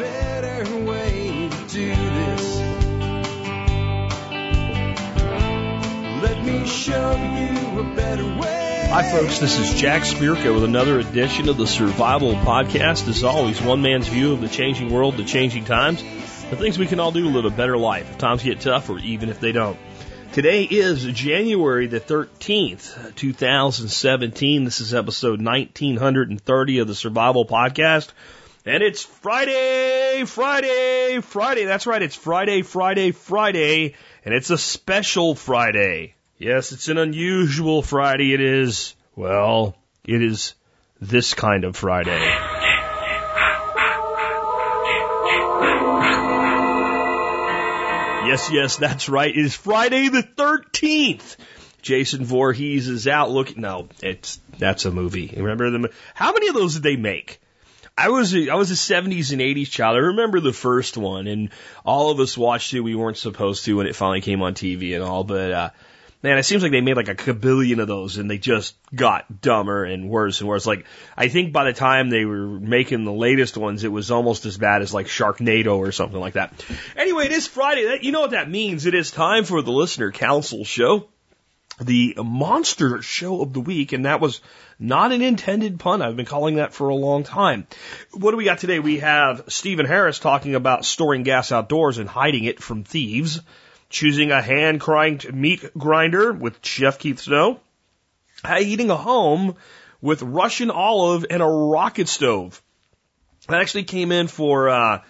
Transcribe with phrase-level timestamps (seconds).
[0.00, 2.56] better way to do this.
[6.22, 8.86] Let me show you a better way.
[8.90, 9.40] Hi, folks.
[9.40, 13.08] This is Jack Spirko with another edition of the Survival Podcast.
[13.08, 16.02] As always, one man's view of the changing world, the changing times,
[16.48, 18.88] the things we can all do to live a better life if times get tough
[18.88, 19.78] or even if they don't.
[20.32, 24.64] Today is January the 13th, 2017.
[24.64, 28.12] This is episode 1930 of the Survival Podcast.
[28.66, 31.64] And it's Friday, Friday, Friday.
[31.64, 32.02] That's right.
[32.02, 33.94] It's Friday, Friday, Friday.
[34.22, 36.14] And it's a special Friday.
[36.36, 38.34] Yes, it's an unusual Friday.
[38.34, 40.54] It is, well, it is
[41.00, 42.20] this kind of Friday.
[48.26, 49.34] Yes, yes, that's right.
[49.34, 51.36] It is Friday the 13th.
[51.80, 53.62] Jason Voorhees is out looking.
[53.62, 55.32] No, it's that's a movie.
[55.34, 55.86] Remember them?
[56.12, 57.40] How many of those did they make?
[57.96, 59.96] I was a, I was a 70s and 80s child.
[59.96, 61.50] I remember the first one, and
[61.84, 62.80] all of us watched it.
[62.80, 65.70] We weren't supposed to when it finally came on TV and all, but uh,
[66.22, 69.40] man, it seems like they made like a kabillion of those, and they just got
[69.40, 70.66] dumber and worse and worse.
[70.66, 74.46] Like I think by the time they were making the latest ones, it was almost
[74.46, 76.64] as bad as like Sharknado or something like that.
[76.96, 77.86] Anyway, it is Friday.
[77.86, 78.86] That, you know what that means?
[78.86, 81.08] It is time for the listener council show
[81.80, 84.40] the monster show of the week, and that was
[84.78, 86.02] not an intended pun.
[86.02, 87.66] I've been calling that for a long time.
[88.12, 88.78] What do we got today?
[88.78, 93.40] We have Stephen Harris talking about storing gas outdoors and hiding it from thieves,
[93.88, 94.82] choosing a hand
[95.32, 97.60] meat grinder with Chef Keith Snow,
[98.60, 99.56] eating a home
[100.00, 102.62] with Russian olive and a rocket stove.
[103.48, 105.02] That actually came in for, uh,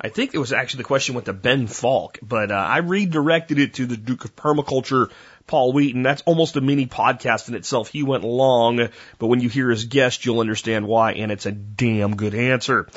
[0.00, 3.58] I think it was actually the question went to Ben Falk, but uh, I redirected
[3.58, 5.10] it to the Duke of Permaculture
[5.48, 6.02] Paul Wheaton.
[6.02, 7.88] That's almost a mini podcast in itself.
[7.88, 11.52] He went long, but when you hear his guest, you'll understand why, and it's a
[11.52, 12.88] damn good answer.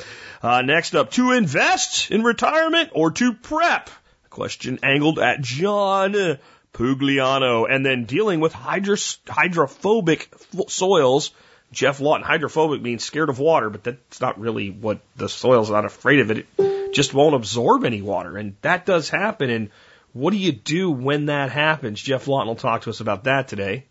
[0.42, 3.90] Uh, next up, to invest in retirement or to prep?
[4.30, 6.38] Question angled at John
[6.72, 7.66] Pugliano.
[7.68, 10.28] And then dealing with hydrophobic
[10.68, 11.32] soils.
[11.72, 15.86] Geoff Lawton, hydrophobic means scared of water, but that's not really what the soil's not
[15.86, 16.46] afraid of it.
[16.58, 18.36] It just won't absorb any water.
[18.36, 19.48] And that does happen.
[19.48, 19.70] And
[20.12, 22.00] what do you do when that happens?
[22.00, 23.86] Geoff Lawton will talk to us about that today.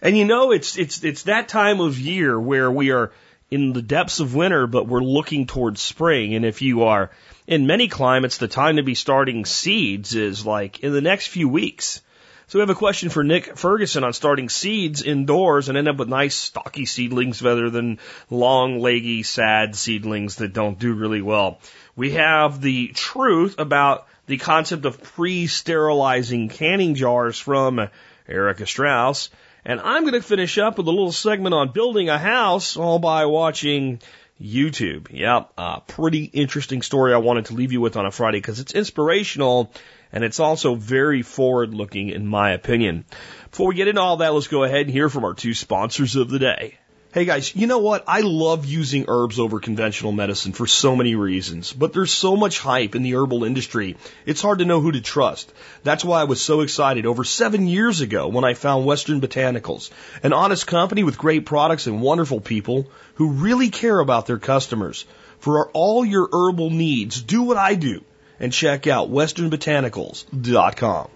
[0.00, 3.12] And you know, it's, it's, it's that time of year where we are
[3.50, 6.34] in the depths of winter, but we're looking towards spring.
[6.34, 7.10] And if you are
[7.46, 11.48] in many climates, the time to be starting seeds is like in the next few
[11.48, 12.00] weeks.
[12.48, 15.96] So we have a question for Nick Ferguson on starting seeds indoors and end up
[15.96, 21.60] with nice stocky seedlings rather than long, leggy, sad seedlings that don't do really well.
[21.96, 27.88] We have the truth about the concept of pre-sterilizing canning jars from
[28.28, 29.30] Erica Strauss.
[29.64, 32.98] And I'm going to finish up with a little segment on building a house all
[32.98, 34.00] by watching
[34.40, 35.08] YouTube.
[35.10, 38.58] Yep, a pretty interesting story I wanted to leave you with on a Friday because
[38.58, 39.72] it's inspirational
[40.12, 43.04] and it's also very forward looking in my opinion.
[43.50, 46.16] Before we get into all that, let's go ahead and hear from our two sponsors
[46.16, 46.78] of the day.
[47.12, 48.04] Hey guys, you know what?
[48.06, 52.58] I love using herbs over conventional medicine for so many reasons, but there's so much
[52.58, 55.52] hype in the herbal industry, it's hard to know who to trust.
[55.82, 59.90] That's why I was so excited over seven years ago when I found Western Botanicals,
[60.22, 65.04] an honest company with great products and wonderful people who really care about their customers.
[65.38, 68.02] For all your herbal needs, do what I do
[68.40, 71.10] and check out westernbotanicals.com.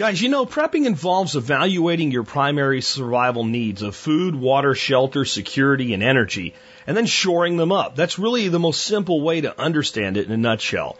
[0.00, 5.92] Guys, you know, prepping involves evaluating your primary survival needs of food, water, shelter, security,
[5.92, 6.54] and energy,
[6.86, 7.96] and then shoring them up.
[7.96, 10.96] That's really the most simple way to understand it in a nutshell.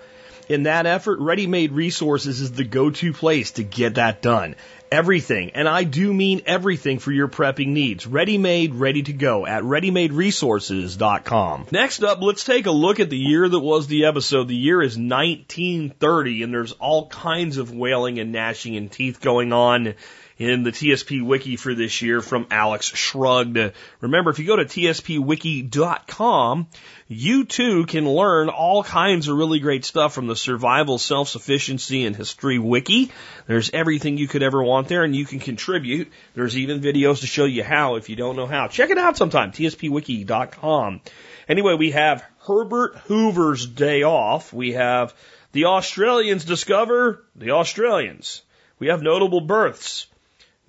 [0.50, 4.54] In that effort, Ready Made Resources is the go-to place to get that done.
[4.92, 8.08] Everything, and I do mean everything for your prepping needs.
[8.08, 11.68] Ready made, ready to go at readymaderesources.com.
[11.70, 14.48] Next up, let's take a look at the year that was the episode.
[14.48, 19.52] The year is 1930, and there's all kinds of wailing and gnashing and teeth going
[19.52, 19.94] on
[20.40, 23.58] in the TSP wiki for this year from Alex Shrugged.
[24.00, 25.06] Remember, if you go to tspwiki.com,
[27.08, 32.16] you too can learn all kinds of really great stuff from the survival, self-sufficiency, and
[32.16, 33.12] history wiki.
[33.48, 36.10] There's everything you could ever want there, and you can contribute.
[36.32, 38.68] There's even videos to show you how if you don't know how.
[38.68, 41.02] Check it out sometime, tspwiki.com.
[41.50, 44.54] Anyway, we have Herbert Hoover's day off.
[44.54, 45.12] We have
[45.52, 48.40] the Australians discover the Australians.
[48.78, 50.06] We have notable births.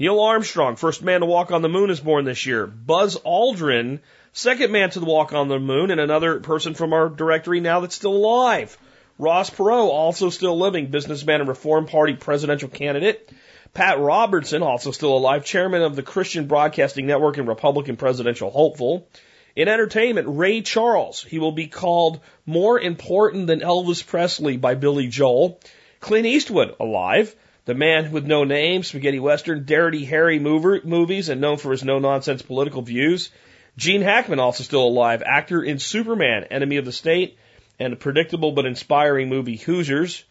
[0.02, 2.66] Neil Armstrong, first man to walk on the moon, is born this year.
[2.66, 4.00] Buzz Aldrin,
[4.34, 7.94] second man to walk on the moon, and another person from our directory now that's
[7.94, 8.76] still alive.
[9.20, 13.32] Ross Perot, also still living, businessman and Reform Party presidential candidate.
[13.76, 19.08] Pat Robertson, also still alive, chairman of the Christian Broadcasting Network and Republican presidential hopeful.
[19.56, 21.22] In entertainment, Ray Charles.
[21.22, 25.60] He will be called more important than Elvis Presley by Billy Joel.
[26.00, 27.36] Clint Eastwood, alive.
[27.66, 31.84] The Man with No Name, Spaghetti Western, Dirty Harry mover, movies, and known for his
[31.84, 33.30] no nonsense political views.
[33.78, 37.38] Gene Hackman, also still alive, actor in Superman, Enemy of the State,
[37.80, 40.24] and a predictable but inspiring movie Hoosiers.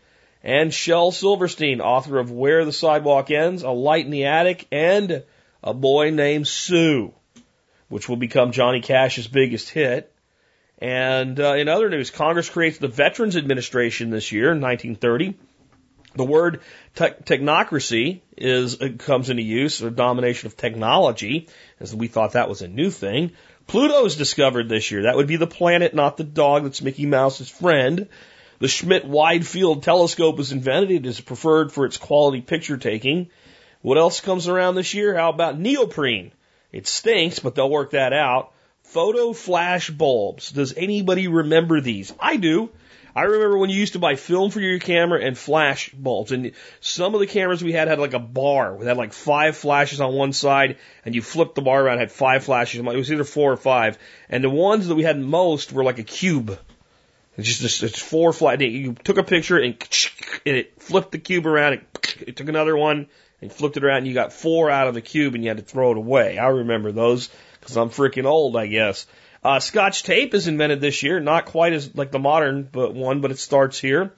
[0.43, 5.23] And Shel Silverstein, author of Where the Sidewalk Ends, A Light in the Attic, and
[5.63, 7.13] A Boy Named Sue,
[7.89, 10.13] which will become Johnny Cash's biggest hit.
[10.79, 15.37] And uh, in other news, Congress creates the Veterans Administration this year, in 1930.
[16.15, 16.61] The word
[16.97, 21.49] te- technocracy is comes into use, or domination of technology,
[21.79, 23.33] as we thought that was a new thing.
[23.67, 25.03] Pluto is discovered this year.
[25.03, 28.09] That would be the planet, not the dog that's Mickey Mouse's friend.
[28.59, 30.91] The Schmidt Wide Field Telescope was invented.
[30.91, 33.31] It is preferred for its quality picture taking.
[33.81, 35.17] What else comes around this year?
[35.17, 36.33] How about neoprene?
[36.73, 38.53] It stinks, but they'll work that out.
[38.83, 40.51] Photo flash bulbs.
[40.51, 42.13] Does anybody remember these?
[42.19, 42.71] I do.
[43.15, 46.33] I remember when you used to buy film for your camera and flash bulbs.
[46.33, 48.75] And some of the cameras we had had like a bar.
[48.77, 52.13] We had like five flashes on one side, and you flipped the bar around, had
[52.13, 52.81] five flashes.
[52.81, 53.99] It was either four or five.
[54.29, 56.59] And the ones that we had most were like a cube.
[57.37, 58.61] It's just, just it's four flat.
[58.61, 59.75] You took a picture and,
[60.45, 61.75] and it flipped the cube around.
[61.75, 61.83] And
[62.27, 63.09] it took another one
[63.41, 63.99] and flipped it around.
[63.99, 66.39] And you got four out of the cube, and you had to throw it away.
[66.39, 67.31] I remember those
[67.61, 69.07] because I'm freaking old, I guess.
[69.43, 73.21] Uh, Scotch tape is invented this year, not quite as like the modern but one,
[73.21, 74.13] but it starts here.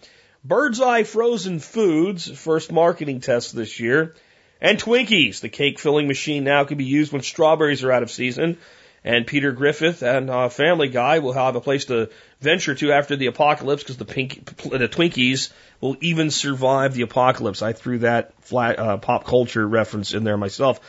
[0.45, 4.17] Bird's Eye Frozen Foods, first marketing test this year.
[4.61, 8.11] And Twinkies, the cake filling machine now can be used when strawberries are out of
[8.11, 8.59] season.
[9.05, 12.11] And Peter Griffith and uh, Family Guy will have a place to
[12.41, 17.63] venture to after the apocalypse because the pink, the Twinkies will even survive the apocalypse.
[17.63, 20.81] I threw that flat, uh, pop culture reference in there myself.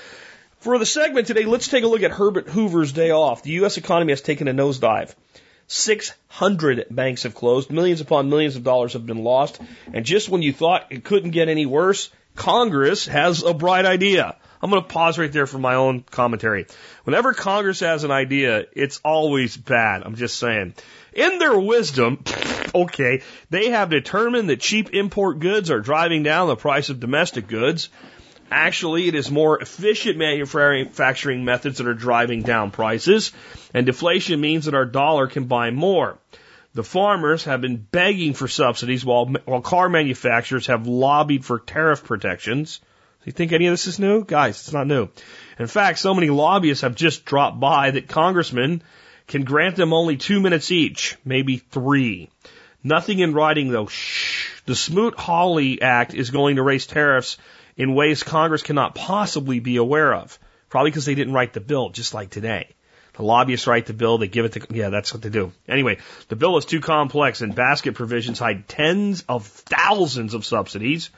[0.63, 3.44] For the segment today, let's take a look at Herbert Hoover's day off.
[3.44, 3.75] The U.S.
[3.75, 5.13] economy has taken a nosedive.
[5.68, 7.69] 600 banks have closed.
[7.69, 9.60] Millions upon millions of dollars have been lost.
[9.94, 14.38] And just when you thought it couldn't get any worse, Congress has a bright idea.
[14.62, 16.68] I'm going to pause right there for my own commentary.
[17.04, 20.04] Whenever Congress has an idea, it's always bad.
[20.06, 20.75] I'm just saying.
[21.12, 22.24] In their wisdom,
[22.74, 27.48] okay, they have determined that cheap import goods are driving down the price of domestic
[27.48, 27.89] goods.
[28.56, 33.32] Actually, it is more efficient manufacturing methods that are driving down prices,
[33.74, 36.20] and deflation means that our dollar can buy more.
[36.76, 42.04] The farmers have been begging for subsidies while, while car manufacturers have lobbied for tariff
[42.04, 42.78] protections.
[42.78, 44.24] Do you think any of this is new?
[44.24, 45.10] Guys, it's not new.
[45.58, 48.84] In fact, so many lobbyists have just dropped by that congressmen
[49.28, 52.30] can grant them only two minutes each, maybe three.
[52.84, 53.88] Nothing in writing though.
[53.88, 54.52] Shh.
[54.66, 57.38] The Smoot-Hawley Act is going to raise tariffs
[57.75, 60.38] in ways Congress cannot possibly be aware of.
[60.70, 62.70] Probably because they didn't write the bill, just like today.
[63.14, 65.52] The lobbyists write the bill, they give it to, yeah, that's what they do.
[65.68, 66.00] Anyway,
[66.30, 71.12] the bill is too complex and basket provisions hide tens of thousands of subsidies.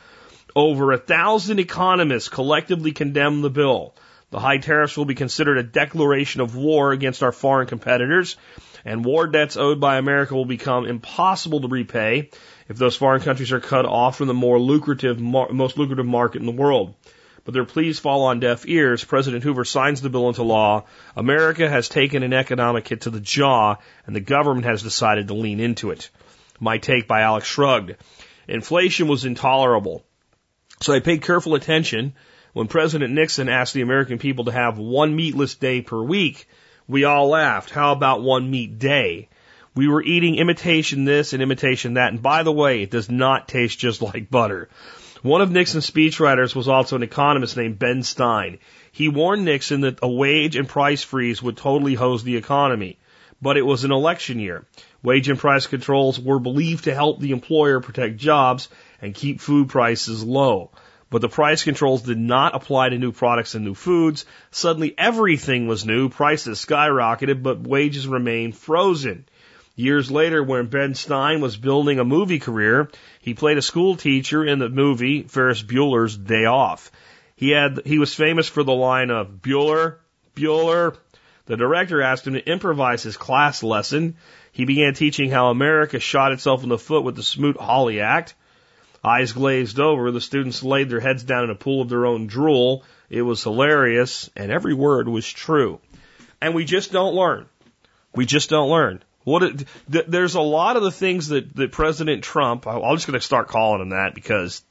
[0.53, 3.95] Over a thousand economists collectively condemn the bill.
[4.31, 8.35] The high tariffs will be considered a declaration of war against our foreign competitors,
[8.83, 12.29] and war debts owed by America will become impossible to repay
[12.67, 16.45] if those foreign countries are cut off from the more lucrative, most lucrative market in
[16.45, 16.95] the world.
[17.43, 19.03] But their pleas fall on deaf ears.
[19.03, 20.85] President Hoover signs the bill into law.
[21.15, 23.75] America has taken an economic hit to the jaw,
[24.07, 26.09] and the government has decided to lean into it.
[26.59, 27.97] My take by Alex Shrugged.
[28.47, 30.03] Inflation was intolerable.
[30.81, 32.13] So I paid careful attention
[32.53, 36.47] when President Nixon asked the American people to have one meatless day per week.
[36.87, 37.69] We all laughed.
[37.69, 39.29] How about one meat day?
[39.75, 42.13] We were eating imitation this and imitation that.
[42.13, 44.69] And by the way, it does not taste just like butter.
[45.21, 48.59] One of Nixon's speechwriters was also an economist named Ben Stein.
[48.91, 52.99] He warned Nixon that a wage and price freeze would totally hose the economy.
[53.41, 54.65] But it was an election year.
[55.03, 58.69] Wage and price controls were believed to help the employer protect jobs
[59.01, 60.71] and keep food prices low.
[61.09, 64.25] But the price controls did not apply to new products and new foods.
[64.51, 69.25] Suddenly everything was new, prices skyrocketed, but wages remained frozen.
[69.75, 72.89] Years later, when Ben Stein was building a movie career,
[73.19, 76.91] he played a school teacher in the movie Ferris Bueller's Day Off.
[77.35, 79.97] He had, he was famous for the line of Bueller,
[80.33, 80.95] Bueller.
[81.47, 84.15] The director asked him to improvise his class lesson.
[84.53, 88.33] He began teaching how America shot itself in the foot with the Smoot-Hawley Act.
[89.03, 92.27] Eyes glazed over, the students laid their heads down in a pool of their own
[92.27, 92.83] drool.
[93.09, 95.81] It was hilarious, and every word was true.
[96.41, 97.45] And we just don't learn.
[98.15, 99.03] We just don't learn.
[99.25, 103.07] What it, th- there's a lot of the things that, that President Trump, I'm just
[103.07, 104.63] going to start calling him that because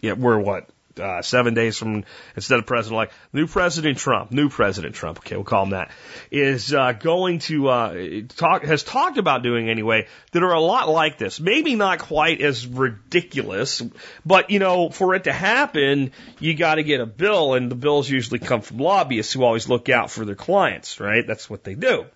[0.00, 2.04] yeah, we're what uh, seven days from
[2.36, 5.90] instead of president like new President Trump, new President Trump, okay, we'll call him that,
[6.30, 10.88] is uh, going to uh, talk, has talked about doing anyway, that are a lot
[10.88, 11.40] like this.
[11.40, 13.82] Maybe not quite as ridiculous,
[14.24, 17.76] but you know, for it to happen, you got to get a bill, and the
[17.76, 21.26] bills usually come from lobbyists who always look out for their clients, right?
[21.26, 22.06] That's what they do.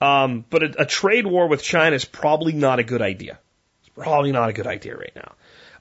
[0.00, 3.38] Um, but a, a trade war with China is probably not a good idea.
[3.80, 5.32] It's probably not a good idea right now.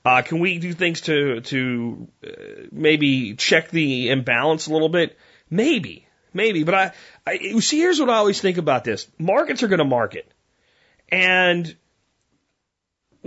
[0.03, 2.29] Uh, can we do things to to uh,
[2.71, 5.17] maybe check the imbalance a little bit?
[5.49, 6.63] Maybe, maybe.
[6.63, 6.91] But I,
[7.25, 7.79] I see.
[7.79, 10.31] Here's what I always think about this: markets are going to market,
[11.09, 11.75] and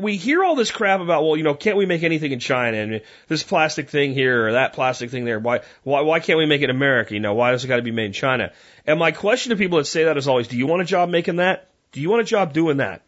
[0.00, 2.76] we hear all this crap about, well, you know, can't we make anything in China
[2.76, 5.38] and this plastic thing here or that plastic thing there?
[5.38, 7.14] Why, why, why can't we make it in America?
[7.14, 8.52] You know, why does it got to be made in China?
[8.86, 11.08] And my question to people that say that is always, do you want a job
[11.08, 11.70] making that?
[11.92, 13.02] Do you want a job doing that?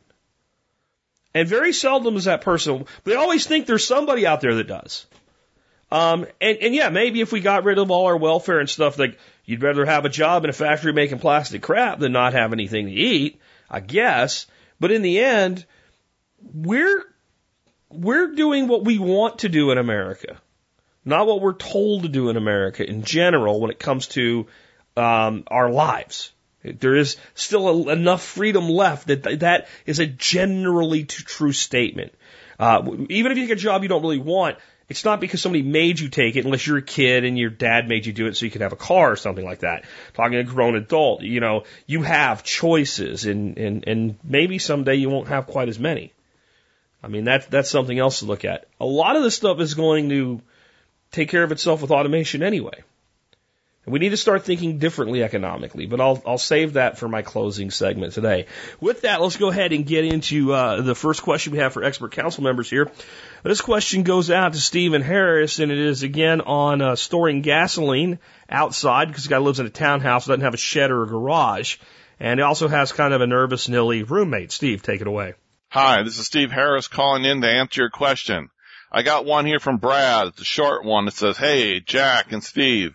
[1.34, 2.84] And very seldom is that person.
[3.04, 5.06] They always think there's somebody out there that does.
[5.90, 8.98] Um, and, and yeah, maybe if we got rid of all our welfare and stuff,
[8.98, 12.52] like you'd rather have a job in a factory making plastic crap than not have
[12.52, 14.46] anything to eat, I guess.
[14.80, 15.64] But in the end,
[16.54, 17.04] we're
[17.90, 20.40] we're doing what we want to do in America,
[21.04, 24.46] not what we're told to do in America in general when it comes to
[24.96, 26.32] um, our lives.
[26.62, 32.14] There is still a, enough freedom left that that is a generally true statement.
[32.58, 34.58] Uh, even if you get a job you don't really want,
[34.88, 37.88] it's not because somebody made you take it unless you're a kid and your dad
[37.88, 39.84] made you do it so you could have a car or something like that.
[40.14, 44.96] Talking to a grown adult, you know, you have choices and, and, and maybe someday
[44.96, 46.11] you won't have quite as many.
[47.02, 48.66] I mean, that's, that's something else to look at.
[48.80, 50.40] A lot of this stuff is going to
[51.10, 52.82] take care of itself with automation anyway.
[53.84, 57.22] And we need to start thinking differently economically, but I'll, I'll save that for my
[57.22, 58.46] closing segment today.
[58.80, 61.82] With that, let's go ahead and get into uh, the first question we have for
[61.82, 62.92] expert council members here.
[63.42, 68.20] This question goes out to Stephen Harris, and it is again on uh, storing gasoline
[68.48, 71.78] outside because the guy lives in a townhouse, doesn't have a shed or a garage,
[72.20, 74.52] and he also has kind of a nervous, nilly roommate.
[74.52, 75.34] Steve, take it away.
[75.74, 78.50] Hi, this is Steve Harris calling in to answer your question.
[78.92, 80.26] I got one here from Brad.
[80.26, 81.08] It's a short one.
[81.08, 82.92] It says, Hey, Jack and Steve.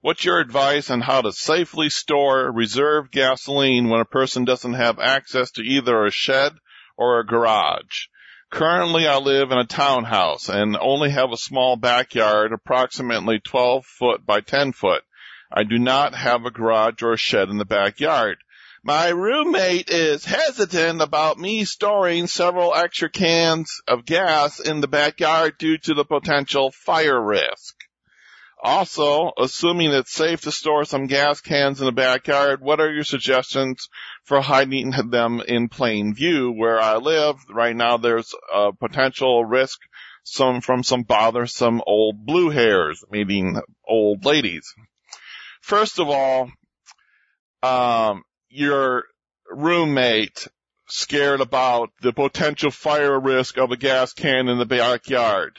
[0.00, 5.00] What's your advice on how to safely store reserve gasoline when a person doesn't have
[5.00, 6.52] access to either a shed
[6.96, 8.06] or a garage?
[8.52, 14.24] Currently I live in a townhouse and only have a small backyard, approximately 12 foot
[14.24, 15.02] by 10 foot.
[15.50, 18.36] I do not have a garage or a shed in the backyard.
[18.82, 25.58] My roommate is hesitant about me storing several extra cans of gas in the backyard
[25.58, 27.76] due to the potential fire risk.
[28.62, 33.04] Also, assuming it's safe to store some gas cans in the backyard, what are your
[33.04, 33.86] suggestions
[34.24, 36.50] for hiding them in plain view?
[36.50, 39.78] Where I live right now, there's a potential risk
[40.22, 44.72] some from some bothersome old blue hairs, meaning old ladies.
[45.60, 46.50] First of all,
[47.62, 49.04] um, your
[49.50, 50.46] roommate
[50.88, 55.58] scared about the potential fire risk of a gas can in the backyard.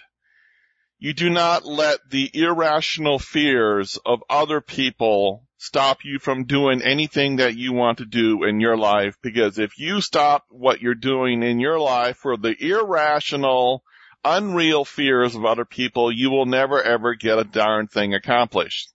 [1.00, 7.38] You do not let the irrational fears of other people stop you from doing anything
[7.38, 11.44] that you want to do in your life because if you stop what you're doing
[11.44, 13.84] in your life for the irrational,
[14.24, 18.92] unreal fears of other people, you will never ever get a darn thing accomplished.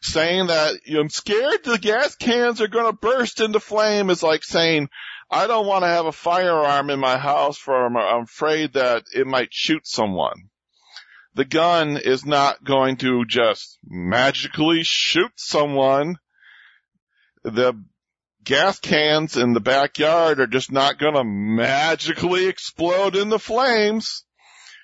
[0.00, 4.44] Saying that I'm scared the gas cans are going to burst into flame is like
[4.44, 4.88] saying,
[5.30, 9.26] I don't want to have a firearm in my house for I'm afraid that it
[9.26, 10.50] might shoot someone
[11.38, 16.16] the gun is not going to just magically shoot someone.
[17.44, 17.80] The
[18.42, 24.24] gas cans in the backyard are just not going to magically explode into flames.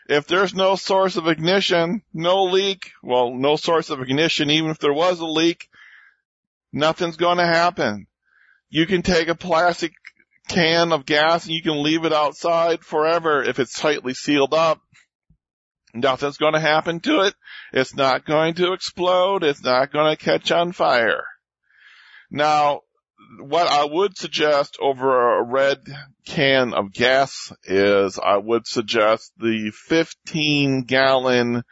[0.08, 4.78] If there's no source of ignition, no leak, well, no source of ignition, even if
[4.78, 5.68] there was a leak,
[6.72, 8.06] nothing's going to happen.
[8.68, 9.92] You can take a plastic
[10.48, 14.80] can of gas and you can leave it outside forever if it's tightly sealed up
[15.94, 17.34] Nothing's going to happen to it.
[17.72, 19.44] It's not going to explode.
[19.44, 21.24] It's not going to catch on fire.
[22.30, 22.80] Now,
[23.38, 25.78] what I would suggest over a red
[26.24, 31.62] can of gas is I would suggest the 15 gallon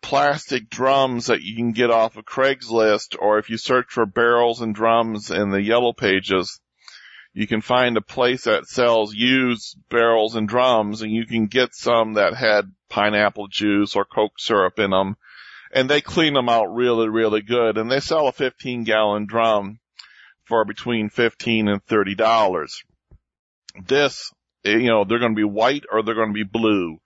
[0.00, 4.60] plastic drums that you can get off of Craigslist or if you search for barrels
[4.60, 6.60] and drums in the yellow pages,
[7.32, 11.74] you can find a place that sells used barrels and drums and you can get
[11.74, 15.16] some that had pineapple juice or Coke syrup in them.
[15.70, 17.76] And they clean them out really, really good.
[17.76, 19.80] And they sell a 15 gallon drum
[20.48, 22.70] for between 15 and $30.
[23.86, 24.32] This,
[24.64, 26.98] eh, you know, they're going to be white or they're going to be blue.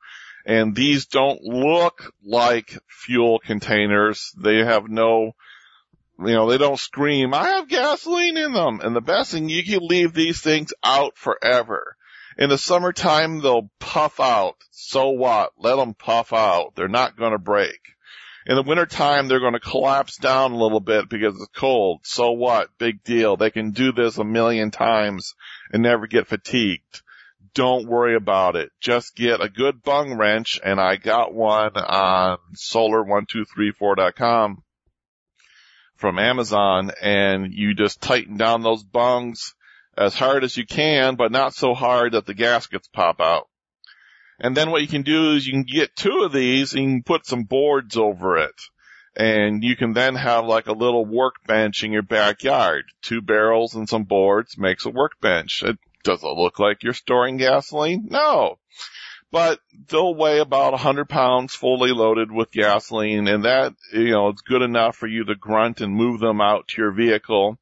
[0.46, 4.32] And these don't look like fuel containers.
[4.38, 5.32] They have no,
[6.18, 8.80] you know, they don't scream, I have gasoline in them.
[8.80, 11.96] And the best thing, you can leave these things out forever.
[12.38, 14.56] In the summertime, they'll puff out.
[14.70, 15.52] So what?
[15.58, 16.74] Let them puff out.
[16.74, 17.78] They're not going to break.
[18.44, 22.00] In the wintertime, they're going to collapse down a little bit because it's cold.
[22.04, 22.76] So what?
[22.78, 23.36] Big deal.
[23.36, 25.34] They can do this a million times
[25.72, 27.02] and never get fatigued.
[27.54, 28.70] Don't worry about it.
[28.80, 34.62] Just get a good bung wrench and I got one on solar1234.com
[35.96, 39.54] from Amazon and you just tighten down those bungs
[39.96, 43.46] as hard as you can, but not so hard that the gaskets pop out.
[44.42, 46.90] And then what you can do is you can get two of these and you
[46.90, 48.60] can put some boards over it.
[49.14, 52.84] And you can then have like a little workbench in your backyard.
[53.02, 55.62] Two barrels and some boards makes a workbench.
[55.62, 58.08] It does it look like you're storing gasoline?
[58.10, 58.58] No.
[59.30, 64.28] But they'll weigh about a hundred pounds fully loaded with gasoline and that, you know,
[64.28, 67.58] it's good enough for you to grunt and move them out to your vehicle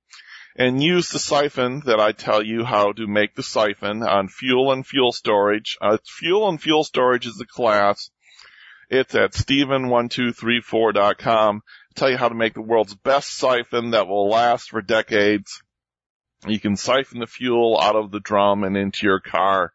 [0.56, 4.72] and use the siphon that I tell you how to make the siphon on fuel
[4.72, 5.76] and fuel storage.
[5.80, 8.10] Uh, fuel and fuel storage is the class.
[8.88, 11.62] It's at Steven1234.com.
[11.64, 15.62] I tell you how to make the world's best siphon that will last for decades.
[16.46, 19.72] You can siphon the fuel out of the drum and into your car.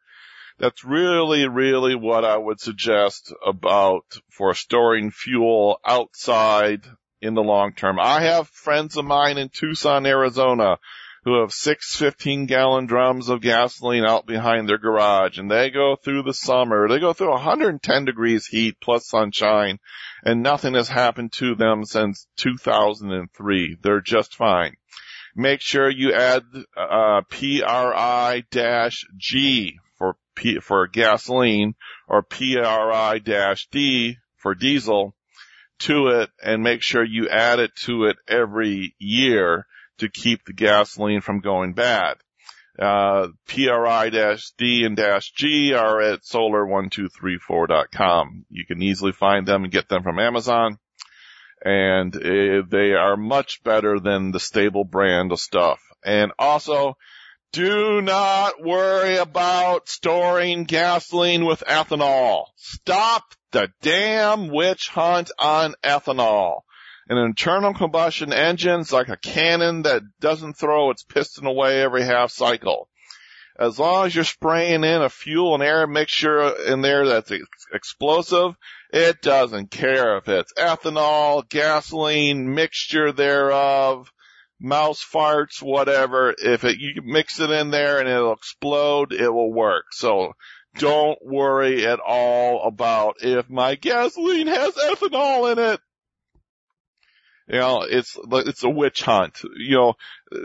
[0.58, 6.86] That's really, really what I would suggest about for storing fuel outside
[7.26, 8.00] in the long term.
[8.00, 10.78] I have friends of mine in Tucson, Arizona
[11.26, 15.96] who have six 15 gallon drums of gasoline out behind their garage and they go
[15.96, 16.88] through the summer.
[16.88, 19.80] They go through 110 degrees heat plus sunshine
[20.24, 23.78] and nothing has happened to them since 2003.
[23.82, 24.76] They're just fine.
[25.36, 26.44] Make sure you add,
[26.78, 28.50] uh, PRI-G
[29.98, 31.74] for P, for gasoline
[32.08, 35.16] or PRI-D for diesel
[35.80, 39.68] to it and make sure you add it to it every year
[39.98, 42.18] to keep the gasoline from going bad.
[42.78, 48.46] Uh, PRI-D and dash -G are at solar1234.com.
[48.50, 50.78] You can easily find them and get them from Amazon.
[51.64, 55.80] And uh, they are much better than the Sta-Bil brand of stuff.
[56.04, 56.98] And also,
[57.54, 62.48] do not worry about storing gasoline with ethanol.
[62.58, 63.24] Stop
[63.56, 66.60] the damn witch hunt on ethanol.
[67.08, 72.32] An internal combustion engine's like a cannon that doesn't throw its piston away every half
[72.32, 72.90] cycle.
[73.58, 77.46] As long as you're spraying in a fuel and air mixture in there that's ex-
[77.74, 78.58] explosive,
[78.92, 84.12] it doesn't care if it's ethanol, gasoline, mixture thereof,
[84.60, 86.36] mouse farts, whatever.
[86.38, 89.86] If it, you mix it in there and it'll explode, it will work.
[89.94, 90.34] So
[90.76, 95.80] don't worry at all about if my gasoline has ethanol in it.
[97.48, 99.42] You know, it's, it's a witch hunt.
[99.56, 99.94] You know,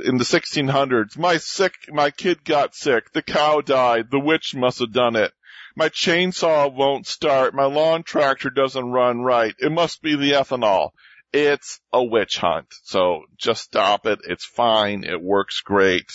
[0.05, 4.81] in the 1600s, my sick, my kid got sick, the cow died, the witch must
[4.81, 5.33] have done it.
[5.77, 10.90] My chainsaw won't start, my lawn tractor doesn't run right, it must be the ethanol.
[11.33, 12.66] It's a witch hunt.
[12.83, 16.11] So just stop it, it's fine, it works great.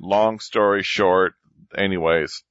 [0.00, 1.34] Long story short,
[1.76, 2.42] anyways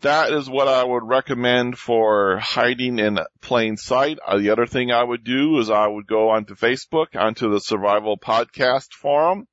[0.00, 4.18] that is what I would recommend for hiding in plain sight.
[4.24, 7.60] Uh, the other thing I would do is I would go onto Facebook, onto the
[7.60, 9.48] Survival Podcast Forum,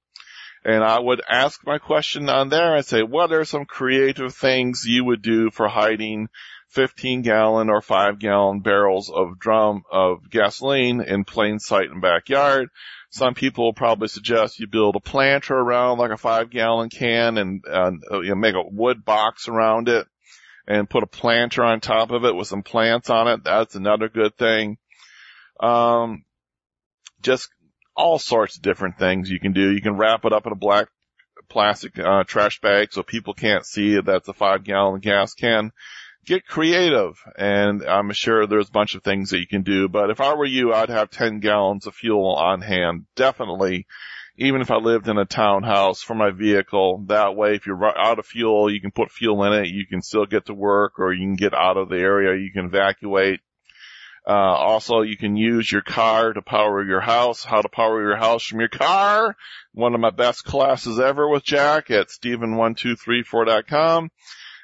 [0.63, 4.84] and I would ask my question on there and say, what are some creative things
[4.86, 6.27] you would do for hiding
[6.69, 12.69] 15 gallon or 5 gallon barrels of drum of gasoline in plain sight in backyard?
[13.10, 17.38] Some people will probably suggest you build a planter around like a five gallon can
[17.38, 20.05] and, and uh, you know, make a wood box around it
[20.67, 23.43] and put a planter on top of it with some plants on it.
[23.43, 24.78] That's another good thing.
[25.60, 26.25] Um,
[27.21, 27.49] just
[27.95, 29.71] all sorts of different things you can do.
[29.71, 30.88] You can wrap it up in a black
[31.49, 35.71] plastic uh, trash bag so people can't see that's a five gallon gas can.
[36.25, 40.10] Get creative and I'm sure there's a bunch of things that you can do, but
[40.10, 43.06] if I were you, I'd have 10 gallons of fuel on hand.
[43.15, 43.86] Definitely
[44.38, 47.06] even if I lived in a townhouse for my vehicle.
[47.08, 49.67] That way, if you're out of fuel, you can put fuel in it.
[49.67, 52.41] You can still get to work or you can get out of the area.
[52.41, 53.39] You can evacuate.
[54.28, 58.17] Uh, also you can use your car to power your house, how to power your
[58.17, 59.36] house from your car.
[59.71, 64.10] One of my best classes ever with Jack at Steven1234.com.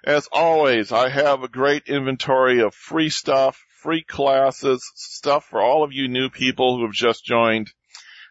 [0.04, 5.84] As always, I have a great inventory of free stuff, free classes, stuff for all
[5.84, 7.72] of you new people who have just joined.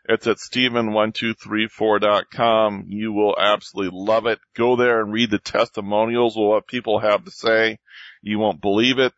[0.08, 2.86] It's at Steven1234.com.
[2.88, 4.40] You will absolutely love it.
[4.56, 7.78] Go there and read the testimonials of what people have to say.
[8.22, 9.14] You won't believe it.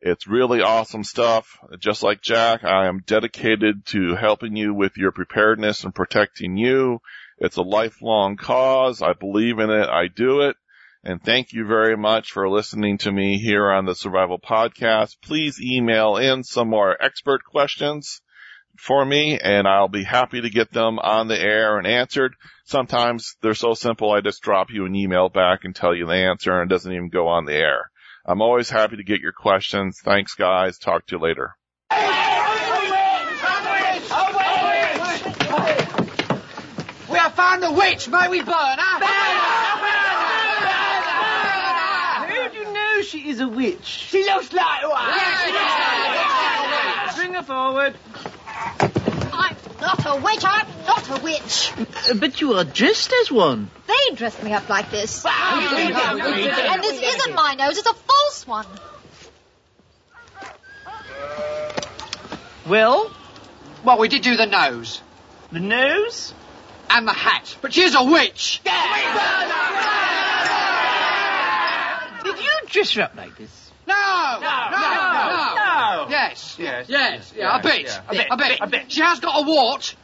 [0.00, 1.58] It's really awesome stuff.
[1.78, 7.00] Just like Jack, I am dedicated to helping you with your preparedness and protecting you.
[7.38, 9.00] It's a lifelong cause.
[9.00, 9.88] I believe in it.
[9.88, 10.56] I do it.
[11.02, 15.16] And thank you very much for listening to me here on the Survival Podcast.
[15.22, 18.20] Please email in some more expert questions
[18.76, 22.34] for me and I'll be happy to get them on the air and answered.
[22.64, 26.14] Sometimes they're so simple I just drop you an email back and tell you the
[26.14, 27.90] answer and it doesn't even go on the air.
[28.26, 30.00] I'm always happy to get your questions.
[30.02, 30.78] Thanks guys.
[30.78, 31.54] Talk to you later.
[37.10, 38.08] We have found the witch.
[38.08, 39.04] May we burn her?
[42.16, 43.84] How do you know she is a witch?
[43.84, 45.12] She looks like one.
[47.16, 47.94] Bring her forward.
[49.80, 50.44] I'm not a witch.
[50.44, 51.72] I'm not a witch.
[52.10, 53.70] Uh, But you are dressed as one.
[53.86, 55.24] They dressed me up like this.
[55.26, 57.78] And this isn't my nose.
[57.78, 58.66] It's a false one.
[62.66, 63.10] Well,
[63.84, 65.00] Well, we did do the nose
[65.52, 66.32] the nose?
[66.90, 68.60] and the hat, but she's a witch.
[68.64, 68.72] Did
[72.38, 73.70] you dress her up like this?
[73.86, 75.54] No, no, no, no.
[76.04, 76.10] No.
[76.10, 76.86] Yes, Yes.
[76.88, 78.00] yes, yeah, a bit, yeah.
[78.08, 78.92] a bit, A a bit, bit.
[78.92, 79.94] She has got a wart.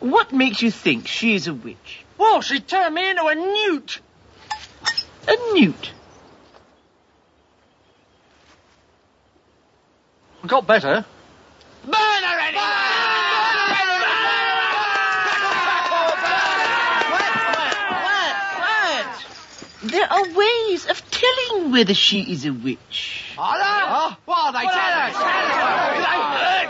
[0.00, 2.04] What makes you think she is a witch?
[2.16, 4.00] Well, she turned me into a newt.
[5.28, 5.92] A newt.
[10.46, 11.04] Got better.
[11.84, 12.40] Burn her
[19.82, 23.34] There are ways of telling whether she is a witch.
[23.38, 24.16] Are there?
[24.24, 24.60] What are they?
[24.60, 25.14] Tell us.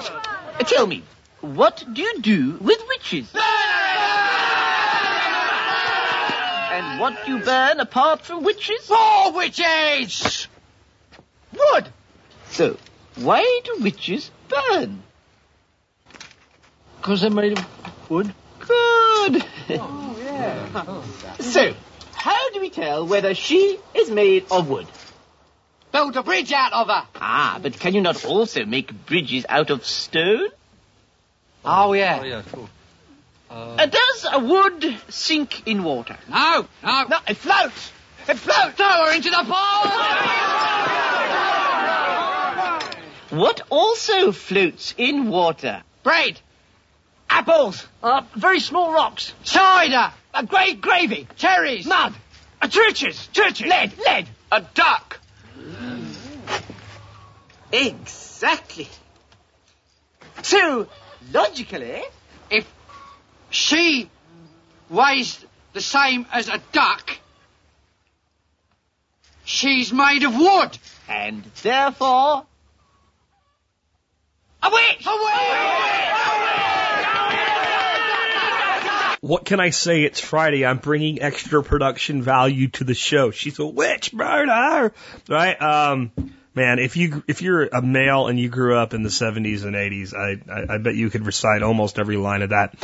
[0.02, 0.20] Tell
[0.60, 1.02] Uh, Tell me,
[1.40, 3.30] what do you do with witches?
[6.72, 8.88] And what do you burn apart from witches?
[8.88, 10.48] More witches!
[11.52, 11.88] Wood.
[12.50, 12.76] So,
[13.16, 15.02] why do witches burn?
[16.96, 18.34] Because they're made of wood.
[18.58, 19.44] Good.
[19.70, 21.02] Oh, yeah.
[21.40, 21.74] so,
[22.20, 24.86] how do we tell whether she is made of wood?
[25.90, 27.06] Build a bridge out of her.
[27.16, 30.48] Ah, but can you not also make bridges out of stone?
[31.64, 32.18] Oh, yeah.
[32.20, 32.42] Oh yeah,
[33.50, 36.16] Uh, does a wood sink in water?
[36.28, 37.04] No, no.
[37.08, 37.92] No, it floats.
[38.28, 38.76] It floats.
[38.76, 39.86] Throw her into the bowl.
[43.40, 45.82] What also floats in water?
[46.02, 46.40] Bread.
[47.28, 47.86] Apples.
[48.02, 49.32] Uh, very small rocks.
[49.44, 50.12] Cider.
[50.34, 51.26] A great gravy.
[51.36, 51.86] Cherries.
[51.86, 52.14] Mud.
[52.62, 53.26] Uh, churches.
[53.32, 53.66] Churches.
[53.66, 53.92] Lead.
[53.98, 54.28] Lead.
[54.52, 55.18] A duck.
[57.72, 58.88] Exactly.
[60.42, 60.88] So,
[61.32, 62.02] logically,
[62.50, 62.66] If
[63.50, 64.08] she
[64.88, 67.18] weighs the same as a duck,
[69.44, 70.76] she's made of wood.
[71.08, 72.44] and therefore,
[74.62, 75.06] A witch.
[75.06, 75.10] A
[79.30, 80.02] What can I say?
[80.02, 80.66] It's Friday.
[80.66, 83.30] I'm bringing extra production value to the show.
[83.30, 84.92] She's a witch murder,
[85.28, 85.62] right?
[85.62, 86.10] Um,
[86.52, 89.76] man, if you if you're a male and you grew up in the 70s and
[89.76, 92.74] 80s, I, I I bet you could recite almost every line of that.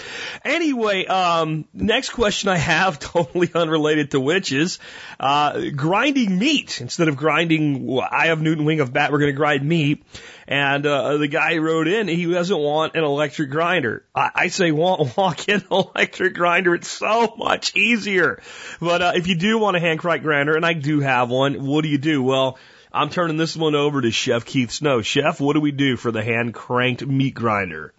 [0.45, 4.79] Anyway, um, next question I have, totally unrelated to witches,
[5.19, 9.11] uh, grinding meat instead of grinding I have Newton Wing of Bat.
[9.11, 10.05] We're going to grind meat.
[10.49, 14.05] And uh, the guy wrote in, he doesn't want an electric grinder.
[14.15, 16.75] I, I say, walk, walk in electric grinder.
[16.75, 18.41] It's so much easier.
[18.81, 21.67] But uh, if you do want a hand crank grinder, and I do have one,
[21.67, 22.23] what do you do?
[22.23, 22.59] Well,
[22.93, 25.03] I'm turning this one over to Chef Keith Snow.
[25.03, 27.93] Chef, what do we do for the hand cranked meat grinder?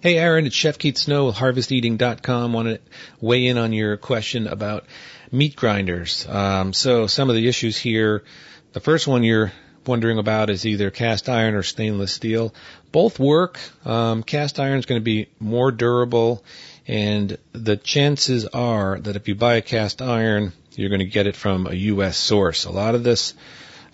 [0.00, 2.52] Hey, Aaron, it's Chef Keith Snow with HarvestEating.com.
[2.52, 2.80] Want to
[3.20, 4.84] weigh in on your question about
[5.30, 6.26] meat grinders.
[6.28, 8.24] Um, so some of the issues here.
[8.72, 9.52] The first one you're
[9.86, 12.54] wondering about is either cast iron or stainless steel.
[12.90, 13.58] Both work.
[13.84, 16.44] Um, cast iron is going to be more durable,
[16.86, 21.26] and the chances are that if you buy a cast iron, you're going to get
[21.26, 22.16] it from a U.S.
[22.16, 22.64] source.
[22.64, 23.34] A lot of this,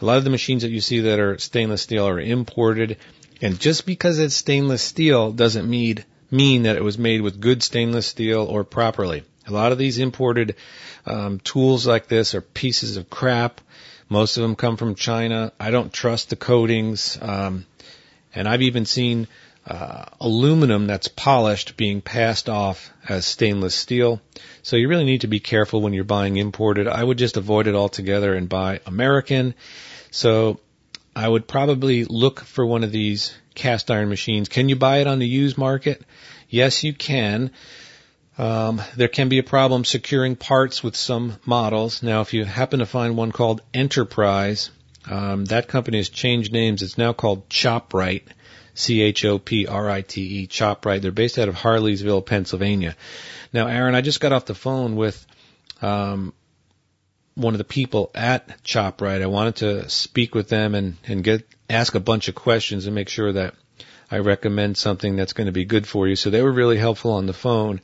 [0.01, 2.99] a lot of the machines that you see that are stainless steel are imported,
[3.41, 7.63] and just because it's stainless steel doesn't mean mean that it was made with good
[7.63, 9.23] stainless steel or properly.
[9.47, 10.57] A lot of these imported
[11.07, 13.61] um, tools like this are pieces of crap.
[14.09, 15.53] Most of them come from China.
[15.61, 17.19] I don't trust the coatings.
[17.21, 17.67] Um,
[18.35, 19.29] and I've even seen
[19.67, 24.21] uh, aluminum that's polished being passed off as stainless steel.
[24.63, 26.89] So you really need to be careful when you're buying imported.
[26.89, 29.55] I would just avoid it altogether and buy American.
[30.11, 30.61] So
[31.15, 34.49] I would probably look for one of these cast iron machines.
[34.49, 36.03] Can you buy it on the used market?
[36.49, 37.51] Yes, you can.
[38.39, 42.03] Um, there can be a problem securing parts with some models.
[42.03, 44.71] Now, if you happen to find one called Enterprise,
[45.11, 46.83] Um, that company has changed names.
[46.83, 48.25] It's now called ChopRite.
[48.75, 51.01] C-H-O-P-R-I-T-E, ChopRite.
[51.01, 52.95] They're based out of Harleysville, Pennsylvania.
[53.53, 55.27] Now, Aaron, I just got off the phone with
[55.83, 56.33] um,
[57.35, 59.23] one of the people at ChopRite.
[59.23, 62.95] I wanted to speak with them and, and get ask a bunch of questions and
[62.95, 63.55] make sure that
[64.11, 66.17] I recommend something that's going to be good for you.
[66.17, 67.81] So they were really helpful on the phone.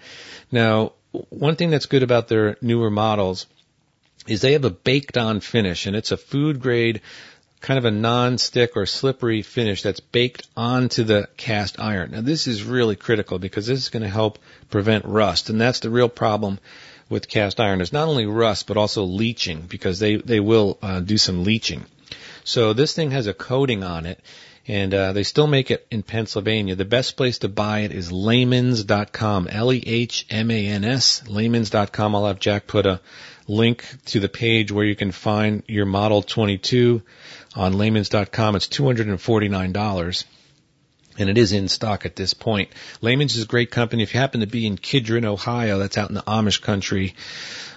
[0.50, 0.92] Now,
[1.30, 3.46] one thing that's good about their newer models
[4.26, 7.02] is they have a baked on finish and it's a food grade
[7.60, 12.10] kind of a non-stick or slippery finish that's baked onto the cast iron.
[12.10, 14.38] Now this is really critical because this is going to help
[14.70, 16.58] prevent rust and that's the real problem
[17.08, 21.00] with cast iron is not only rust but also leaching because they they will uh,
[21.00, 21.84] do some leaching.
[22.44, 24.20] So this thing has a coating on it
[24.66, 26.74] and uh, they still make it in Pennsylvania.
[26.74, 32.14] The best place to buy it is Lehmans.com, L-E-H-M-A-N-S, Lehmans.com.
[32.14, 33.00] I'll have Jack put a
[33.46, 37.02] link to the page where you can find your Model 22
[37.54, 38.56] on Lehmans.com.
[38.56, 40.24] It's $249
[41.18, 42.70] and it is in stock at this point.
[43.00, 44.02] Lehman's is a great company.
[44.02, 47.14] If you happen to be in Kidron, Ohio, that's out in the Amish country,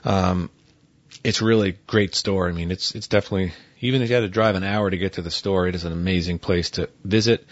[0.04, 0.50] um,
[1.23, 2.47] it's really a great store.
[2.47, 5.13] I mean, it's it's definitely even if you had to drive an hour to get
[5.13, 7.45] to the store, it is an amazing place to visit.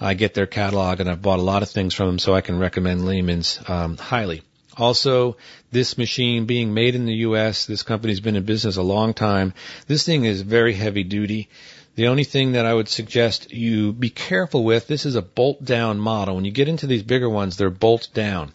[0.00, 2.40] I get their catalog and I've bought a lot of things from them, so I
[2.40, 4.42] can recommend Lehman's um, highly.
[4.76, 5.36] Also,
[5.72, 9.52] this machine being made in the U.S., this company's been in business a long time.
[9.86, 11.48] This thing is very heavy duty.
[11.96, 15.62] The only thing that I would suggest you be careful with, this is a bolt
[15.64, 16.36] down model.
[16.36, 18.52] When you get into these bigger ones, they're bolt down.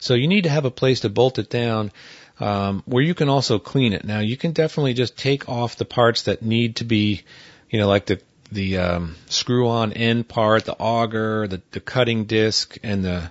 [0.00, 1.92] So you need to have a place to bolt it down
[2.40, 4.04] um, where you can also clean it.
[4.04, 7.22] Now you can definitely just take off the parts that need to be,
[7.68, 8.20] you know, like the
[8.52, 13.30] the um, screw on end part, the auger, the, the cutting disc, and the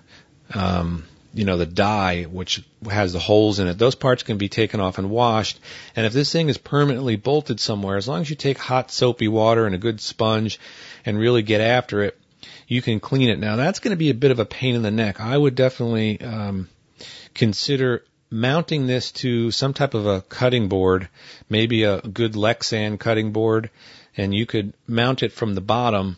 [0.54, 3.78] um, you know the die which has the holes in it.
[3.78, 5.60] Those parts can be taken off and washed.
[5.96, 9.28] And if this thing is permanently bolted somewhere, as long as you take hot soapy
[9.28, 10.60] water and a good sponge
[11.06, 12.18] and really get after it,
[12.68, 13.40] you can clean it.
[13.40, 15.20] Now that's going to be a bit of a pain in the neck.
[15.20, 16.70] I would definitely um,
[17.34, 21.10] consider mounting this to some type of a cutting board,
[21.50, 23.70] maybe a good Lexan cutting board,
[24.16, 26.18] and you could mount it from the bottom.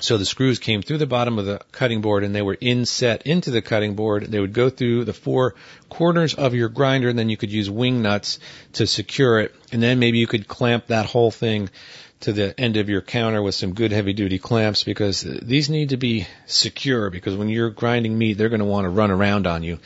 [0.00, 3.22] So the screws came through the bottom of the cutting board and they were inset
[3.26, 4.24] into the cutting board.
[4.24, 5.54] They would go through the four
[5.88, 8.40] corners of your grinder and then you could use wing nuts
[8.72, 9.54] to secure it.
[9.70, 11.70] And then maybe you could clamp that whole thing
[12.20, 15.90] to the end of your counter with some good heavy duty clamps because these need
[15.90, 19.46] to be secure because when you're grinding meat, they're going to want to run around
[19.46, 19.78] on you.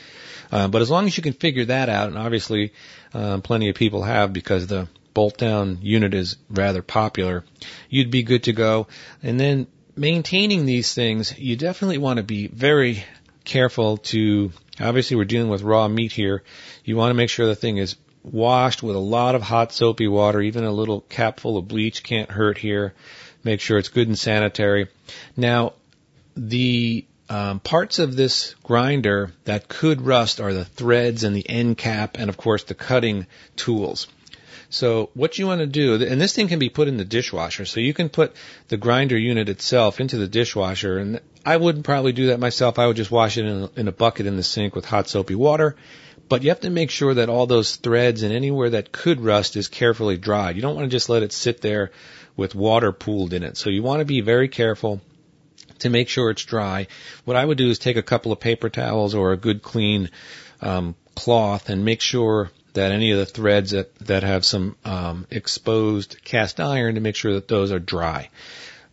[0.51, 2.73] Uh, but as long as you can figure that out, and obviously
[3.13, 7.43] um, plenty of people have because the bolt down unit is rather popular,
[7.89, 8.87] you'd be good to go.
[9.21, 13.03] And then maintaining these things, you definitely want to be very
[13.43, 16.43] careful to, obviously we're dealing with raw meat here.
[16.83, 20.07] You want to make sure the thing is washed with a lot of hot soapy
[20.07, 22.93] water, even a little cap full of bleach can't hurt here.
[23.43, 24.87] Make sure it's good and sanitary.
[25.35, 25.73] Now,
[26.35, 31.77] the um, parts of this grinder that could rust are the threads and the end
[31.77, 34.07] cap, and of course the cutting tools.
[34.71, 37.65] So what you want to do, and this thing can be put in the dishwasher,
[37.65, 38.35] so you can put
[38.67, 42.77] the grinder unit itself into the dishwasher, and I wouldn't probably do that myself.
[42.77, 45.07] I would just wash it in a, in a bucket in the sink with hot
[45.07, 45.75] soapy water.
[46.27, 49.55] But you have to make sure that all those threads and anywhere that could rust
[49.55, 50.55] is carefully dried.
[50.55, 51.89] You don't want to just let it sit there
[52.37, 53.57] with water pooled in it.
[53.57, 55.01] So you want to be very careful
[55.79, 56.87] to make sure it's dry.
[57.25, 60.09] What I would do is take a couple of paper towels or a good clean
[60.61, 65.25] um, cloth and make sure that any of the threads that, that have some um,
[65.31, 68.29] exposed cast iron to make sure that those are dry.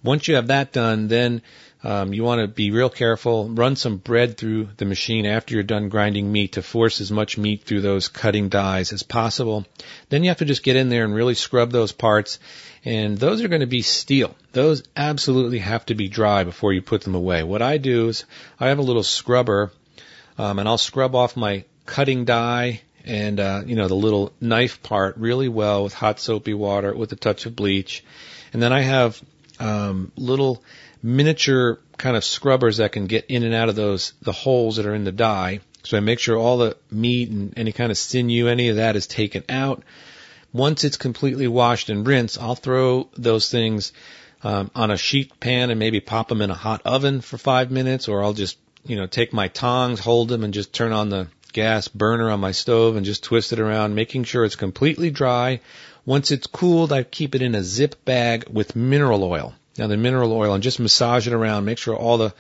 [0.03, 1.43] Once you have that done, then
[1.87, 3.49] um, you want to be real careful.
[3.49, 7.39] Run some bread through the machine after you're done grinding meat to force as much
[7.39, 9.65] meat through those cutting dies as possible.
[10.09, 12.41] Then you have to just get in there and really scrub those parts
[12.85, 14.35] and those are going to be steel.
[14.53, 17.43] Those absolutely have to be dry before you put them away.
[17.43, 18.25] What I do is
[18.59, 19.73] I have a little scrubber,
[20.39, 24.83] um, and I'll scrub off my cutting die and uh, you know the little knife
[24.83, 28.05] part really well with hot soapy water with a touch of bleach,
[28.53, 29.21] and then I have
[29.59, 30.63] um, little
[31.07, 34.87] miniature kind of scrubbers that can get in and out of those the holes that
[34.87, 35.61] are in the die.
[35.85, 38.97] So I make sure all the meat and any kind of sinew, any of that
[38.97, 39.85] is taken out.
[40.53, 43.93] Once it's completely washed and rinsed, I'll throw those things
[44.43, 47.71] um, on a sheet pan and maybe pop them in a hot oven for five
[47.71, 51.09] minutes, or I'll just you know take my tongs, hold them, and just turn on
[51.09, 55.11] the gas burner on my stove and just twist it around, making sure it's completely
[55.11, 55.61] dry.
[56.05, 59.55] Once it's cooled, I keep it in a zip bag with mineral oil.
[59.79, 62.35] Now the mineral oil and just massage it around, make sure all the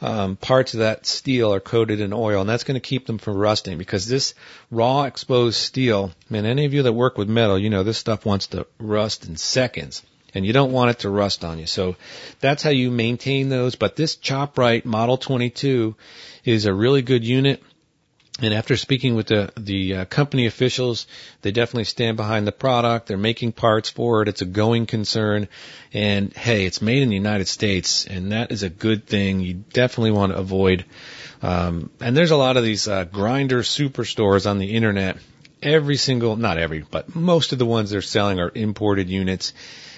[0.00, 3.18] um, parts of that steel are coated in oil, and that's going to keep them
[3.18, 4.34] from rusting because this
[4.70, 8.24] raw exposed steel, man, any of you that work with metal, you know this stuff
[8.24, 10.02] wants to rust in seconds.
[10.34, 11.66] and you don't want it to rust on you.
[11.66, 11.96] So
[12.40, 13.76] that's how you maintain those.
[13.76, 15.96] But this ChopRite Model 22
[16.44, 17.62] is a really good unit.
[18.40, 21.08] And after speaking with the the uh, company officials,
[21.42, 23.08] they definitely stand behind the product.
[23.08, 24.28] They're making parts for it.
[24.28, 25.48] It's a going concern,
[25.92, 29.40] and hey, it's made in the United States, and that is a good thing.
[29.40, 30.84] You definitely want to avoid.
[31.42, 35.16] Um, and there's a lot of these uh, grinder superstores on the internet.
[35.60, 39.52] Every single, not every, but most of the ones they're selling are imported units.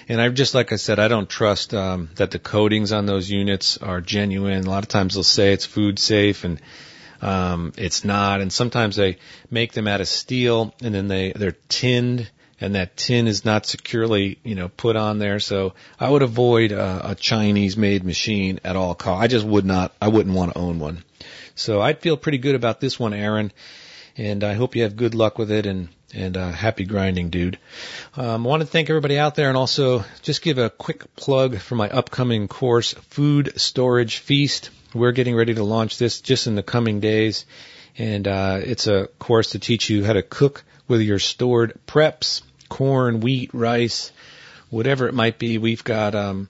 [0.09, 3.29] And I just like I said, I don't trust um, that the coatings on those
[3.29, 4.65] units are genuine.
[4.65, 6.59] A lot of times they'll say it's food safe and
[7.21, 9.17] um, it's not, and sometimes they
[9.49, 12.29] make them out of steel, and then they they're tinned,
[12.59, 15.39] and that tin is not securely you know put on there.
[15.39, 19.23] So I would avoid uh, a Chinese-made machine at all costs.
[19.23, 19.93] I just would not.
[20.01, 21.03] I wouldn't want to own one.
[21.55, 23.51] So I'd feel pretty good about this one, Aaron,
[24.17, 27.57] and I hope you have good luck with it and and uh, happy grinding, dude.
[28.15, 31.57] Um, I want to thank everybody out there and also just give a quick plug
[31.59, 34.71] for my upcoming course, Food Storage Feast.
[34.93, 37.45] We're getting ready to launch this just in the coming days,
[37.97, 42.41] and uh, it's a course to teach you how to cook with your stored preps,
[42.67, 44.11] corn, wheat, rice,
[44.69, 45.57] whatever it might be.
[45.57, 46.49] We've got um,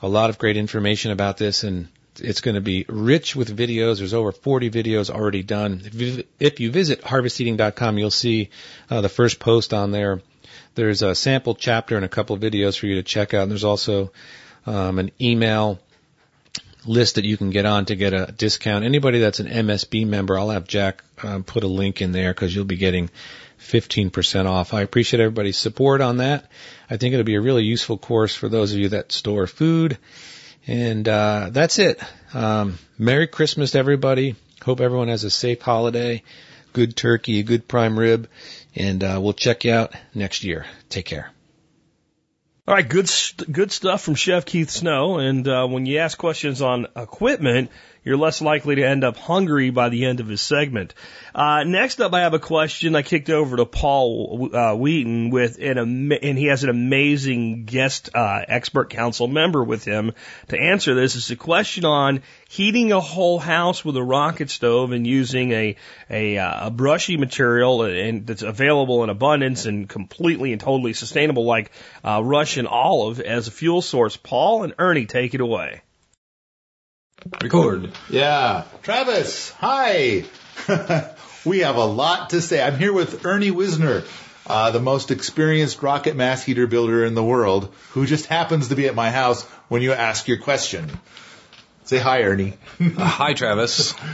[0.00, 1.88] a lot of great information about this, and
[2.20, 3.98] it's going to be rich with videos.
[3.98, 5.82] There's over 40 videos already done.
[5.84, 8.50] If you, if you visit harvesteating.com, you'll see
[8.90, 10.22] uh, the first post on there.
[10.74, 13.42] There's a sample chapter and a couple of videos for you to check out.
[13.42, 14.12] And there's also
[14.66, 15.78] um, an email
[16.86, 18.84] list that you can get on to get a discount.
[18.84, 22.54] Anybody that's an MSB member, I'll have Jack um, put a link in there because
[22.54, 23.10] you'll be getting
[23.60, 24.74] 15% off.
[24.74, 26.50] I appreciate everybody's support on that.
[26.90, 29.98] I think it'll be a really useful course for those of you that store food.
[30.66, 32.00] And uh, that's it.
[32.32, 34.36] Um, Merry Christmas to everybody.
[34.64, 36.22] Hope everyone has a safe holiday,
[36.72, 38.28] good turkey, a good prime rib,
[38.74, 40.64] and uh, we'll check you out next year.
[40.88, 41.30] Take care.
[42.66, 43.10] All right, good
[43.52, 45.18] good stuff from Chef Keith Snow.
[45.18, 47.70] And uh, when you ask questions on equipment,
[48.04, 50.94] you're less likely to end up hungry by the end of his segment.
[51.34, 55.58] Uh, next up, I have a question I kicked over to Paul uh, Wheaton with
[55.60, 55.78] an
[56.12, 60.12] and he has an amazing guest uh, expert council member with him
[60.48, 61.16] to answer this.
[61.16, 65.76] It's a question on heating a whole house with a rocket stove and using a
[66.10, 71.44] a, uh, a brushy material and that's available in abundance and completely and totally sustainable,
[71.44, 71.70] like
[72.04, 74.16] uh, Russian olive as a fuel source.
[74.16, 75.80] Paul and Ernie, take it away.
[77.42, 77.90] Record.
[78.10, 78.64] Yeah.
[78.82, 80.24] Travis, hi.
[81.44, 82.62] we have a lot to say.
[82.62, 84.04] I'm here with Ernie Wisner,
[84.46, 88.76] uh, the most experienced rocket mass heater builder in the world, who just happens to
[88.76, 90.90] be at my house when you ask your question.
[91.84, 92.54] Say hi, Ernie.
[92.80, 93.94] Uh, hi, Travis.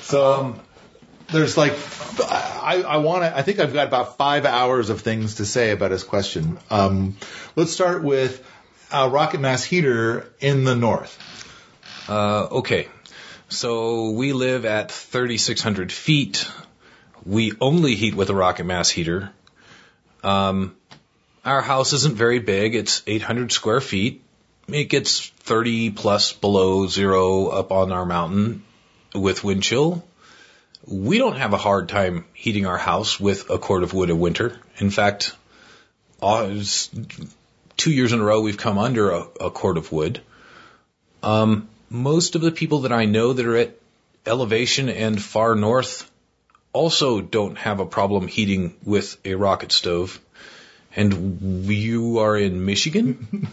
[0.00, 0.60] So, um,
[1.32, 1.74] there's like,
[2.18, 5.70] I, I want to, I think I've got about five hours of things to say
[5.70, 6.58] about his question.
[6.70, 7.18] Um,
[7.56, 8.42] let's start with
[8.90, 11.18] a rocket mass heater in the north.
[12.08, 12.88] Uh, okay.
[13.50, 16.48] So we live at 3,600 feet.
[17.24, 19.30] We only heat with a rocket mass heater.
[20.24, 20.76] Um,
[21.44, 22.74] our house isn't very big.
[22.74, 24.22] It's 800 square feet.
[24.68, 28.64] It gets 30 plus below zero up on our mountain
[29.14, 30.04] with wind chill.
[30.86, 34.18] We don't have a hard time heating our house with a cord of wood in
[34.18, 34.58] winter.
[34.78, 35.34] In fact,
[36.22, 36.48] uh,
[37.76, 40.20] two years in a row we've come under a, a cord of wood.
[41.22, 43.76] Um, most of the people that I know that are at
[44.26, 46.10] elevation and far north
[46.72, 50.20] also don't have a problem heating with a rocket stove.
[50.96, 53.46] And you are in Michigan?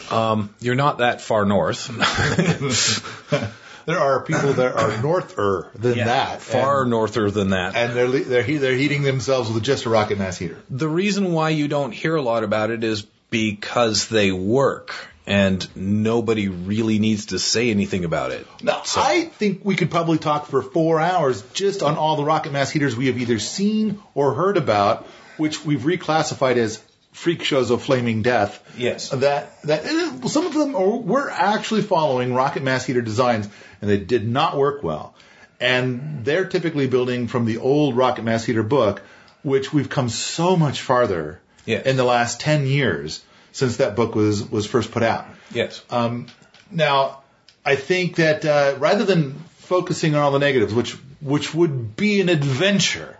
[0.10, 1.86] um, you're not that far north.
[3.86, 6.42] there are people that are norther than Yeah, that.
[6.42, 7.76] far and, norther than that.
[7.76, 10.58] and they're, they're, they're heating themselves with just a rocket mass heater.
[10.70, 14.92] The reason why you don't hear a lot about it is because they work
[15.26, 18.46] and nobody really needs to say anything about it.
[18.62, 22.52] Now, I think we could probably talk for four hours just on all the rocket
[22.52, 25.06] mass heaters we have either seen or heard about,
[25.38, 26.82] which we've reclassified as
[27.12, 28.62] freak shows of flaming death.
[28.76, 29.08] Yes.
[29.10, 33.48] That that eh, some of them are, were actually following rocket mass heater designs,
[33.80, 35.14] and they did not work well.
[35.60, 39.00] And they're typically building from the old rocket mass heater book,
[39.42, 41.86] which we've come so much farther Yes.
[41.86, 43.22] in the last ten years
[43.54, 45.26] since that book was was first put out.
[45.52, 45.82] Yes.
[45.88, 46.26] Um,
[46.70, 47.22] now,
[47.64, 50.92] I think that uh, rather than focusing on all the negatives, which
[51.22, 53.16] which would be an adventure,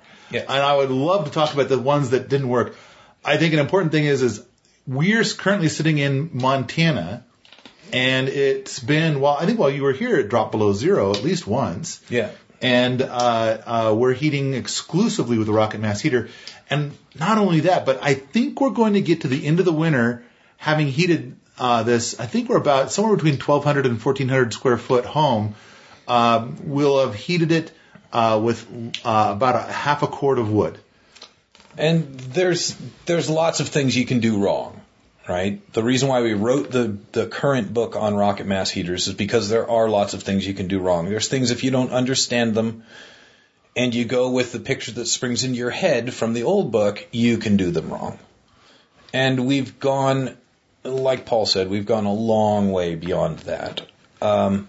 [0.48, 2.76] and I would love to talk about the ones that didn't work.
[3.24, 4.44] I think an important thing is is
[4.86, 7.24] we're currently sitting in Montana,
[7.92, 11.22] and it's been while I think while you were here, it dropped below zero at
[11.22, 12.00] least once.
[12.10, 12.30] Yeah.
[12.60, 16.28] And uh, uh, we're heating exclusively with a rocket mass heater.
[16.70, 19.64] And not only that, but I think we're going to get to the end of
[19.64, 20.24] the winter
[20.56, 25.04] having heated uh, this, I think we're about somewhere between 1,200 and 1,400 square foot
[25.04, 25.54] home.
[26.08, 27.72] Um, we'll have heated it
[28.12, 28.66] uh, with
[29.04, 30.78] uh, about a half a cord of wood.
[31.76, 34.80] And there's there's lots of things you can do wrong,
[35.28, 35.60] right?
[35.72, 39.48] The reason why we wrote the the current book on rocket mass heaters is because
[39.48, 41.08] there are lots of things you can do wrong.
[41.08, 42.84] There's things if you don't understand them
[43.76, 47.06] and you go with the picture that springs into your head from the old book,
[47.10, 48.18] you can do them wrong.
[49.12, 50.36] And we've gone
[50.84, 53.82] like Paul said, we've gone a long way beyond that.
[54.20, 54.68] Um,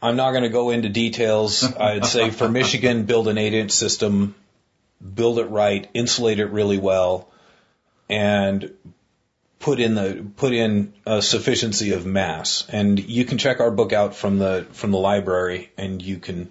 [0.00, 1.64] I'm not going to go into details.
[1.80, 4.34] I'd say for Michigan, build an 8 inch system,
[5.14, 7.28] build it right, insulate it really well,
[8.08, 8.72] and
[9.58, 12.66] put in the put in a sufficiency of mass.
[12.68, 16.50] And you can check our book out from the from the library, and you can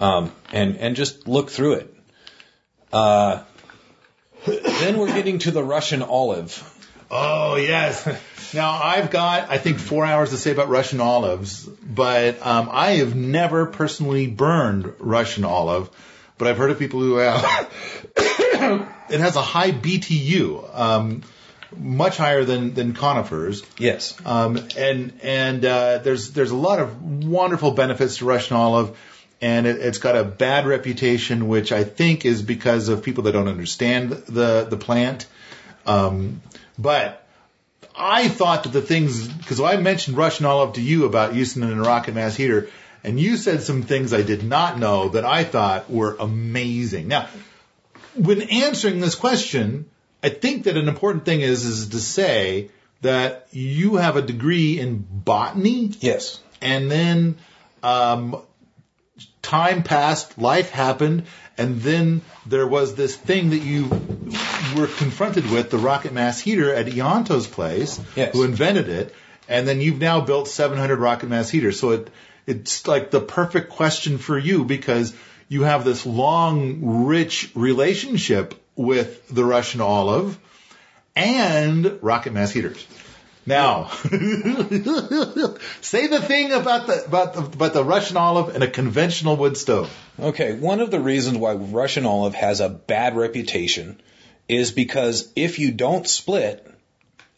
[0.00, 1.94] um, and and just look through it.
[2.92, 3.42] Uh,
[4.46, 6.74] then we're getting to the Russian olive.
[7.10, 8.06] Oh yes.
[8.54, 12.92] Now I've got I think four hours to say about Russian olives, but um, I
[12.92, 15.90] have never personally burned Russian olive,
[16.38, 17.70] but I've heard of people who have.
[19.10, 21.22] it has a high BTU, um,
[21.76, 23.62] much higher than than conifers.
[23.78, 24.16] Yes.
[24.24, 28.98] Um, and and uh, there's there's a lot of wonderful benefits to Russian olive,
[29.40, 33.32] and it, it's got a bad reputation, which I think is because of people that
[33.32, 35.26] don't understand the the plant.
[35.86, 36.42] Um,
[36.78, 37.26] but
[37.96, 41.70] I thought that the things, because I mentioned Russian olive to you about using it
[41.70, 42.68] in a rocket mass heater,
[43.02, 47.08] and you said some things I did not know that I thought were amazing.
[47.08, 47.28] Now,
[48.14, 49.88] when answering this question,
[50.22, 52.70] I think that an important thing is is to say
[53.00, 55.92] that you have a degree in botany.
[56.00, 56.40] Yes.
[56.60, 57.36] And then
[57.82, 58.42] um,
[59.42, 61.24] time passed, life happened,
[61.56, 63.88] and then there was this thing that you
[64.76, 68.32] were confronted with, the rocket mass heater at Ianto's place, Yes.
[68.32, 69.14] who invented it,
[69.48, 71.78] and then you've now built 700 rocket mass heaters.
[71.80, 72.08] So it
[72.46, 75.14] it's like the perfect question for you because
[75.48, 80.38] you have this long, rich relationship with the Russian olive
[81.14, 82.86] and rocket mass heaters.
[83.48, 83.84] Now,
[85.80, 89.56] say the thing about the about the, about the Russian olive and a conventional wood
[89.56, 89.90] stove.
[90.20, 93.98] Okay, one of the reasons why Russian olive has a bad reputation
[94.50, 96.70] is because if you don't split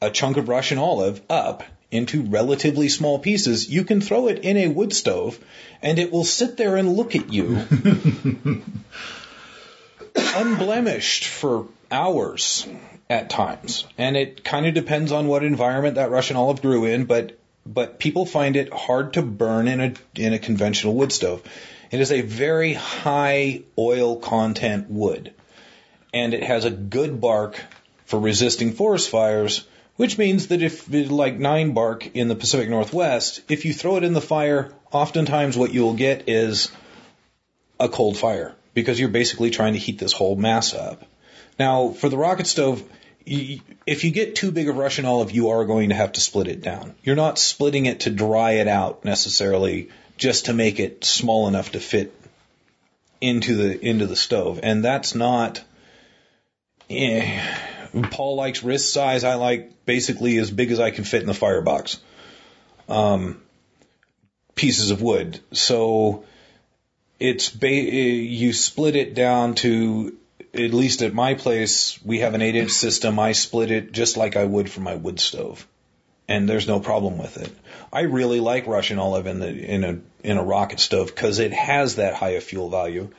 [0.02, 4.56] a chunk of Russian olive up into relatively small pieces, you can throw it in
[4.56, 5.38] a wood stove
[5.80, 7.56] and it will sit there and look at you
[10.16, 12.66] unblemished for hours
[13.10, 13.84] at times.
[13.98, 17.36] And it kind of depends on what environment that Russian olive grew in, but
[17.66, 21.42] but people find it hard to burn in a in a conventional wood stove.
[21.90, 25.34] It is a very high oil content wood,
[26.14, 27.60] and it has a good bark
[28.06, 33.42] for resisting forest fires, which means that if like nine bark in the Pacific Northwest,
[33.48, 36.70] if you throw it in the fire, oftentimes what you'll get is
[37.80, 41.04] a cold fire because you're basically trying to heat this whole mass up.
[41.58, 42.82] Now, for the rocket stove,
[43.26, 46.48] if you get too big of Russian olive, you are going to have to split
[46.48, 46.94] it down.
[47.02, 51.72] You're not splitting it to dry it out necessarily, just to make it small enough
[51.72, 52.14] to fit
[53.20, 55.62] into the into the stove, and that's not.
[56.88, 57.40] Eh,
[58.10, 59.24] Paul likes wrist size.
[59.24, 62.00] I like basically as big as I can fit in the firebox.
[62.88, 63.40] Um,
[64.54, 65.40] pieces of wood.
[65.52, 66.24] So
[67.20, 70.16] it's ba- eh, you split it down to
[70.54, 73.18] at least at my place we have an eight inch system.
[73.18, 75.66] I split it just like I would for my wood stove,
[76.28, 77.52] and there's no problem with it.
[77.92, 81.52] I really like Russian olive in the in a in a rocket stove because it
[81.52, 83.10] has that high of fuel value.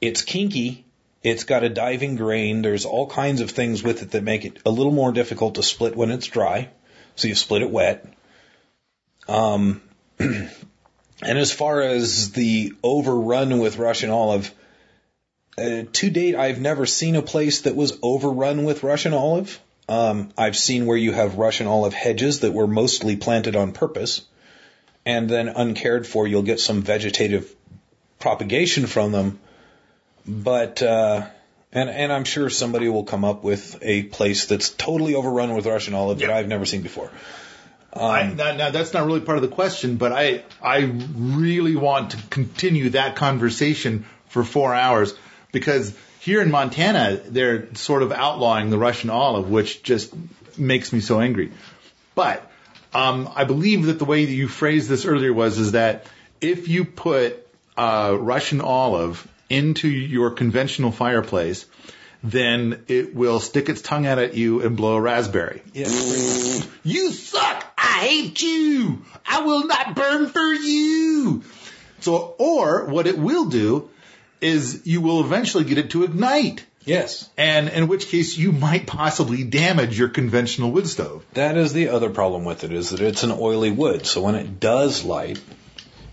[0.00, 0.84] It's kinky.
[1.22, 2.62] It's got a diving grain.
[2.62, 5.62] There's all kinds of things with it that make it a little more difficult to
[5.62, 6.70] split when it's dry.
[7.16, 8.06] So you split it wet.
[9.28, 9.82] Um,
[10.18, 10.48] and
[11.22, 14.50] as far as the overrun with Russian olive,
[15.60, 19.60] uh, to date, I've never seen a place that was overrun with Russian olive.
[19.88, 24.22] Um, I've seen where you have Russian olive hedges that were mostly planted on purpose,
[25.04, 27.54] and then uncared for, you'll get some vegetative
[28.18, 29.40] propagation from them.
[30.26, 31.26] But uh,
[31.72, 35.66] and and I'm sure somebody will come up with a place that's totally overrun with
[35.66, 37.10] Russian olive that I've never seen before.
[37.92, 40.78] I, now, now that's not really part of the question, but I I
[41.16, 45.14] really want to continue that conversation for four hours
[45.52, 50.12] because here in Montana they're sort of outlawing the Russian olive, which just
[50.58, 51.52] makes me so angry.
[52.14, 52.50] But
[52.92, 56.06] um, I believe that the way that you phrased this earlier was is that
[56.40, 57.46] if you put
[57.76, 61.66] uh, Russian olive into your conventional fireplace,
[62.22, 65.62] then it will stick its tongue out at you and blow a raspberry.
[66.82, 67.64] You suck!
[67.78, 69.04] I hate you!
[69.26, 71.42] I will not burn for you!
[72.00, 73.90] So, or what it will do
[74.40, 76.64] is you will eventually get it to ignite.
[76.84, 77.28] Yes.
[77.36, 81.24] And in which case you might possibly damage your conventional wood stove.
[81.34, 84.06] That is the other problem with it is that it's an oily wood.
[84.06, 85.40] So when it does light,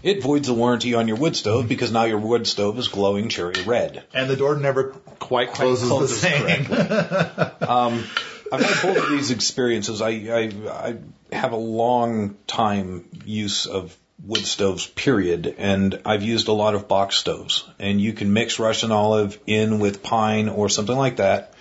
[0.04, 3.30] it voids the warranty on your wood stove because now your wood stove is glowing
[3.30, 4.04] cherry red.
[4.14, 7.58] And the door never quite closes, closes the same.
[7.68, 8.06] Um,
[8.50, 10.02] I've had both of these experiences.
[10.02, 10.98] I, I, I
[11.36, 16.88] have a long time use of wood stoves, period, and I've used a lot of
[16.88, 17.64] box stoves.
[17.80, 21.54] And you can mix Russian olive in with pine or something like that.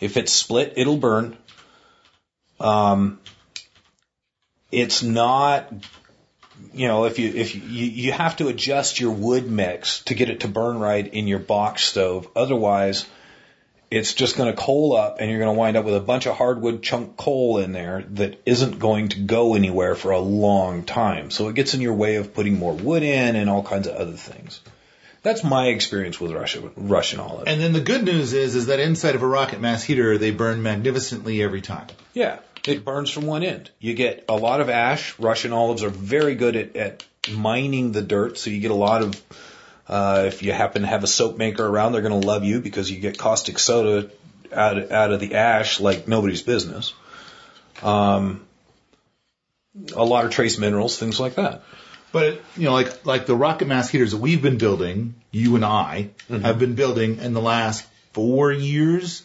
[0.00, 1.36] If it's split, it'll burn.
[2.58, 3.20] Um,
[4.72, 5.72] it's not,
[6.72, 10.30] you know, if you if you you have to adjust your wood mix to get
[10.30, 12.28] it to burn right in your box stove.
[12.36, 13.06] Otherwise,
[13.90, 16.26] it's just going to coal up and you're going to wind up with a bunch
[16.26, 20.84] of hardwood chunk coal in there that isn't going to go anywhere for a long
[20.84, 21.30] time.
[21.30, 23.96] So it gets in your way of putting more wood in and all kinds of
[23.96, 24.60] other things.
[25.22, 27.46] That's my experience with Russian Russian olive.
[27.46, 30.30] And then the good news is, is that inside of a rocket mass heater, they
[30.30, 31.88] burn magnificently every time.
[32.14, 33.70] Yeah, it burns from one end.
[33.80, 35.18] You get a lot of ash.
[35.18, 39.02] Russian olives are very good at, at mining the dirt, so you get a lot
[39.02, 39.22] of.
[39.90, 42.60] Uh, if you happen to have a soap maker around, they're going to love you
[42.60, 44.08] because you get caustic soda
[44.54, 46.94] out of, out of the ash like nobody's business.
[47.82, 48.46] Um,
[49.96, 51.62] a lot of trace minerals, things like that.
[52.12, 55.64] But you know, like like the rocket mass heaters that we've been building, you and
[55.64, 59.22] I have been building in the last four years.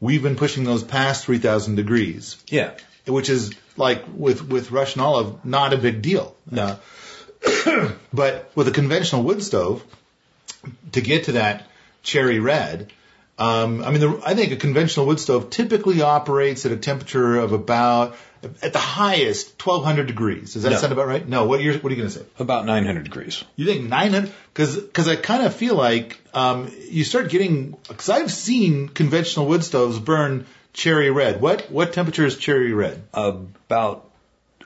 [0.00, 2.72] We've been pushing those past three thousand degrees, Yeah.
[3.06, 6.34] which is like with with Russian olive, not a big deal.
[6.54, 6.76] Uh,
[8.12, 9.82] but with a conventional wood stove,
[10.92, 11.66] to get to that
[12.02, 12.92] cherry red,
[13.38, 17.38] um, I mean, the, I think a conventional wood stove typically operates at a temperature
[17.38, 18.14] of about
[18.60, 20.54] at the highest 1200 degrees.
[20.54, 20.76] Does that No.
[20.76, 21.26] sound about right?
[21.26, 21.46] No.
[21.46, 22.24] What are you what are you going to say?
[22.38, 23.42] About 900 degrees.
[23.56, 24.32] You think 900?
[24.52, 29.46] Because because I kind of feel like um, you start getting because I've seen conventional
[29.46, 31.40] wood stoves burn cherry red.
[31.40, 33.02] What what temperature is cherry red?
[33.14, 34.08] About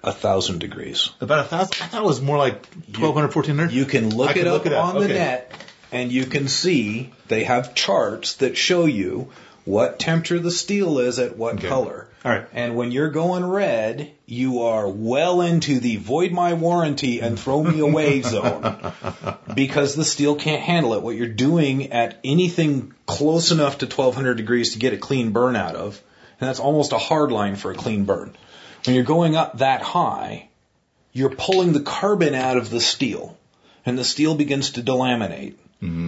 [0.04, 1.10] a thousand degrees.
[1.20, 1.74] About a thousand.
[1.82, 3.72] I thought it was more like 1200, 1400.
[3.72, 4.84] You can look I it can up look it up.
[4.84, 5.14] on the Okay.
[5.14, 5.52] net
[5.92, 9.30] and you can see they have charts that show you
[9.64, 11.68] what temperature the steel is at what Okay.
[11.68, 12.08] color.
[12.24, 12.44] All right.
[12.52, 17.62] And when you're going red, you are well into the void my warranty and throw
[17.62, 18.92] me away zone
[19.54, 21.02] because the steel can't handle it.
[21.02, 25.56] What you're doing at anything close enough to 1200 degrees to get a clean burn
[25.56, 26.00] out of,
[26.40, 28.34] and that's almost a hard line for a clean burn.
[28.86, 30.48] When you're going up that high,
[31.12, 33.36] you're pulling the carbon out of the steel
[33.84, 35.54] and the steel begins to delaminate.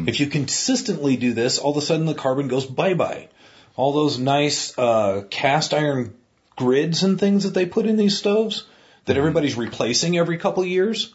[0.09, 3.29] If you consistently do this, all of a sudden the carbon goes bye bye.
[3.76, 6.14] All those nice uh, cast iron
[6.57, 8.64] grids and things that they put in these stoves
[9.05, 11.14] that everybody's replacing every couple of years,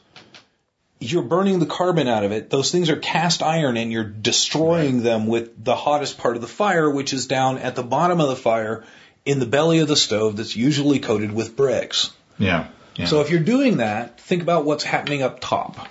[1.00, 2.50] you're burning the carbon out of it.
[2.50, 6.48] Those things are cast iron and you're destroying them with the hottest part of the
[6.48, 8.84] fire, which is down at the bottom of the fire
[9.26, 12.12] in the belly of the stove that's usually coated with bricks.
[12.38, 12.68] Yeah.
[12.96, 13.06] yeah.
[13.06, 15.88] So if you're doing that, think about what's happening up top.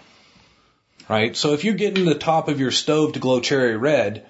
[1.08, 1.36] Right?
[1.36, 4.26] So if you're getting the top of your stove to glow cherry red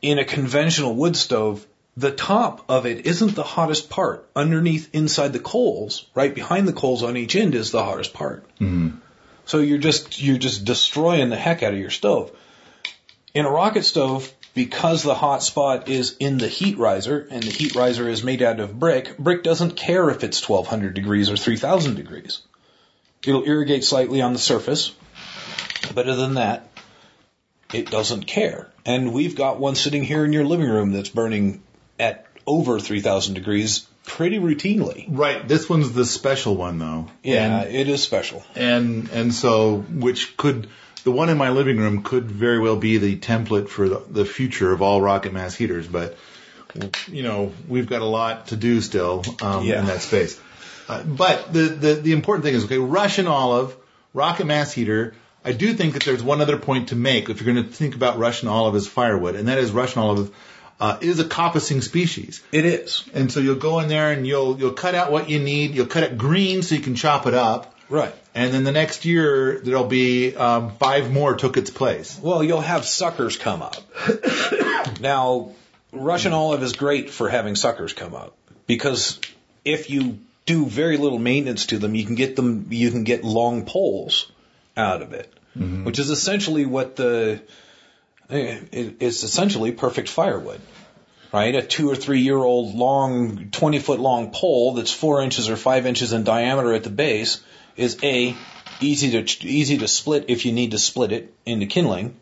[0.00, 4.28] in a conventional wood stove, the top of it isn't the hottest part.
[4.34, 8.44] Underneath, inside the coals, right behind the coals on each end is the hottest part.
[8.58, 8.98] Mhm.
[9.44, 12.30] So you're just you're just destroying the heck out of your stove.
[13.34, 17.50] In a rocket stove, because the hot spot is in the heat riser and the
[17.50, 21.36] heat riser is made out of brick, brick doesn't care if it's 1200 degrees or
[21.36, 22.40] 3000 degrees.
[23.26, 24.92] It'll irrigate slightly on the surface,
[25.94, 26.68] but other than that,
[27.72, 28.68] it doesn't care.
[28.84, 31.62] And we've got one sitting here in your living room that's burning
[31.98, 35.06] at over 3000 degrees pretty routinely.
[35.08, 35.46] right.
[35.46, 37.06] This one's the special one though.
[37.22, 38.44] Yeah, And- it is special.
[38.56, 40.68] and and so which could
[41.04, 44.24] the one in my living room could very well be the template for the, the
[44.24, 46.16] future of all rocket mass heaters but
[47.08, 49.80] you know we've got a lot to do still um, Yeah.
[49.80, 50.40] in that space
[50.88, 53.76] uh, but the, the the important thing is okay russian olive
[54.14, 57.52] rocket mass heater i do think that there's one other point to make if you're
[57.54, 60.34] going to think about russian olive as firewood and that is russian olive
[60.80, 63.04] uh, is a coppicing species It is.
[63.14, 65.86] and so you'll go in there and you'll you'll cut out what you need you'll
[65.86, 68.14] cut it green so you can chop it up Right.
[68.34, 72.18] And then the next year there'll be um, five more took its place.
[72.20, 73.76] Well, you'll have suckers come up.
[75.00, 75.52] now,
[75.92, 78.34] Russian olive is great for having suckers come up
[78.66, 79.20] because
[79.64, 83.22] if you do very little maintenance to them, you can get them, you can get
[83.22, 84.32] long poles
[84.76, 85.32] out of it,
[85.84, 87.42] which is essentially what the,
[88.30, 90.60] it's essentially perfect firewood.
[91.32, 91.54] right?
[91.54, 95.56] A two or three year old long, 20 foot long pole that's four inches or
[95.56, 97.42] five inches in diameter at the base
[97.76, 98.36] is A,
[98.80, 102.16] easy to, easy to split if you need to split it into kindling.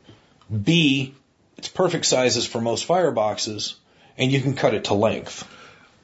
[0.50, 1.14] B,
[1.56, 3.74] it's perfect sizes for most fireboxes
[4.20, 5.48] and you can cut it to length.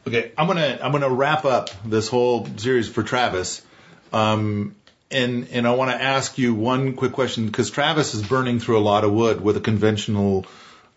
[0.07, 3.63] Okay, I'm gonna I'm gonna wrap up this whole series for Travis,
[4.13, 4.75] um,
[5.11, 8.79] and and I want to ask you one quick question because Travis is burning through
[8.79, 10.47] a lot of wood with a conventional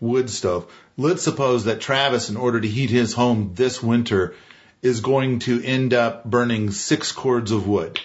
[0.00, 0.72] wood stove.
[0.96, 4.34] Let's suppose that Travis, in order to heat his home this winter,
[4.80, 8.00] is going to end up burning six cords of wood.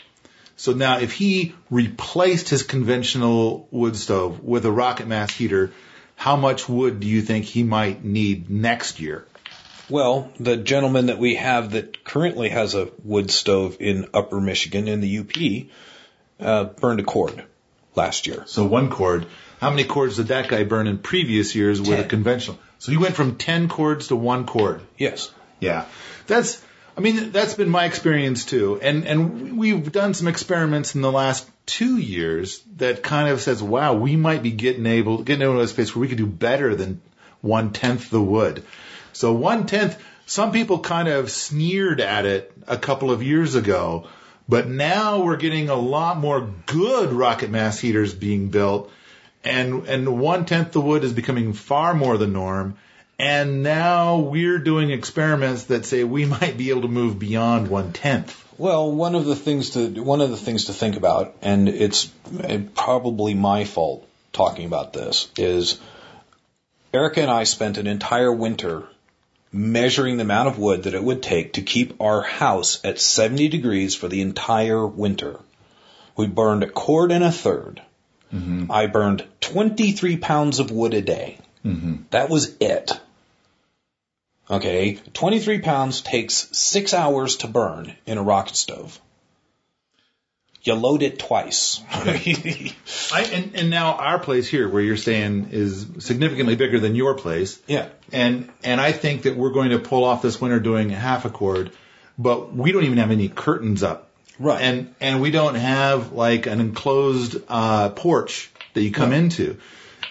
[0.58, 5.72] So now, if he replaced his conventional wood stove with a rocket mass heater,
[6.16, 9.26] how much wood do you think he might need next year?
[9.90, 14.88] Well, the gentleman that we have that currently has a wood stove in Upper Michigan
[14.88, 15.68] in the UP
[16.40, 17.44] uh, burned a cord
[17.96, 18.44] last year.
[18.48, 19.28] So one cord.
[19.60, 22.60] How many cords did that guy burn in previous years with a conventional?
[22.80, 24.82] So he went from 10 cords to one cord.
[24.98, 25.32] Yes.
[25.60, 25.86] Yeah.
[26.28, 26.62] That's,
[26.98, 28.80] I mean, that's been my experience too.
[28.82, 33.62] And, and we've done some experiments in the last two years that kind of says,
[33.62, 36.76] wow, we might be getting able, getting into a space where we could do better
[36.76, 37.02] than
[37.42, 38.64] one tenth the wood.
[39.14, 44.08] So one tenth, some people kind of sneered at it a couple of years ago,
[44.48, 48.92] but now we're getting a lot more good rocket mass heaters being built
[49.46, 52.78] and and one tenth the wood is becoming far more the norm.
[53.18, 57.94] And now we're doing experiments that say we might be able to move beyond one
[57.94, 58.44] tenth.
[58.58, 62.10] Well, one of the things to one of the things to think about, and it's
[62.76, 65.80] probably my fault talking about this, is
[66.94, 68.88] Erica and I spent an entire winter
[69.52, 73.50] measuring the amount of wood that it would take to keep our house at 70
[73.50, 75.40] degrees for the entire winter.
[76.16, 77.80] We burned a cord and a 3rd
[78.34, 78.72] mm-hmm.
[78.72, 81.40] I burned 23 pounds of wood a day.
[81.66, 81.96] Mm-hmm.
[82.12, 82.92] That was it.
[84.50, 89.00] Okay, 23 pounds takes six hours to burn in a rocket stove.
[90.62, 91.80] You load it twice.
[91.92, 97.14] I, and, and now our place here, where you're staying, is significantly bigger than your
[97.14, 97.60] place.
[97.68, 97.90] yeah.
[98.12, 101.30] And and I think that we're going to pull off this winter doing half a
[101.30, 101.72] cord,
[102.18, 104.10] but we don't even have any curtains up.
[104.40, 104.60] Right.
[104.62, 109.58] And and we don't have like an enclosed uh, porch that you come into.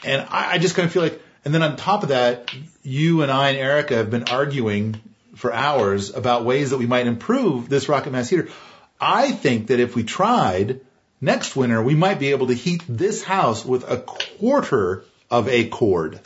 [0.05, 2.51] And I, I just kind of feel like, and then on top of that,
[2.83, 5.01] you and I and Erica have been arguing
[5.35, 8.49] for hours about ways that we might improve this rocket mass heater.
[9.01, 10.81] I think that if we tried
[11.21, 15.69] next winter, we might be able to heat this house with a quarter of a
[15.69, 16.21] cord.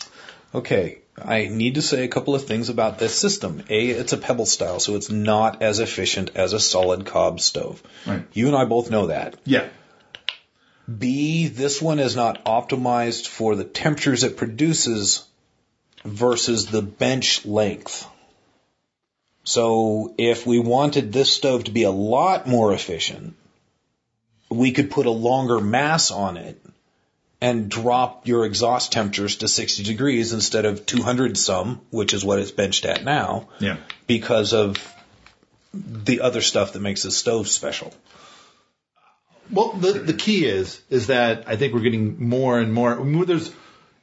[0.55, 3.63] Okay, I need to say a couple of things about this system.
[3.69, 7.83] A, it's a pebble style, so it's not as efficient as a solid cob stove.
[8.07, 8.25] Right.
[8.33, 9.37] You and I both know that.
[9.45, 9.69] Yeah.
[10.89, 15.25] B, this one is not optimized for the temperatures it produces
[16.05, 18.07] versus the bench length.
[19.45, 23.35] So if we wanted this stove to be a lot more efficient,
[24.51, 26.61] we could put a longer mass on it
[27.41, 32.39] and drop your exhaust temperatures to 60 degrees instead of 200 some, which is what
[32.39, 33.77] it's benched at now, Yeah.
[34.07, 34.77] because of
[35.73, 37.93] the other stuff that makes the stove special.
[39.51, 42.99] Well, the the key is is that I think we're getting more and more.
[42.99, 43.51] I mean, There's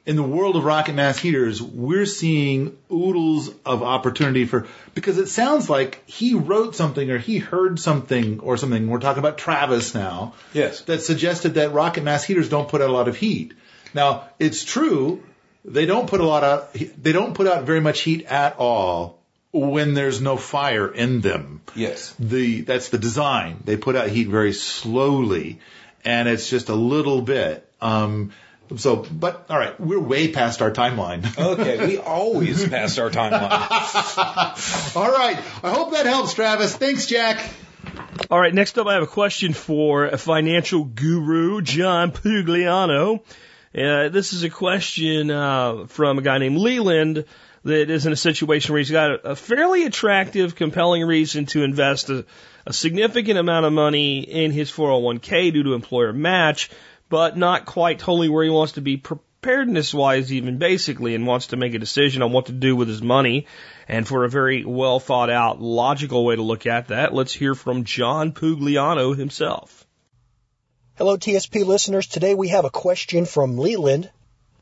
[0.06, 5.26] in the world of rocket mass heaters, we're seeing oodles of opportunity for because it
[5.26, 8.88] sounds like he wrote something or he heard something or something.
[8.88, 10.34] We're talking about Travis now.
[10.52, 10.82] Yes.
[10.82, 13.54] That suggested that rocket mass heaters don't put out a lot of heat.
[13.94, 15.24] Now it's true
[15.64, 19.18] they don't put a lot of they don't put out very much heat at all
[19.58, 22.14] when there's no fire in them Yes.
[22.18, 23.58] the that's the design.
[23.64, 25.60] They put out heat very slowly,
[26.04, 27.68] and it's just a little bit.
[27.80, 28.32] Um,
[28.76, 31.24] so, but all right, we're way past our timeline.
[31.38, 33.50] Okay, we always passed our timeline.
[34.96, 36.74] all right, I hope that helps, Travis.
[36.76, 37.48] Thanks, Jack.
[38.30, 43.20] All right, next up, I have a question for a financial guru, John Pugliano.
[43.74, 47.24] Uh, this is a question uh, from a guy named Leland
[47.66, 52.08] that is in a situation where he's got a, fairly attractive, compelling reason to invest
[52.10, 52.24] a,
[52.64, 56.70] a significant amount of money in his 401k due to employer match,
[57.08, 61.48] but not quite totally where he wants to be preparedness wise, even basically, and wants
[61.48, 63.48] to make a decision on what to do with his money.
[63.88, 67.56] And for a very well thought out, logical way to look at that, let's hear
[67.56, 69.84] from John Pugliano himself.
[70.94, 72.06] Hello, TSP listeners.
[72.06, 74.08] Today we have a question from Leland,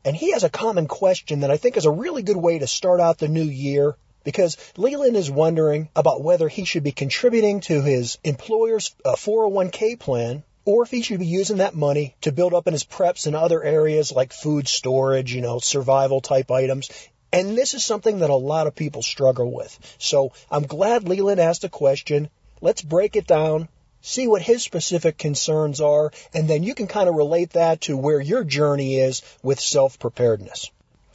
[0.05, 2.67] and he has a common question that I think is a really good way to
[2.67, 7.59] start out the new year because Leland is wondering about whether he should be contributing
[7.61, 12.31] to his employer's uh, 401k plan or if he should be using that money to
[12.31, 16.49] build up in his preps in other areas like food storage, you know, survival type
[16.51, 16.89] items.
[17.31, 19.77] And this is something that a lot of people struggle with.
[19.99, 22.29] So I'm glad Leland asked a question.
[22.61, 23.67] Let's break it down,
[24.05, 27.97] see what his specific concerns are, and then you can kind of relate that to
[27.97, 30.69] where your journey is with self preparedness.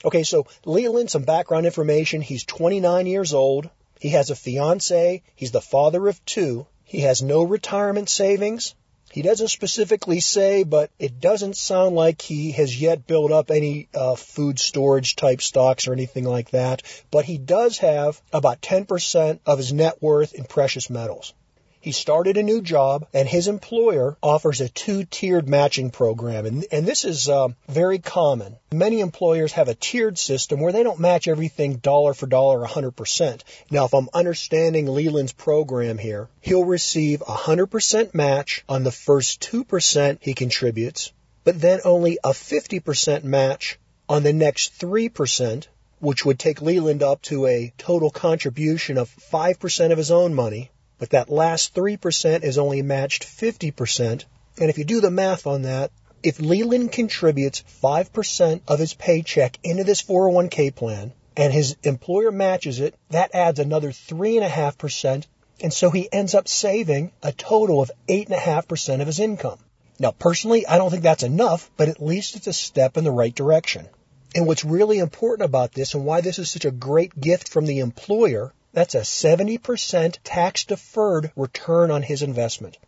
[0.05, 2.20] Okay, so Leland, some background information.
[2.20, 3.70] He's 29 years old.
[4.01, 5.22] He has a fiance.
[5.36, 6.66] He's the father of two.
[6.84, 8.74] He has no retirement savings.
[9.12, 13.88] He doesn't specifically say, but it doesn't sound like he has yet built up any
[13.95, 16.82] uh, food storage type stocks or anything like that.
[17.11, 21.34] But he does have about 10% of his net worth in precious metals.
[21.83, 26.87] He started a new job, and his employer offers a two-tiered matching program, and, and
[26.87, 28.57] this is uh, very common.
[28.70, 33.41] Many employers have a tiered system where they don't match everything dollar for dollar 100%.
[33.70, 39.41] Now, if I'm understanding Leland's program here, he'll receive a 100% match on the first
[39.51, 41.12] 2% he contributes,
[41.45, 45.66] but then only a 50% match on the next 3%,
[45.99, 50.70] which would take Leland up to a total contribution of 5% of his own money
[51.01, 54.25] but that last 3% is only matched 50%.
[54.61, 55.91] And if you do the math on that,
[56.23, 62.81] if Leland contributes 5% of his paycheck into this 401k plan and his employer matches
[62.81, 65.25] it, that adds another 3.5%.
[65.63, 69.59] And so he ends up saving a total of 8.5% of his income.
[69.99, 73.11] Now, personally, I don't think that's enough, but at least it's a step in the
[73.11, 73.89] right direction.
[74.35, 77.65] And what's really important about this and why this is such a great gift from
[77.65, 82.79] the employer that's a 70% tax deferred return on his investment.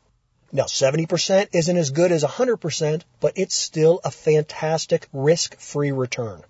[0.52, 6.42] Now, 70% isn't as good as 100%, but it's still a fantastic risk-free return.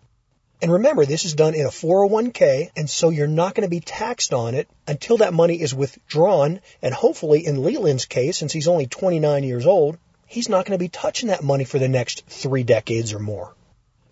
[0.61, 3.81] And remember, this is done in a 401k, and so you're not going to be
[3.81, 6.61] taxed on it until that money is withdrawn.
[6.81, 10.83] And hopefully, in Leland's case, since he's only 29 years old, he's not going to
[10.83, 13.55] be touching that money for the next three decades or more.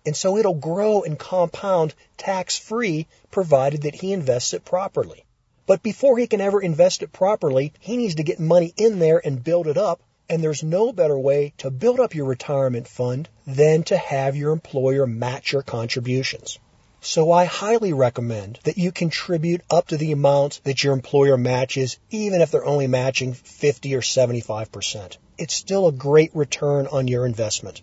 [0.05, 5.25] And so it'll grow and compound tax free provided that he invests it properly.
[5.67, 9.21] But before he can ever invest it properly, he needs to get money in there
[9.23, 10.01] and build it up.
[10.27, 14.53] And there's no better way to build up your retirement fund than to have your
[14.53, 16.57] employer match your contributions.
[17.03, 21.97] So I highly recommend that you contribute up to the amount that your employer matches,
[22.11, 25.17] even if they're only matching 50 or 75%.
[25.37, 27.81] It's still a great return on your investment.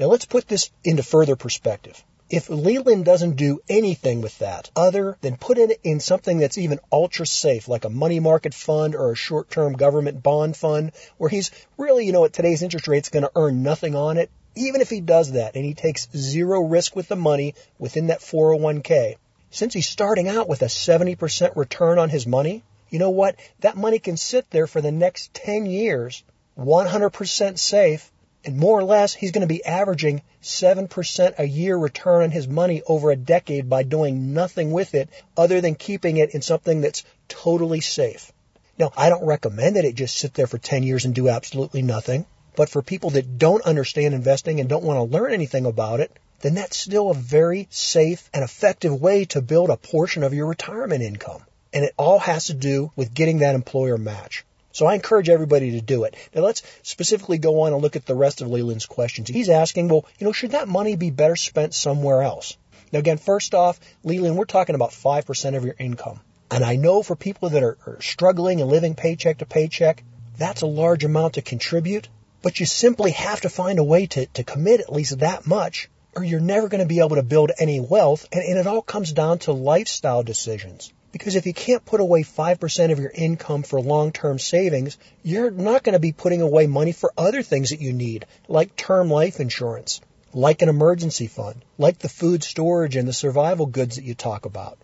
[0.00, 2.02] Now let's put this into further perspective.
[2.30, 6.80] If Leland doesn't do anything with that other than put it in something that's even
[6.90, 11.28] ultra safe, like a money market fund or a short term government bond fund, where
[11.28, 14.80] he's really, you know, at today's interest rates going to earn nothing on it, even
[14.80, 19.16] if he does that and he takes zero risk with the money within that 401k,
[19.50, 23.36] since he's starting out with a 70% return on his money, you know what?
[23.58, 26.24] That money can sit there for the next 10 years,
[26.58, 28.10] 100% safe,
[28.44, 32.48] and more or less, he's going to be averaging 7% a year return on his
[32.48, 36.80] money over a decade by doing nothing with it other than keeping it in something
[36.80, 38.32] that's totally safe.
[38.78, 41.82] Now, I don't recommend that it just sit there for 10 years and do absolutely
[41.82, 42.24] nothing.
[42.56, 46.10] But for people that don't understand investing and don't want to learn anything about it,
[46.40, 50.46] then that's still a very safe and effective way to build a portion of your
[50.46, 51.42] retirement income.
[51.72, 54.44] And it all has to do with getting that employer match.
[54.72, 56.14] So I encourage everybody to do it.
[56.34, 59.28] Now let's specifically go on and look at the rest of Leland's questions.
[59.28, 62.56] He's asking, well, you know, should that money be better spent somewhere else?
[62.92, 66.20] Now again, first off, Leland, we're talking about 5% of your income.
[66.50, 70.02] And I know for people that are, are struggling and living paycheck to paycheck,
[70.36, 72.08] that's a large amount to contribute,
[72.42, 75.88] but you simply have to find a way to, to commit at least that much
[76.14, 78.26] or you're never going to be able to build any wealth.
[78.32, 80.92] And, and it all comes down to lifestyle decisions.
[81.12, 85.82] Because if you can't put away 5% of your income for long-term savings, you're not
[85.82, 89.40] going to be putting away money for other things that you need, like term life
[89.40, 90.00] insurance,
[90.32, 94.44] like an emergency fund, like the food storage and the survival goods that you talk
[94.44, 94.78] about.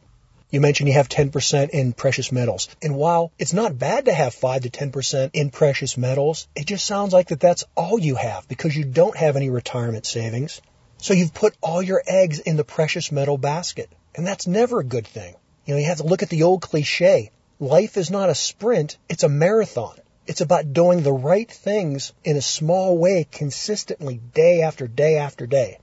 [0.49, 2.69] You mentioned you have 10% in precious metals.
[2.81, 6.87] And while it's not bad to have 5 to 10% in precious metals, it just
[6.87, 10.61] sounds like that that's all you have because you don't have any retirement savings.
[10.99, 13.91] So you've put all your eggs in the precious metal basket.
[14.15, 15.35] And that's never a good thing.
[15.67, 17.33] You know, you have to look at the old cliche.
[17.59, 19.99] Life is not a sprint, it's a marathon.
[20.25, 25.45] It's about doing the right things in a small way consistently day after day after
[25.45, 25.79] day.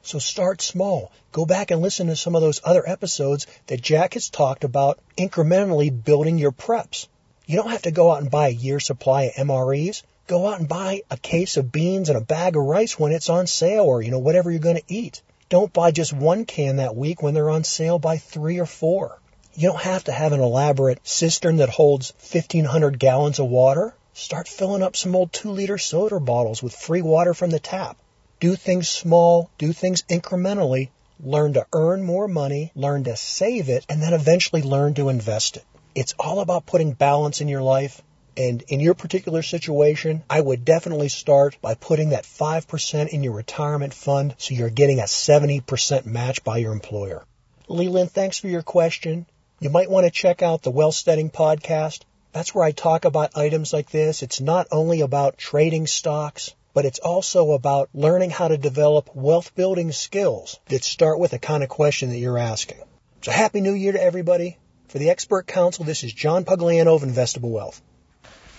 [0.00, 1.12] So start small.
[1.32, 4.98] Go back and listen to some of those other episodes that Jack has talked about
[5.18, 7.06] incrementally building your preps.
[7.44, 10.04] You don't have to go out and buy a year supply of MREs.
[10.26, 13.28] Go out and buy a case of beans and a bag of rice when it's
[13.28, 15.20] on sale or, you know, whatever you're going to eat.
[15.48, 17.98] Don't buy just one can that week when they're on sale.
[17.98, 19.18] Buy three or four.
[19.54, 23.94] You don't have to have an elaborate cistern that holds 1500 gallons of water.
[24.12, 27.96] Start filling up some old two liter soda bottles with free water from the tap.
[28.40, 33.86] Do things small, do things incrementally, learn to earn more money, learn to save it,
[33.88, 35.64] and then eventually learn to invest it.
[35.94, 38.02] It's all about putting balance in your life.
[38.38, 43.32] And in your particular situation, I would definitely start by putting that 5% in your
[43.32, 47.24] retirement fund so you're getting a 70% match by your employer.
[47.66, 49.26] Leland, thanks for your question.
[49.58, 52.02] You might want to check out the Wealthsteading podcast.
[52.30, 54.22] That's where I talk about items like this.
[54.22, 59.52] It's not only about trading stocks, but it's also about learning how to develop wealth
[59.56, 62.78] building skills that start with the kind of question that you're asking.
[63.22, 64.58] So happy new year to everybody.
[64.86, 67.82] For the expert council, this is John Pugliano of Investable Wealth.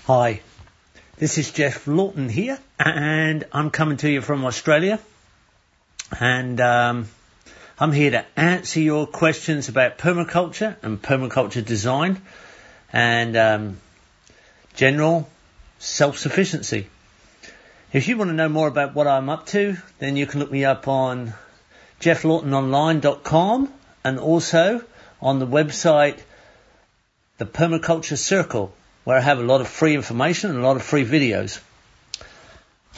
[0.09, 0.41] Hi,
[1.17, 4.97] this is Geoff Lawton here, and I'm coming to you from Australia.
[6.19, 7.07] And um,
[7.79, 12.19] I'm here to answer your questions about permaculture and permaculture design
[12.91, 13.77] and um,
[14.73, 15.29] general
[15.77, 16.87] self-sufficiency.
[17.93, 20.51] If you want to know more about what I'm up to, then you can look
[20.51, 21.35] me up on
[22.01, 23.71] geofflawtononline.com
[24.03, 24.83] and also
[25.21, 26.17] on the website
[27.37, 28.73] The Permaculture Circle,
[29.03, 31.59] where I have a lot of free information and a lot of free videos.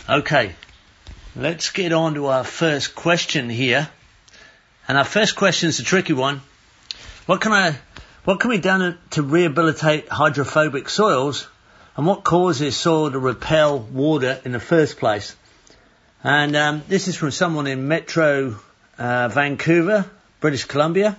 [0.10, 0.56] Okay,
[1.36, 3.90] let's get on to our first question here.
[4.88, 6.42] And our first question is a tricky one.
[7.26, 7.78] What can I,
[8.26, 11.48] what can be done to rehabilitate hydrophobic soils
[11.96, 15.36] and what causes soil to repel water in the first place?
[16.24, 18.60] And um, this is from someone in Metro
[18.98, 21.18] uh, Vancouver, British Columbia.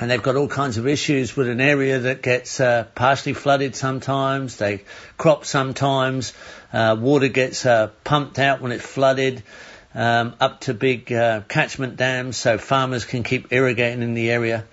[0.00, 3.76] And they've got all kinds of issues with an area that gets uh, partially flooded
[3.76, 4.84] sometimes, they
[5.16, 6.32] crop sometimes,
[6.72, 9.42] uh, water gets uh, pumped out when it's flooded.
[9.94, 14.64] Um, up to big uh, catchment dams, so farmers can keep irrigating in the area.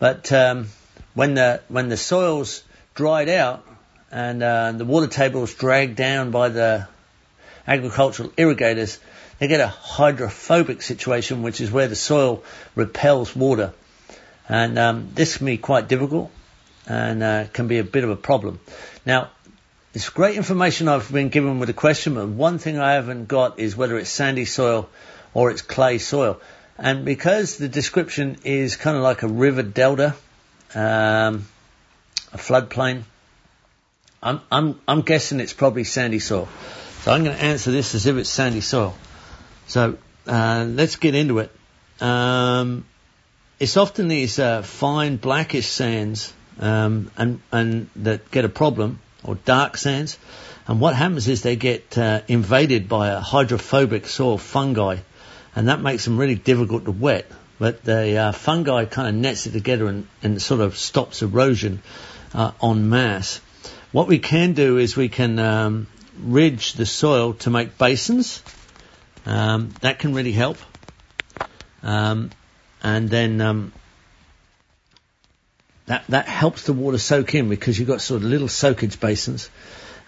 [0.00, 0.66] But um,
[1.14, 2.64] when the when the soils
[2.96, 3.64] dried out,
[4.10, 6.88] and uh, the water table is dragged down by the
[7.66, 8.98] agricultural irrigators,
[9.38, 12.42] they get a hydrophobic situation, which is where the soil
[12.74, 13.72] repels water.
[14.48, 16.30] And um, this can be quite difficult
[16.86, 18.60] and uh, can be a bit of a problem.
[19.04, 19.30] Now,
[19.94, 23.58] it's great information I've been given with the question, but one thing I haven't got
[23.58, 24.88] is whether it's sandy soil
[25.34, 26.40] or it's clay soil.
[26.78, 30.14] And because the description is kind of like a river delta,
[30.74, 31.46] um,
[32.32, 33.02] a floodplain,
[34.22, 36.48] I'm, I'm, I'm guessing it's probably sandy soil.
[37.02, 38.94] So I'm going to answer this as if it's sandy soil.
[39.66, 41.50] So uh, let's get into it.
[42.00, 42.84] Um,
[43.58, 49.34] it's often these uh, fine blackish sands um, and, and that get a problem, or
[49.34, 50.18] dark sands.
[50.66, 54.98] And what happens is they get uh, invaded by a hydrophobic soil fungi,
[55.56, 57.30] and that makes them really difficult to wet.
[57.58, 61.82] But the uh, fungi kind of nets it together and, and sort of stops erosion
[62.34, 63.40] uh, en masse.
[63.90, 65.86] What we can do is we can um,
[66.20, 68.42] ridge the soil to make basins.
[69.26, 70.58] Um, that can really help.
[71.82, 72.30] Um,
[72.82, 73.72] and then um,
[75.86, 79.50] that that helps the water soak in because you've got sort of little soakage basins.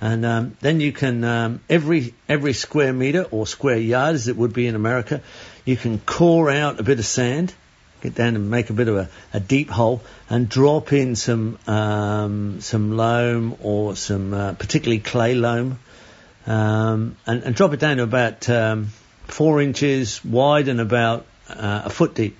[0.02, 4.36] And um, then you can um, every every square meter or square yard, as it
[4.36, 5.20] would be in America,
[5.66, 7.52] you can core out a bit of sand,
[8.00, 10.00] get down and make a bit of a, a deep hole,
[10.30, 15.78] and drop in some um, some loam or some uh, particularly clay loam,
[16.46, 18.86] um, and, and, drop it down to about um,
[19.26, 22.38] four inches wide and about uh, a foot deep.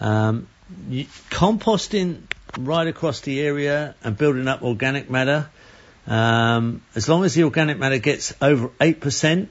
[0.00, 0.48] Um,
[1.30, 2.22] composting
[2.58, 5.48] right across the area and building up organic matter.
[6.06, 9.50] Um, as long as the organic matter gets over eight percent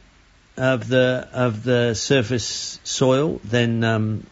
[0.57, 4.25] of the of the surface soil, then um,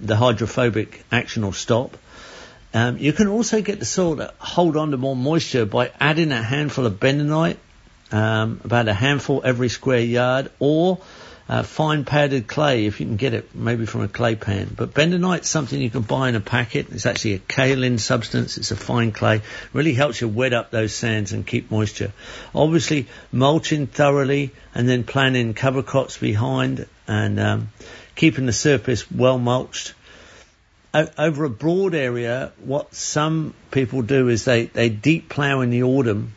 [0.00, 1.96] the hydrophobic action will stop.
[2.74, 6.32] Um, you can also get the soil to hold on to more moisture by adding
[6.32, 7.56] a handful of bentonite,
[8.12, 10.98] um, about a handful every square yard, or
[11.48, 14.74] uh, fine powdered clay if you can get it maybe from a clay pan.
[14.76, 16.88] But bentonite's something you can buy in a packet.
[16.90, 18.58] It's actually a kaolin substance.
[18.58, 19.42] It's a fine clay.
[19.72, 22.12] Really helps you wet up those sands and keep moisture.
[22.54, 27.68] Obviously, mulching thoroughly and then planting cover crops behind and um,
[28.16, 29.94] keeping the surface well mulched.
[31.18, 35.82] Over a broad area, what some people do is they, they deep plough in the
[35.82, 36.32] autumn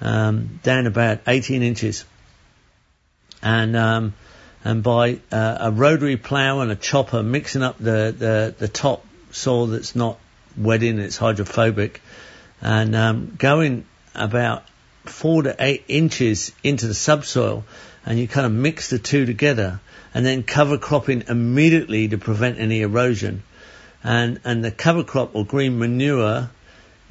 [0.00, 2.06] um, down about 18 inches.
[3.42, 4.14] And um,
[4.64, 9.04] and by uh, a rotary plough and a chopper mixing up the, the, the top
[9.30, 10.18] soil that's not
[10.56, 12.00] wetting, it's hydrophobic,
[12.62, 13.84] and um, going
[14.14, 14.64] about
[15.04, 17.64] four to eight inches into the subsoil,
[18.06, 19.80] and you kind of mix the two together,
[20.14, 23.42] and then cover cropping immediately to prevent any erosion.
[24.02, 26.50] And, and the cover crop or green manure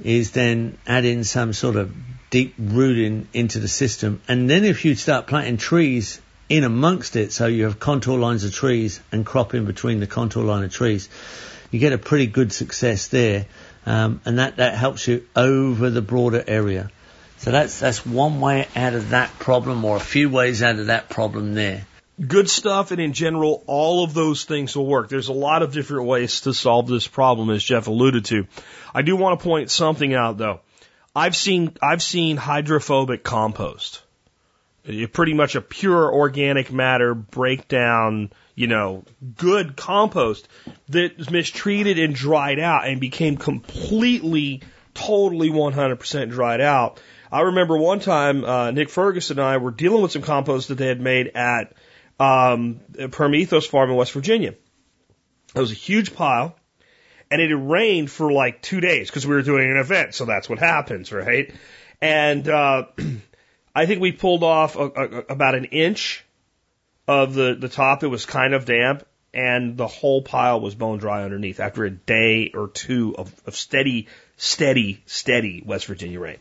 [0.04, 1.93] is then adding some sort of
[2.30, 4.22] deep rooting into the system.
[4.28, 6.20] And then if you start planting trees
[6.54, 10.06] in amongst it, so you have contour lines of trees and crop in between the
[10.06, 11.10] contour line of trees.
[11.72, 13.47] You get a pretty good success there,
[13.88, 16.91] um, and that, that helps you over the broader area.
[17.39, 20.88] So that's that's one way out of that problem, or a few ways out of
[20.88, 21.88] that problem there.
[22.26, 25.10] Good stuff, and in general, all of those things will work.
[25.10, 28.45] There's a lot of different ways to solve this problem, as Geoff alluded to.
[28.93, 30.60] I do want to point something out, though.
[31.16, 34.03] I've seen I've seen hydrophobic compost
[34.84, 39.04] pretty much a pure organic matter breakdown, you know,
[39.38, 40.48] good compost
[40.90, 44.62] that was mistreated and dried out and became completely,
[44.94, 47.02] totally 100% dried out.
[47.32, 50.76] I remember one time, uh, Nick Ferguson and I were dealing with some compost that
[50.76, 51.74] they had made at,
[52.20, 54.54] um, Permethos Farm in West Virginia.
[55.56, 56.56] It was a huge pile
[57.32, 60.14] and it had rained for like two days because we were doing an event.
[60.14, 61.54] So that's what happens, right?
[62.02, 62.86] And, uh,
[63.76, 66.24] I think we pulled off a, a, about an inch
[67.07, 68.03] of the, the top.
[68.03, 71.89] It was kind of damp, and the whole pile was bone dry underneath after a
[71.89, 74.07] day or two of, of steady,
[74.38, 76.38] steady, steady West Virginia rain.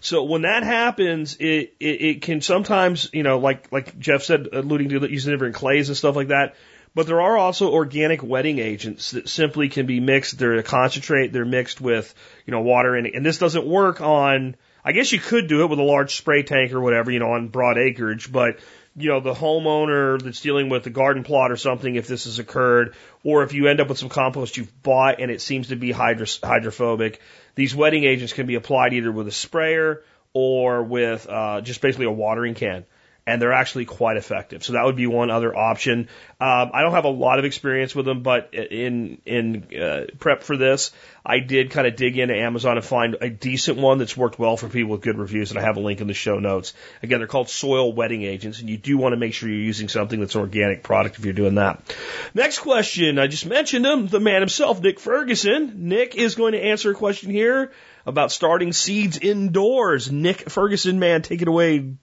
[0.00, 4.48] So when that happens, it, it, it can sometimes, you know, like, like Geoff said,
[4.52, 6.56] alluding to using different clays and stuff like that.
[6.94, 10.38] But there are also organic wetting agents that simply can be mixed.
[10.38, 11.32] They're a concentrate.
[11.32, 12.12] They're mixed with,
[12.46, 14.56] you know, water and, and this doesn't work on,
[14.90, 17.30] I guess you could do it with a large spray tank or whatever, you know,
[17.34, 18.58] on broad acreage, but
[18.96, 22.40] you know, the homeowner that's dealing with the garden plot or something, if this has
[22.40, 25.76] occurred, or if you end up with some compost you've bought and it seems to
[25.76, 27.20] be hydro- hydrophobic,
[27.54, 32.06] these wetting agents can be applied either with a sprayer or with uh, just basically
[32.06, 32.84] a watering can
[33.30, 34.64] and they're actually quite effective.
[34.64, 36.08] So that would be one other option.
[36.40, 40.42] Um, I don't have a lot of experience with them, but in in uh, prep
[40.42, 40.90] for this,
[41.24, 44.56] I did kind of dig into Amazon and find a decent one that's worked well
[44.56, 46.74] for people with good reviews, and I have a link in the show notes.
[47.04, 49.88] Again, they're called soil wetting agents, and you do want to make sure you're using
[49.88, 51.94] something that's an organic product if you're doing that.
[52.34, 55.88] Next question, I just mentioned him, the man himself, Nick Ferguson.
[55.88, 57.70] Nick is going to answer a question here
[58.06, 60.10] about starting seeds indoors.
[60.10, 61.94] Nick Ferguson, man, take it away.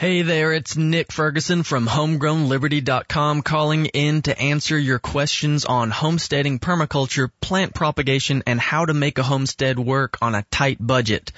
[0.00, 6.58] Hey there, it's Nick Ferguson from homegrownliberty.com calling in to answer your questions on homesteading,
[6.58, 11.32] permaculture, plant propagation, and how to make a homestead work on a tight budget.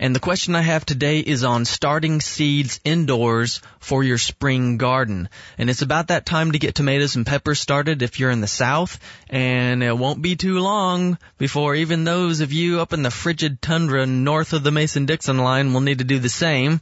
[0.00, 5.28] And the question I have today is on starting seeds indoors for your spring garden.
[5.58, 8.46] And it's about that time to get tomatoes and peppers started if you're in the
[8.46, 8.98] south.
[9.28, 13.60] And it won't be too long before even those of you up in the frigid
[13.60, 16.80] tundra north of the Mason-Dixon line will need to do the same.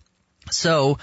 [0.51, 0.99] So,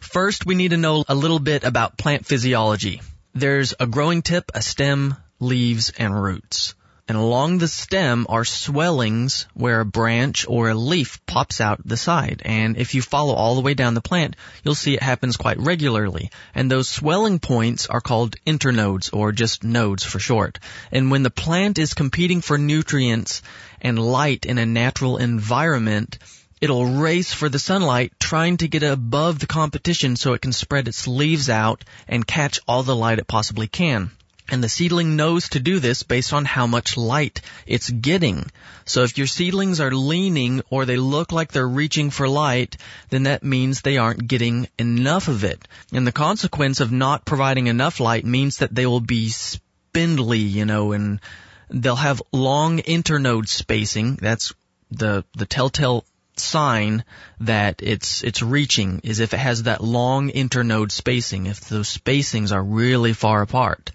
[0.00, 3.02] first we need to know a little bit about plant physiology.
[3.34, 6.74] There's a growing tip, a stem, leaves, and roots.
[7.08, 11.96] And along the stem are swellings where a branch or a leaf pops out the
[11.96, 12.42] side.
[12.44, 14.34] And if you follow all the way down the plant,
[14.64, 16.32] you'll see it happens quite regularly.
[16.52, 20.58] And those swelling points are called internodes or just nodes for short.
[20.90, 23.40] And when the plant is competing for nutrients
[23.80, 26.18] and light in a natural environment,
[26.58, 30.88] It'll race for the sunlight, trying to get above the competition so it can spread
[30.88, 34.10] its leaves out and catch all the light it possibly can.
[34.48, 38.50] And the seedling knows to do this based on how much light it's getting.
[38.84, 42.76] So if your seedlings are leaning or they look like they're reaching for light,
[43.10, 45.66] then that means they aren't getting enough of it.
[45.92, 50.64] And the consequence of not providing enough light means that they will be spindly, you
[50.64, 51.20] know, and
[51.68, 54.14] they'll have long internode spacing.
[54.14, 54.54] That's
[54.92, 56.04] the, the telltale
[56.38, 57.04] sign
[57.40, 62.52] that it's it's reaching is if it has that long internode spacing, if those spacings
[62.52, 63.90] are really far apart.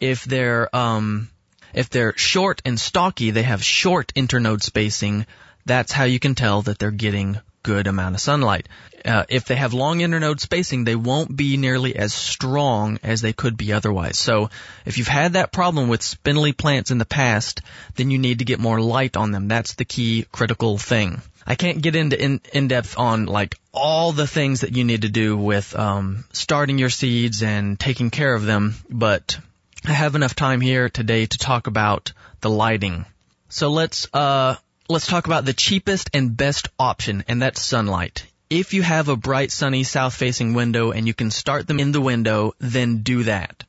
[0.00, 1.28] If they're um
[1.74, 5.26] if they're short and stocky, they have short internode spacing,
[5.64, 8.68] that's how you can tell that they're getting good amount of sunlight.
[9.04, 13.32] Uh, if they have long internode spacing, they won't be nearly as strong as they
[13.32, 14.18] could be otherwise.
[14.18, 14.50] So
[14.84, 17.62] if you've had that problem with spindly plants in the past,
[17.96, 19.48] then you need to get more light on them.
[19.48, 21.20] That's the key critical thing.
[21.44, 25.02] I can't get into in, in depth on like all the things that you need
[25.02, 29.38] to do with um, starting your seeds and taking care of them, but
[29.84, 33.06] I have enough time here today to talk about the lighting.
[33.48, 34.56] So let's uh,
[34.88, 38.26] let's talk about the cheapest and best option, and that's sunlight.
[38.48, 42.00] If you have a bright, sunny, south-facing window and you can start them in the
[42.00, 43.64] window, then do that.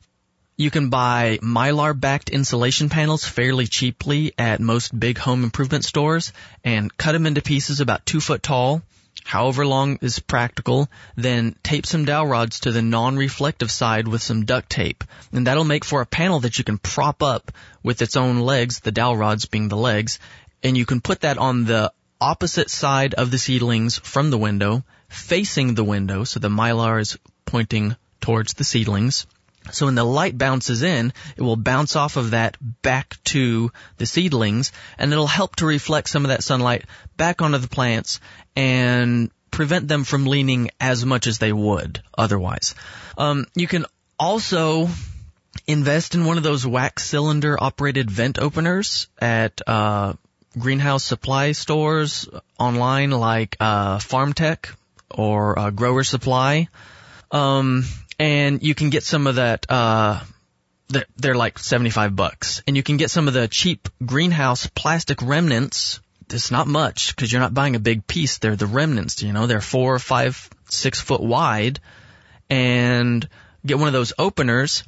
[0.56, 6.34] You can buy mylar backed insulation panels fairly cheaply at most big home improvement stores
[6.64, 8.84] and cut them into pieces about two foot tall,
[9.24, 14.46] however long is practical, then tape some dowel rods to the non-reflective side with some
[14.46, 15.04] duct tape.
[15.32, 17.52] And that'll make for a panel that you can prop up
[17.84, 20.20] with its own legs, the dowel rods being the legs,
[20.64, 24.84] and you can put that on the opposite side of the seedlings from the window,
[25.10, 29.28] facing the window, so the mylar is pointing towards the seedlings.
[29.72, 34.06] So when the light bounces in, it will bounce off of that back to the
[34.06, 36.86] seedlings and it'll help to reflect some of that sunlight
[37.18, 38.20] back onto the plants
[38.56, 42.76] and prevent them from leaning as much as they would otherwise.
[43.18, 43.86] Um, you can
[44.18, 44.90] also
[45.66, 50.14] invest in one of those wax cylinder operated vent openers at uh,
[50.58, 52.28] greenhouse supply stores
[52.60, 54.74] online like uh, FarmTek
[55.10, 56.68] or uh, Grower Supply.
[57.32, 57.84] Um,
[58.20, 59.66] and you can get some of that.
[59.70, 60.22] Uh,
[60.90, 65.22] they're, they're like 75 bucks, and you can get some of the cheap greenhouse plastic
[65.22, 66.00] remnants.
[66.30, 68.38] It's not much because you're not buying a big piece.
[68.38, 69.22] They're the remnants.
[69.22, 71.80] You know, they're four, five, six foot wide,
[72.50, 73.28] and
[73.66, 74.84] get one of those openers.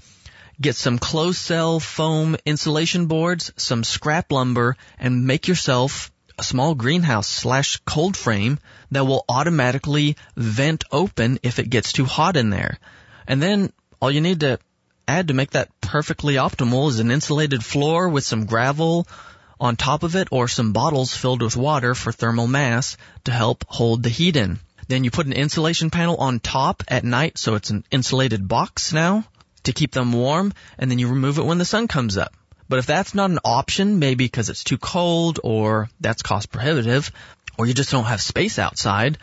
[0.62, 6.76] Get some closed cell foam insulation boards, some scrap lumber, and make yourself a small
[6.76, 8.60] greenhouse slash cold frame
[8.92, 12.78] that will automatically vent open if it gets too hot in there.
[13.26, 14.60] And then all you need to
[15.08, 19.08] add to make that perfectly optimal is an insulated floor with some gravel
[19.62, 23.64] on top of it or some bottles filled with water for thermal mass to help
[23.70, 24.60] hold the heat in.
[24.90, 28.92] Then you put an insulation panel on top at night so it's an insulated box
[28.92, 29.24] now
[29.64, 32.34] to keep them warm and then you remove it when the sun comes up.
[32.68, 37.12] But if that's not an option, maybe because it's too cold or that's cost prohibitive
[37.58, 39.18] or you just don't have space outside,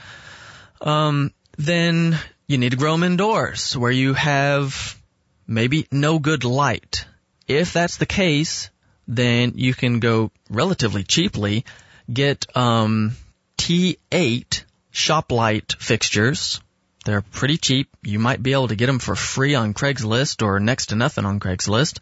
[0.81, 5.01] um, then you need to grow them indoors where you have
[5.47, 7.07] maybe no good light.
[7.47, 8.71] If that's the case,
[9.07, 11.65] then you can go relatively cheaply
[12.13, 13.17] get um,
[13.59, 16.61] T8 shop light fixtures.
[17.07, 17.89] They're pretty cheap.
[18.03, 21.25] You might be able to get them for free on Craigslist or next to nothing
[21.25, 22.01] on Craigslist.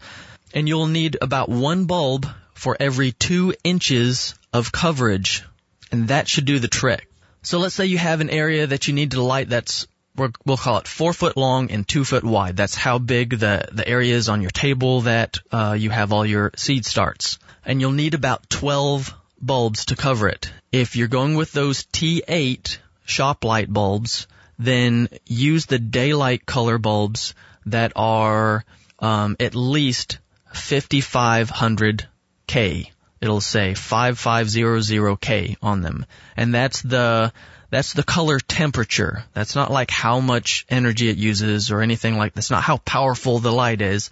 [0.55, 5.45] And you'll need about one bulb for every two inches of coverage.
[5.93, 7.07] And that should do the trick.
[7.43, 9.87] So let's say you have an area that you need to light that's
[10.17, 12.57] we'll call it four foot long and two foot wide.
[12.57, 16.25] That's how big the, the area is on your table that uh, you have all
[16.25, 17.39] your seed starts.
[17.67, 20.51] And you'll need about 12 bulbs to cover it.
[20.73, 24.27] If you're going with those T8 shop light bulbs,
[24.59, 27.35] then use the daylight color bulbs
[27.67, 28.65] that are
[28.99, 30.19] um, at least
[30.53, 32.91] 5500K.
[33.21, 36.07] It'll say 5500K on them.
[36.37, 37.33] And that's the
[37.71, 39.25] that's the color temperature.
[39.33, 42.37] That's not like how much energy it uses or anything like that.
[42.37, 44.11] that's not how powerful the light is.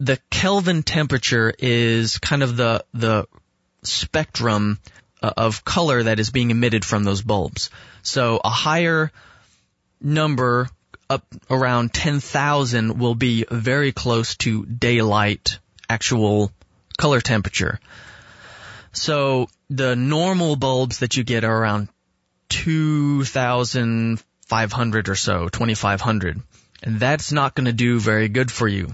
[0.00, 3.26] The Kelvin temperature is kind of the the
[3.82, 4.80] spectrum
[5.22, 7.70] uh, of color that is being emitted from those bulbs.
[8.02, 9.12] So a higher
[10.00, 10.68] number
[11.10, 16.52] up around 10,000 will be very close to daylight actual
[16.98, 17.80] color temperature.
[18.92, 21.88] So the normal bulbs that you get are around
[22.50, 26.42] 2,500 or so, 2,500.
[26.82, 28.92] And that's not going to do very good for you.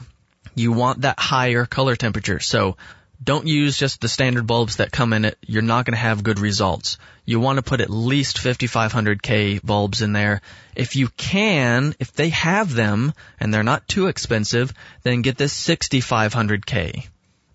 [0.54, 2.38] You want that higher color temperature.
[2.40, 2.76] So
[3.24, 5.38] don't use just the standard bulbs that come in it.
[5.46, 6.98] You're not going to have good results.
[7.24, 10.42] You want to put at least 5500K bulbs in there.
[10.76, 14.72] If you can, if they have them and they're not too expensive,
[15.02, 17.08] then get this 6500K.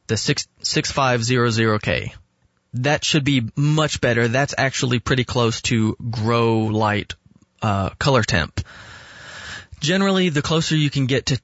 [0.07, 2.13] The 6, 6500K
[2.73, 4.27] that should be much better.
[4.27, 7.15] That's actually pretty close to grow light
[7.61, 8.61] uh, color temp.
[9.79, 11.41] Generally, the closer you can get to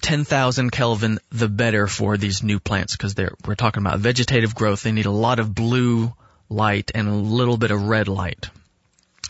[0.00, 4.82] 10,000 Kelvin, the better for these new plants because we're talking about vegetative growth.
[4.82, 6.12] They need a lot of blue
[6.48, 8.48] light and a little bit of red light.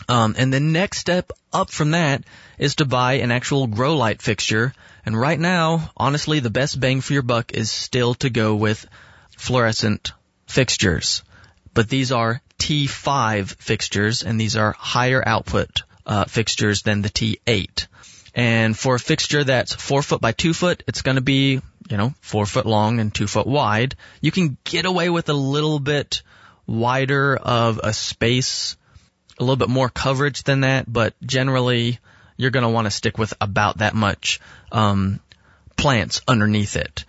[0.07, 2.23] Um, and the next step up from that
[2.57, 4.73] is to buy an actual grow light fixture.
[5.05, 8.85] And right now, honestly, the best bang for your buck is still to go with
[9.37, 10.13] fluorescent
[10.47, 11.23] fixtures
[11.73, 17.87] but these are T5 fixtures, and these are higher output uh, fixtures than the T8.
[18.35, 21.97] And for a fixture that's four foot by two foot, it's going to be, you
[21.97, 23.95] know, four foot long and two foot wide.
[24.21, 26.21] You can get away with a little bit
[26.67, 28.77] wider of a space,
[29.39, 31.99] a little bit more coverage than that, but generally
[32.37, 34.39] you're going to want to stick with about that much
[34.71, 35.19] um,
[35.75, 37.05] plants underneath it.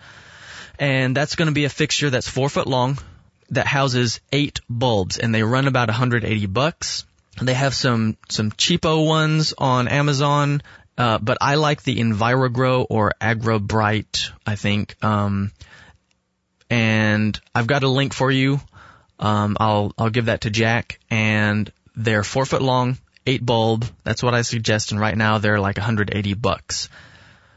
[0.78, 2.98] And that's going to be a fixture that's four foot long,
[3.51, 7.05] that houses eight bulbs and they run about 180 bucks.
[7.40, 10.62] They have some, some cheapo ones on Amazon,
[10.98, 14.96] uh, but I like the EnviroGrow or AgroBrite, I think.
[15.02, 15.52] Um,
[16.68, 18.60] and I've got a link for you.
[19.18, 23.84] Um, I'll, I'll give that to Jack and they're four foot long, eight bulb.
[24.04, 24.92] That's what I suggest.
[24.92, 26.88] And right now they're like 180 bucks.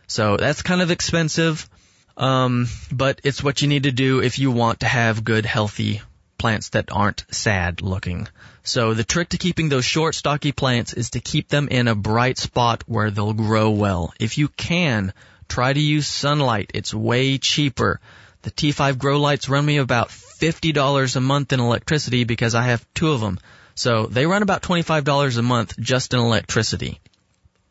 [0.07, 1.69] So that's kind of expensive.
[2.15, 6.01] Um, but it's what you need to do if you want to have good, healthy
[6.37, 8.27] plants that aren't sad looking.
[8.63, 11.95] So the trick to keeping those short, stocky plants is to keep them in a
[11.95, 14.13] bright spot where they'll grow well.
[14.19, 15.13] If you can,
[15.49, 16.71] try to use sunlight.
[16.73, 17.99] It's way cheaper.
[18.43, 22.85] The T5 grow lights run me about $50 a month in electricity because I have
[22.93, 23.39] two of them.
[23.75, 27.01] So they run about $25 a month just in electricity.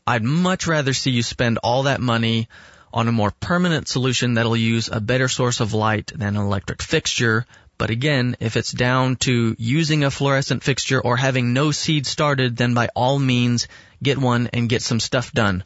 [0.07, 2.49] I'd much rather see you spend all that money
[2.93, 6.83] on a more permanent solution that'll use a better source of light than an electric
[6.83, 7.47] fixture.
[7.83, 12.57] But again, if it's down to using a fluorescent fixture or having no seed started,
[12.57, 13.67] then by all means,
[14.01, 15.65] get one and get some stuff done.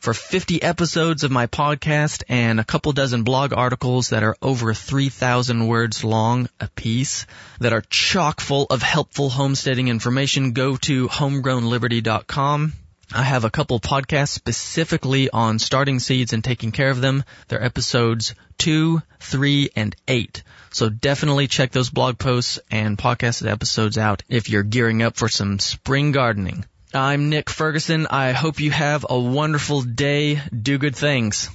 [0.00, 4.74] For 50 episodes of my podcast and a couple dozen blog articles that are over
[4.74, 7.26] 3,000 words long a piece
[7.60, 12.72] that are chock full of helpful homesteading information, go to homegrownliberty.com.
[13.12, 17.24] I have a couple podcasts specifically on starting seeds and taking care of them.
[17.48, 20.44] They're episodes two, three, and eight.
[20.70, 25.28] So definitely check those blog posts and podcast episodes out if you're gearing up for
[25.28, 26.64] some spring gardening.
[26.94, 28.06] I'm Nick Ferguson.
[28.06, 30.40] I hope you have a wonderful day.
[30.56, 31.50] Do good things.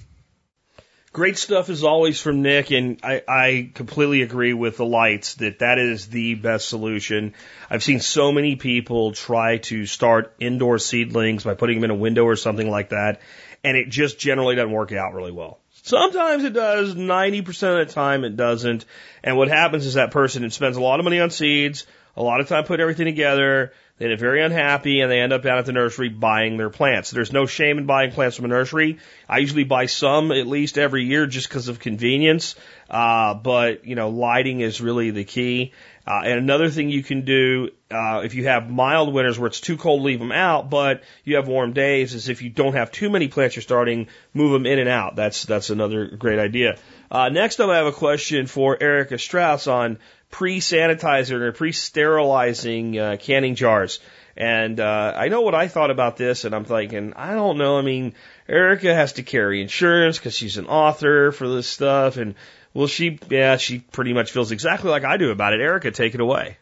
[1.16, 5.60] Great stuff as always from Nick, and I, I completely agree with the lights that
[5.60, 7.36] that is the best solution.
[7.70, 11.96] I've seen so many people try to start indoor seedlings by putting them in a
[11.96, 13.22] window or something like that,
[13.64, 15.60] and it just generally doesn't work out really well.
[15.84, 17.48] Sometimes it does, 90%
[17.80, 18.84] of the time it doesn't,
[19.24, 21.88] and what happens is that person spends a lot of money on seeds,
[22.18, 25.44] a lot of time putting everything together, they get very unhappy and they end up
[25.44, 27.12] down at the nursery buying their plants.
[27.12, 29.00] There's no shame in buying plants from a nursery.
[29.30, 32.56] I usually buy some at least every year just because of convenience.
[32.90, 35.72] Uh, but, you know, lighting is really the key.
[36.06, 39.62] Uh, and another thing you can do, uh, if you have mild winters where it's
[39.62, 42.92] too cold, leave them out, but you have warm days, is if you don't have
[42.92, 45.16] too many plants you're starting, move them in and out.
[45.16, 46.78] That's, that's another great idea.
[47.10, 49.98] Uh, next up, I have a question for Erica Strauss on
[50.36, 54.02] pre-sanitizing or pre-sterilizing uh, canning jars.
[54.36, 57.78] And uh, I know what I thought about this, and I'm thinking, I don't know.
[57.78, 58.16] I mean,
[58.50, 62.36] Erica has to carry insurance because she's an author for this stuff, and
[62.74, 65.62] well, she, yeah, she pretty much feels exactly like I do about it.
[65.62, 66.58] Erica, take it away.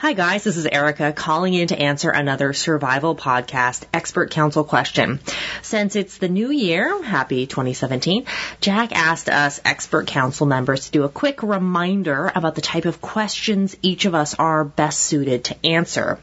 [0.00, 5.20] Hi guys, this is Erica calling in to answer another survival podcast expert council question.
[5.60, 8.24] Since it's the new year, happy 2017,
[8.62, 13.02] Jack asked us expert council members to do a quick reminder about the type of
[13.02, 16.18] questions each of us are best suited to answer.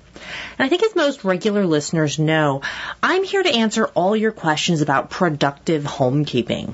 [0.58, 2.64] And I think as most regular listeners know,
[3.04, 6.74] I'm here to answer all your questions about productive homekeeping.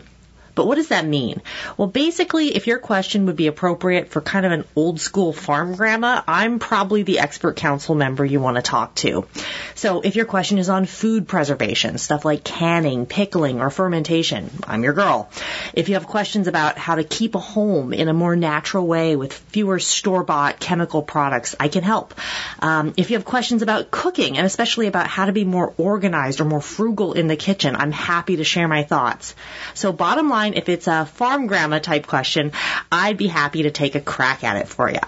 [0.55, 1.41] But what does that mean?
[1.77, 5.75] Well, basically, if your question would be appropriate for kind of an old school farm
[5.75, 9.25] grandma, I'm probably the expert council member you want to talk to.
[9.73, 14.83] So if your question is on food preservation, stuff like canning, pickling, or fermentation, I'm
[14.83, 15.29] your girl.
[15.73, 19.15] If you have questions about how to keep a home in a more natural way
[19.15, 22.13] with fewer store-bought chemical products, I can help.
[22.59, 26.41] Um, if you have questions about cooking, and especially about how to be more organized
[26.41, 29.35] or more frugal in the kitchen, I'm happy to share my thoughts.
[29.73, 32.51] So bottom line, if it's a farm grandma type question,
[32.91, 34.99] I'd be happy to take a crack at it for you.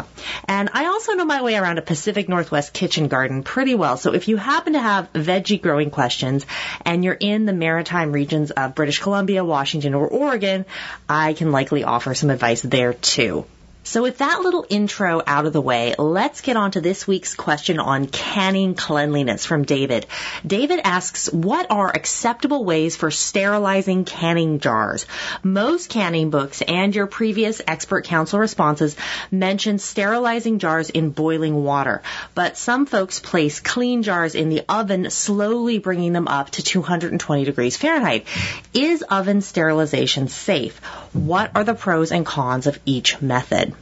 [0.46, 3.98] And I also know my way around a Pacific Northwest kitchen garden pretty well.
[3.98, 6.46] So if you happen to have veggie growing questions
[6.86, 10.66] and you're in the maritime regions of British Columbia, Washington, or Oregon,
[11.10, 13.46] I can likely offer some advice there too.
[13.88, 17.36] So with that little intro out of the way, let's get on to this week's
[17.36, 20.08] question on canning cleanliness from David.
[20.46, 25.06] David asks, what are acceptable ways for sterilizing canning jars?
[25.44, 28.96] Most canning books and your previous expert council responses
[29.30, 32.02] mention sterilizing jars in boiling water,
[32.34, 37.46] but some folks place clean jars in the oven, slowly bringing them up to 220
[37.46, 38.26] degrees Fahrenheit.
[38.74, 40.80] Is oven sterilization safe?
[41.14, 43.75] What are the pros and cons of each method?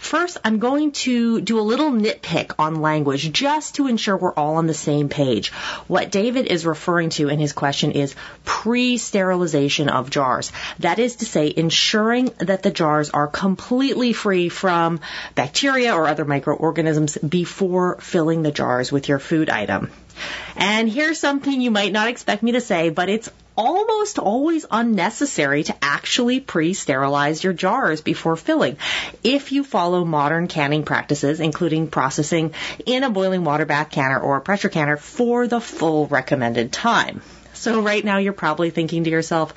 [0.00, 4.56] First, I'm going to do a little nitpick on language just to ensure we're all
[4.56, 5.50] on the same page.
[5.88, 8.14] What David is referring to in his question is
[8.46, 10.52] pre-sterilization of jars.
[10.78, 15.00] That is to say, ensuring that the jars are completely free from
[15.34, 19.92] bacteria or other microorganisms before filling the jars with your food item.
[20.56, 25.64] And here's something you might not expect me to say, but it's almost always unnecessary
[25.64, 28.78] to actually pre-sterilize your jars before filling
[29.22, 32.54] if you follow modern canning practices, including processing
[32.86, 37.20] in a boiling water bath canner or a pressure canner for the full recommended time.
[37.52, 39.52] So right now you're probably thinking to yourself,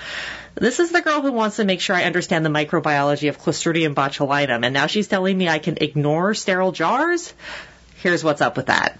[0.55, 3.93] this is the girl who wants to make sure I understand the microbiology of Clostridium
[3.93, 7.33] botulinum, and now she's telling me I can ignore sterile jars?
[8.01, 8.99] Here's what's up with that.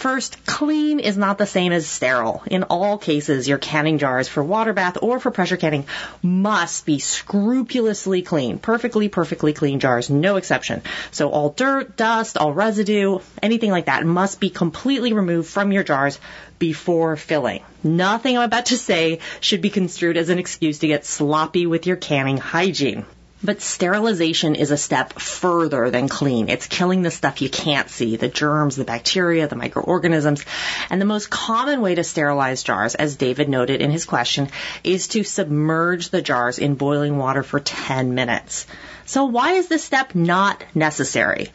[0.00, 2.42] First, clean is not the same as sterile.
[2.50, 5.84] In all cases, your canning jars for water bath or for pressure canning
[6.22, 8.58] must be scrupulously clean.
[8.58, 10.80] Perfectly, perfectly clean jars, no exception.
[11.10, 15.84] So all dirt, dust, all residue, anything like that must be completely removed from your
[15.84, 16.18] jars
[16.58, 17.62] before filling.
[17.84, 21.86] Nothing I'm about to say should be construed as an excuse to get sloppy with
[21.86, 23.04] your canning hygiene.
[23.42, 26.50] But sterilization is a step further than clean.
[26.50, 30.44] It's killing the stuff you can't see, the germs, the bacteria, the microorganisms.
[30.90, 34.50] And the most common way to sterilize jars, as David noted in his question,
[34.84, 38.66] is to submerge the jars in boiling water for 10 minutes.
[39.06, 41.48] So why is this step not necessary?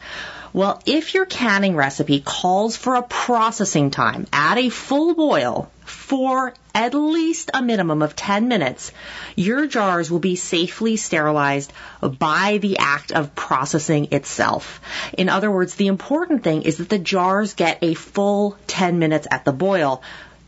[0.52, 6.52] Well, if your canning recipe calls for a processing time at a full boil for
[6.76, 8.92] at least a minimum of 10 minutes,
[9.34, 11.72] your jars will be safely sterilized
[12.02, 14.82] by the act of processing itself.
[15.16, 19.26] In other words, the important thing is that the jars get a full 10 minutes
[19.30, 20.02] at the boil,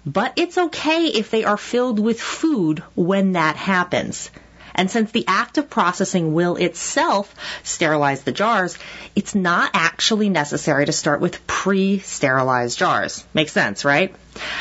[0.05, 4.31] but it's okay if they are filled with food when that happens.
[4.79, 7.35] And since the act of processing will itself
[7.65, 8.79] sterilize the jars,
[9.17, 13.25] it's not actually necessary to start with pre-sterilized jars.
[13.35, 14.15] Makes sense, right?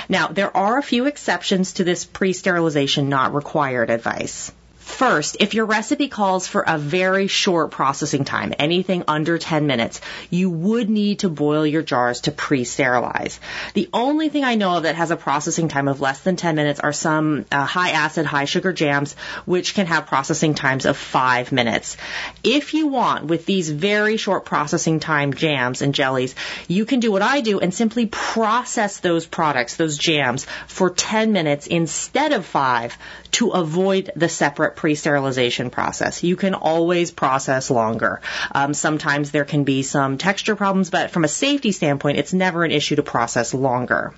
[0.09, 4.51] Now, there are a few exceptions to this pre-sterilization not required advice.
[4.87, 10.01] First, if your recipe calls for a very short processing time, anything under 10 minutes,
[10.31, 13.39] you would need to boil your jars to pre-sterilize.
[13.75, 16.55] The only thing I know of that has a processing time of less than 10
[16.55, 19.13] minutes are some uh, high acid, high sugar jams,
[19.45, 21.97] which can have processing times of 5 minutes.
[22.43, 26.33] If you want, with these very short processing time jams and jellies,
[26.67, 31.33] you can do what I do and simply process those products, those jams, for 10
[31.33, 32.97] minutes instead of 5
[33.31, 36.23] to avoid the separate pre-sterilization process.
[36.23, 38.21] You can always process longer.
[38.51, 42.63] Um, sometimes there can be some texture problems, but from a safety standpoint, it's never
[42.63, 44.13] an issue to process longer.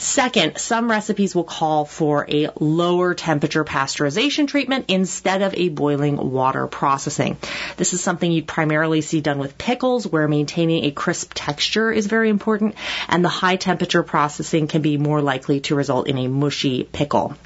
[0.00, 6.16] Second, some recipes will call for a lower temperature pasteurization treatment instead of a boiling
[6.16, 7.36] water processing.
[7.76, 12.06] This is something you'd primarily see done with pickles where maintaining a crisp texture is
[12.06, 12.76] very important
[13.08, 17.36] and the high temperature processing can be more likely to result in a mushy pickle.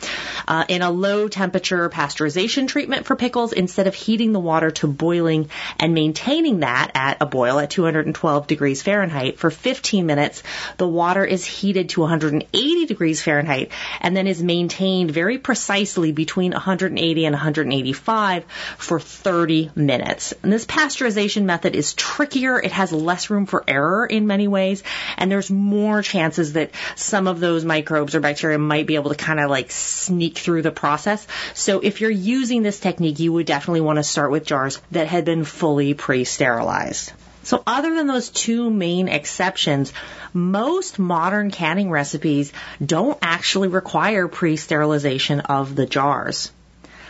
[0.47, 4.86] Uh, in a low temperature pasteurization treatment for pickles, instead of heating the water to
[4.86, 5.51] boiling
[5.81, 10.44] and maintaining that at a boil at 212 degrees Fahrenheit for 15 minutes,
[10.76, 16.12] the water is heated to 100 180 degrees Fahrenheit and then is maintained very precisely
[16.12, 18.45] between 180 and 185
[18.79, 20.35] for 30 minutes.
[20.43, 22.61] And this pasteurization method is trickier.
[22.61, 24.83] It has less room for error in many ways
[25.16, 29.16] and there's more chances that some of those microbes or bacteria might be able to
[29.16, 31.27] kind of like sneak through the process.
[31.55, 35.07] So if you're using this technique, you would definitely want to start with jars that
[35.07, 37.12] had been fully pre-sterilized.
[37.45, 39.93] So other than those two main exceptions,
[40.33, 42.53] most modern canning recipes
[42.85, 46.51] don't actually require pre-sterilization of the jars.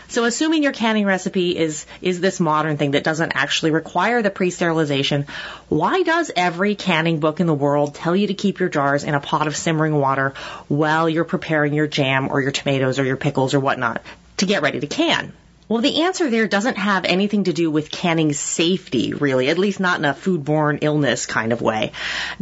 [0.09, 4.31] So assuming your canning recipe is, is this modern thing that doesn't actually require the
[4.31, 5.27] pre-sterilization,
[5.69, 9.15] why does every canning book in the world tell you to keep your jars in
[9.15, 10.35] a pot of simmering water
[10.69, 14.03] while you're preparing your jam or your tomatoes or your pickles or whatnot
[14.37, 15.33] to get ready to can?
[15.67, 19.81] Well, the answer there doesn't have anything to do with canning safety, really, at least
[19.81, 21.93] not in a foodborne illness kind of way.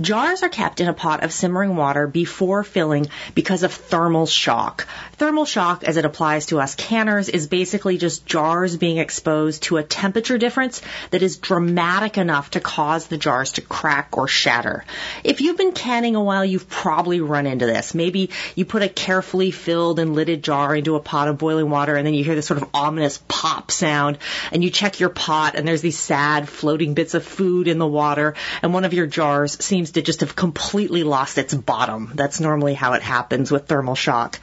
[0.01, 4.89] Jars are kept in a pot of simmering water before filling because of thermal shock.
[5.19, 9.77] Thermal shock, as it applies to us canners, is basically just jars being exposed to
[9.77, 10.83] a temperature difference
[11.13, 14.85] that is dramatic enough to cause the jars to crack or shatter.
[15.23, 17.95] If you've been canning a while, you've probably run into this.
[17.95, 21.95] Maybe you put a carefully filled and lidded jar into a pot of boiling water
[21.95, 24.19] and then you hear this sort of ominous pop sound
[24.53, 27.87] and you check your pot and there's these sad floating bits of food in the
[27.87, 32.13] water and one of your jars seems to just have completely lost its bottom.
[32.15, 34.39] That's normally how it happens with thermal shock.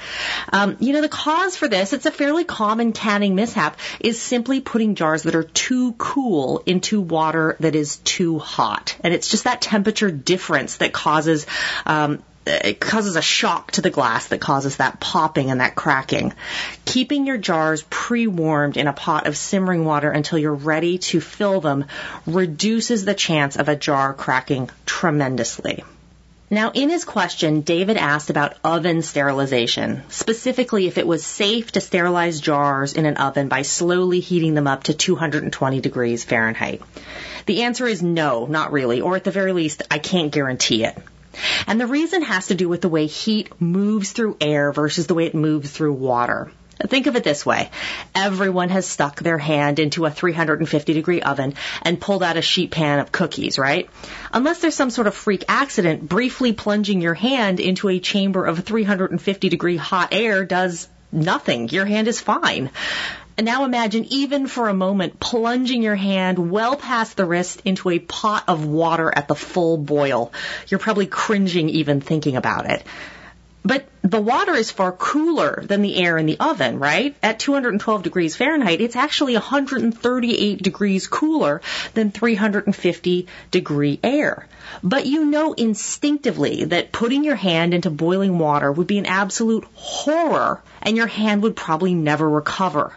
[0.52, 4.62] Um, you know, the cause for this, it's a fairly common canning mishap, is simply
[4.62, 8.96] putting jars that are too cool into water that is too hot.
[9.02, 11.46] And it's just that temperature difference that causes
[11.86, 16.34] um, it causes a shock to the glass that causes that popping and that cracking.
[16.86, 21.62] Keeping your jars pre-warmed in a pot of simmering water until you're ready to fill
[21.62, 21.86] them
[22.26, 25.84] reduces the chance of a jar cracking tremendously.
[26.52, 31.82] Now, in his question, David asked about oven sterilization, specifically if it was safe to
[31.82, 36.82] sterilize jars in an oven by slowly heating them up to 220 degrees Fahrenheit.
[37.46, 40.98] The answer is no, not really, or at the very least, I can't guarantee it.
[41.68, 45.14] And the reason has to do with the way heat moves through air versus the
[45.14, 46.52] way it moves through water.
[46.88, 47.72] Think of it this way.
[48.16, 52.72] Everyone has stuck their hand into a 350 degree oven and pulled out a sheet
[52.72, 53.90] pan of cookies, right?
[54.32, 58.64] Unless there's some sort of freak accident, briefly plunging your hand into a chamber of
[58.64, 61.68] 350 degree hot air does nothing.
[61.68, 62.70] Your hand is fine.
[63.40, 67.90] And now imagine even for a moment plunging your hand well past the wrist into
[67.90, 70.34] a pot of water at the full boil.
[70.68, 72.84] You're probably cringing even thinking about it.
[73.64, 77.16] But the water is far cooler than the air in the oven, right?
[77.24, 81.62] At 212 degrees Fahrenheit, it's actually 138 degrees cooler
[81.94, 84.48] than 350 degree air.
[84.84, 89.64] But you know instinctively that putting your hand into boiling water would be an absolute
[89.76, 92.92] horror and your hand would probably never recover.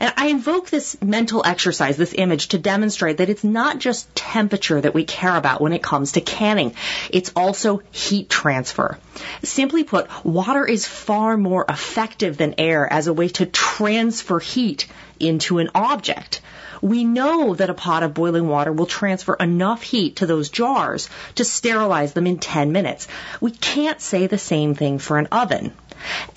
[0.00, 4.80] And I invoke this mental exercise, this image, to demonstrate that it's not just temperature
[4.80, 6.74] that we care about when it comes to canning.
[7.10, 8.98] It's also heat transfer.
[9.44, 14.86] Simply put, water is far more effective than air as a way to transfer heat
[15.20, 16.40] into an object.
[16.80, 21.10] We know that a pot of boiling water will transfer enough heat to those jars
[21.34, 23.06] to sterilize them in 10 minutes.
[23.38, 25.74] We can't say the same thing for an oven.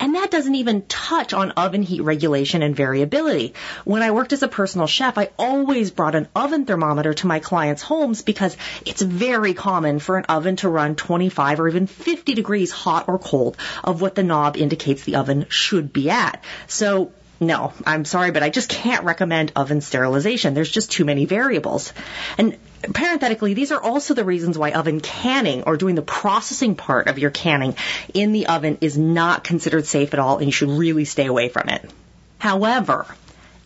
[0.00, 3.54] And that doesn't even touch on oven heat regulation and variability.
[3.84, 7.40] When I worked as a personal chef, I always brought an oven thermometer to my
[7.40, 12.34] clients' homes because it's very common for an oven to run 25 or even 50
[12.34, 16.42] degrees hot or cold of what the knob indicates the oven should be at.
[16.66, 20.54] So no, I'm sorry, but I just can't recommend oven sterilization.
[20.54, 21.92] There's just too many variables.
[22.38, 22.56] And
[22.92, 27.18] parenthetically, these are also the reasons why oven canning or doing the processing part of
[27.18, 27.76] your canning
[28.12, 31.48] in the oven is not considered safe at all and you should really stay away
[31.48, 31.90] from it.
[32.38, 33.06] However,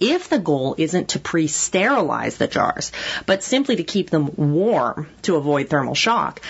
[0.01, 2.93] if the goal isn't to pre-sterilize the jars,
[3.27, 6.40] but simply to keep them warm to avoid thermal shock,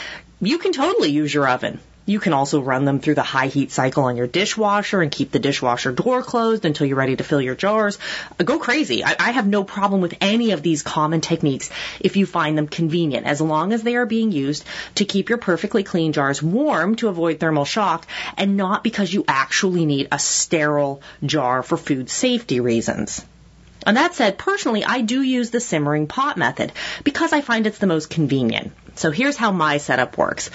[0.40, 1.80] you can totally use your oven.
[2.08, 5.30] You can also run them through the high heat cycle on your dishwasher and keep
[5.30, 7.98] the dishwasher door closed until you're ready to fill your jars.
[8.40, 9.04] Uh, go crazy.
[9.04, 11.68] I, I have no problem with any of these common techniques
[12.00, 14.64] if you find them convenient, as long as they are being used
[14.94, 18.06] to keep your perfectly clean jars warm to avoid thermal shock
[18.38, 23.22] and not because you actually need a sterile jar for food safety reasons.
[23.88, 26.72] And that said, personally, I do use the simmering pot method
[27.04, 28.72] because I find it's the most convenient.
[28.96, 30.50] So here's how my setup works.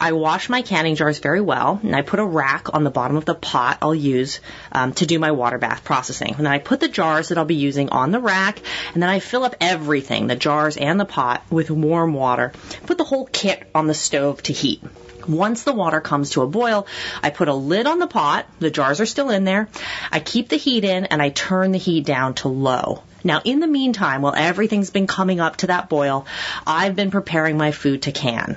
[0.00, 3.16] I wash my canning jars very well, and I put a rack on the bottom
[3.16, 4.38] of the pot I'll use
[4.70, 6.36] um, to do my water bath processing.
[6.36, 8.60] And then I put the jars that I'll be using on the rack,
[8.94, 12.52] and then I fill up everything, the jars and the pot, with warm water.
[12.86, 14.80] Put the whole kit on the stove to heat.
[15.28, 16.86] Once the water comes to a boil,
[17.22, 18.46] I put a lid on the pot.
[18.58, 19.68] The jars are still in there.
[20.10, 23.02] I keep the heat in and I turn the heat down to low.
[23.24, 26.26] Now, in the meantime, while everything's been coming up to that boil,
[26.64, 28.56] I've been preparing my food to can.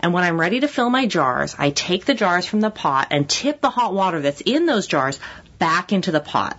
[0.00, 3.08] And when I'm ready to fill my jars, I take the jars from the pot
[3.12, 5.20] and tip the hot water that's in those jars
[5.58, 6.58] back into the pot.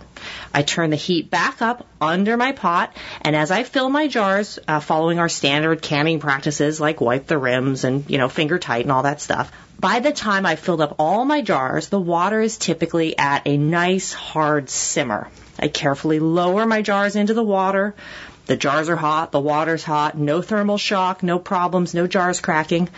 [0.52, 4.58] I turn the heat back up under my pot, and as I fill my jars,
[4.68, 8.84] uh, following our standard canning practices like wipe the rims and, you know, finger tight
[8.84, 12.40] and all that stuff, by the time I've filled up all my jars, the water
[12.40, 15.28] is typically at a nice hard simmer.
[15.58, 17.94] I carefully lower my jars into the water.
[18.46, 22.88] The jars are hot, the water's hot, no thermal shock, no problems, no jars cracking.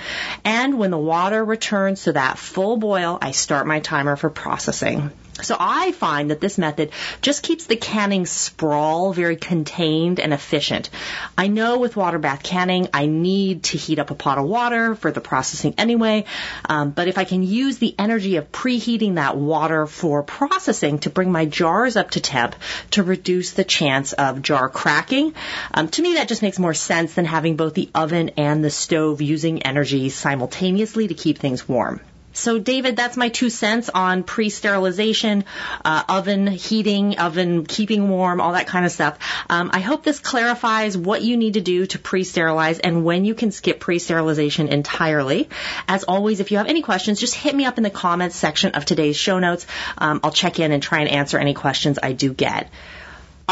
[0.45, 5.11] And when the water returns to that full boil, I start my timer for processing.
[5.41, 6.91] So I find that this method
[7.23, 10.91] just keeps the canning sprawl very contained and efficient.
[11.39, 14.95] I know with water bath canning, I need to heat up a pot of water
[14.95, 16.27] for the processing anyway,
[16.69, 21.11] um, but if I can use the energy of preheating that water for processing to
[21.11, 22.55] bring my jars up to temp
[22.91, 25.35] to reduce the chance of jar cracking,
[25.73, 28.71] um, to me that just makes more sense than having both the oven and the
[28.71, 32.01] stove using energy simultaneously to keep things warm.
[32.33, 35.45] So, David, that's my two cents on pre-sterilization,
[35.85, 39.19] uh, oven heating, oven keeping warm, all that kind of stuff.
[39.51, 43.35] Um, I hope this clarifies what you need to do to pre-sterilize and when you
[43.35, 45.49] can skip pre-sterilization entirely.
[45.89, 48.73] As always, if you have any questions, just hit me up in the comments section
[48.73, 49.67] of today's show notes.
[49.99, 52.71] Um, I'll check in and try and answer any questions I do get.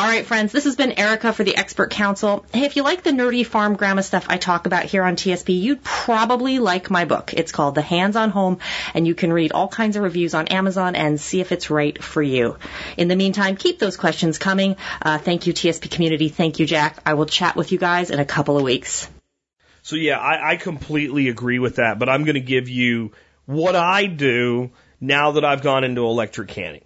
[0.00, 2.46] All right, friends, this has been Erica for the Expert Council.
[2.54, 5.60] Hey, if you like the nerdy farm grandma stuff I talk about here on TSP,
[5.60, 7.34] you'd probably like my book.
[7.34, 8.60] It's called The Hands on Home,
[8.94, 12.02] and you can read all kinds of reviews on Amazon and see if it's right
[12.02, 12.56] for you.
[12.96, 14.76] In the meantime, keep those questions coming.
[15.02, 16.30] Uh, thank you, TSP community.
[16.30, 17.02] Thank you, Jack.
[17.04, 19.06] I will chat with you guys in a couple of weeks.
[19.82, 23.12] So yeah, I, I completely agree with that, but I'm going to give you
[23.44, 26.84] what I do now that I've gone into electric canning.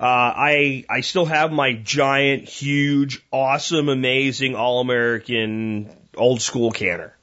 [0.00, 7.14] Uh, I I still have my giant, huge, awesome, amazing, all American, old school canner.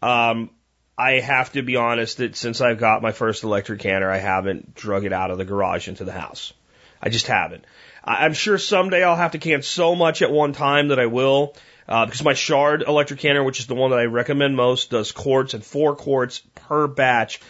[0.00, 0.48] Um,
[0.96, 4.74] I have to be honest that since I've got my first electric canner, I haven't
[4.74, 6.54] drug it out of the garage into the house.
[7.02, 7.66] I just haven't.
[8.02, 11.54] I'm sure someday I'll have to can so much at one time that I will.
[11.88, 15.12] Uh, because my Shard electric canner, which is the one that I recommend most, does
[15.12, 17.40] quarts and four quarts per batch,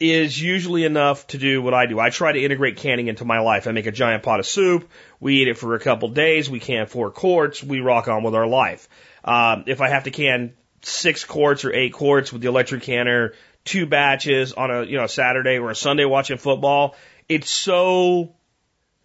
[0.00, 1.98] is usually enough to do what I do.
[1.98, 3.66] I try to integrate canning into my life.
[3.66, 4.88] I make a giant pot of soup.
[5.18, 6.48] We eat it for a couple days.
[6.48, 7.62] We can four quarts.
[7.62, 8.88] We rock on with our life.
[9.24, 13.34] Um, if I have to can six quarts or eight quarts with the electric canner,
[13.64, 16.94] two batches on a you know Saturday or a Sunday watching football,
[17.28, 18.34] it's so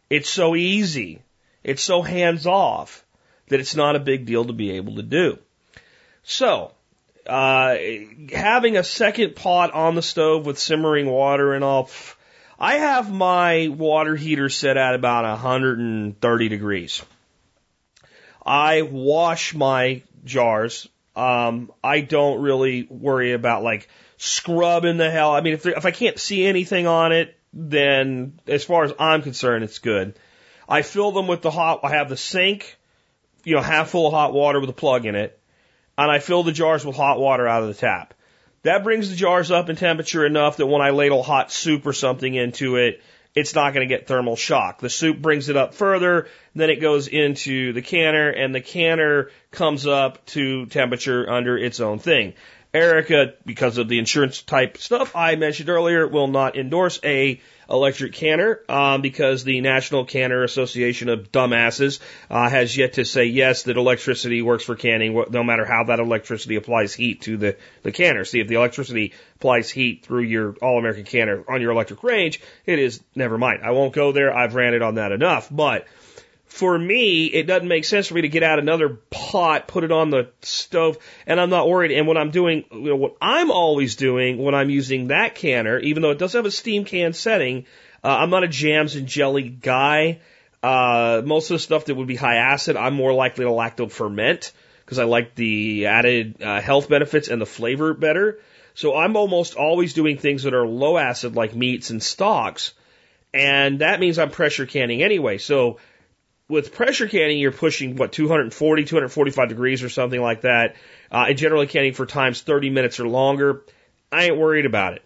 [0.10, 1.24] it's so easy.
[1.64, 3.04] It's so hands off
[3.48, 5.40] that it's not a big deal to be able to do.
[6.24, 6.72] So,
[7.28, 7.78] uh,
[8.32, 11.90] having a second pot on the stove with simmering water and all,
[12.60, 17.04] I have my water heater set at about 130 degrees.
[18.46, 20.88] I wash my jars.
[21.16, 23.88] Um, I don't really worry about like
[24.18, 25.32] scrubbing the hell.
[25.32, 28.94] I mean, if, there, if I can't see anything on it, then as far as
[29.00, 30.18] I'm concerned, it's good.
[30.68, 32.78] I fill them with the hot, I have the sink,
[33.44, 35.40] you know, half full of hot water with a plug in it,
[35.98, 38.14] and I fill the jars with hot water out of the tap.
[38.64, 41.94] That brings the jars up in temperature enough that when I ladle hot soup or
[41.94, 43.02] something into it,
[43.36, 44.80] it's not going to get thermal shock.
[44.80, 49.32] The soup brings it up further, then it goes into the canner, and the canner
[49.52, 52.34] comes up to temperature under its own thing.
[52.74, 58.14] Erica, because of the insurance type stuff I mentioned earlier, will not endorse a electric
[58.14, 62.00] canner um, because the National Canner Association of Dumbasses
[62.30, 66.00] uh, has yet to say yes that electricity works for canning, no matter how that
[66.00, 68.26] electricity applies heat to the the canner.
[68.26, 72.42] See if the electricity applies heat through your All American canner on your electric range,
[72.66, 73.62] it is never mind.
[73.64, 74.36] I won't go there.
[74.36, 75.86] I've ranted on that enough, but
[76.54, 79.92] for me, it doesn't make sense for me to get out another pot, put it
[79.92, 81.92] on the stove, and I'm not worried.
[81.92, 85.80] And what I'm doing, you know, what I'm always doing when I'm using that canner,
[85.80, 87.66] even though it does have a steam can setting,
[88.04, 90.20] uh, I'm not a jams and jelly guy.
[90.62, 93.90] Uh, most of the stuff that would be high acid, I'm more likely to lacto
[93.90, 94.52] ferment
[94.86, 98.38] because I like the added uh, health benefits and the flavor better.
[98.76, 102.76] So I'm almost always doing things that are low acid like meats and stocks.
[103.34, 105.40] And that means I'm pressure canning anyway.
[105.40, 105.80] So
[106.50, 110.76] with pressure canning, you're pushing what 240, 245 degrees or something like that.
[111.12, 113.64] Uh, and generally canning for times 30 minutes or longer.
[114.12, 115.04] I ain't worried about it.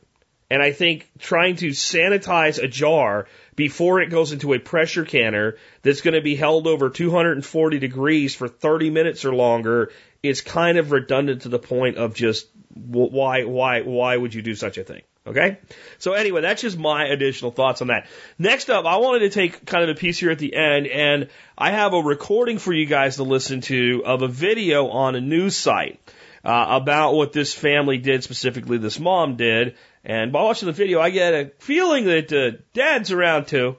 [0.49, 5.57] And I think trying to sanitize a jar before it goes into a pressure canner
[5.81, 9.91] that's going to be held over 240 degrees for 30 minutes or longer
[10.23, 14.55] is kind of redundant to the point of just why, why, why would you do
[14.55, 15.01] such a thing?
[15.28, 15.58] Okay?
[15.99, 18.08] So anyway, that's just my additional thoughts on that.
[18.40, 21.30] Next up, I wanted to take kind of a piece here at the end, and
[21.58, 25.22] I have a recording for you guys to listen to of a video on a
[25.22, 25.99] news site
[26.44, 29.76] uh, about what this family did, specifically this mom did.
[30.06, 33.76] And by watching the video, I get a feeling that uh, dad's around too.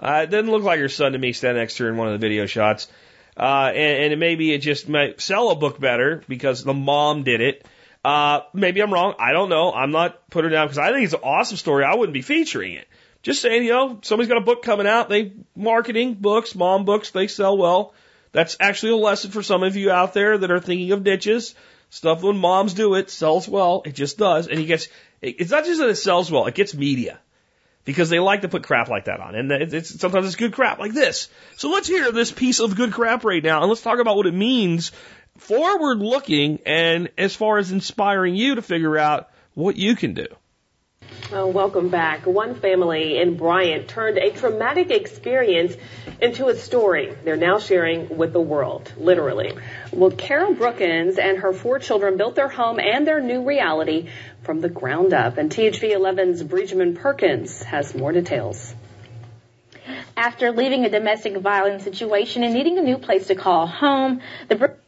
[0.00, 2.08] Uh, it doesn't look like her son to me standing next to her in one
[2.08, 2.88] of the video shots.
[3.36, 7.40] Uh, and, and maybe it just might sell a book better because the mom did
[7.40, 7.64] it.
[8.08, 9.16] Uh, maybe I'm wrong.
[9.18, 9.70] I don't know.
[9.70, 11.84] I'm not putting it down because I think it's an awesome story.
[11.84, 12.88] I wouldn't be featuring it.
[13.20, 15.10] Just saying, you know, somebody's got a book coming out.
[15.10, 17.92] They marketing books, mom books, they sell well.
[18.32, 21.54] That's actually a lesson for some of you out there that are thinking of niches.
[21.90, 23.82] Stuff when moms do it sells well.
[23.84, 24.46] It just does.
[24.46, 24.88] And he gets,
[25.20, 27.18] it's not just that it sells well, it gets media.
[27.84, 29.34] Because they like to put crap like that on.
[29.34, 31.28] And it's, sometimes it's good crap like this.
[31.56, 34.26] So let's hear this piece of good crap right now and let's talk about what
[34.26, 34.92] it means
[35.38, 40.26] forward looking and as far as inspiring you to figure out what you can do.
[41.30, 42.26] Well, welcome back.
[42.26, 45.76] One family in Bryant turned a traumatic experience
[46.22, 49.52] into a story they're now sharing with the world, literally.
[49.92, 54.08] Well, Kara Brookins and her four children built their home and their new reality
[54.42, 55.36] from the ground up.
[55.36, 58.74] And THV 11's Bridgman Perkins has more details.
[60.16, 64.56] After leaving a domestic violence situation and needing a new place to call home, the
[64.56, 64.78] family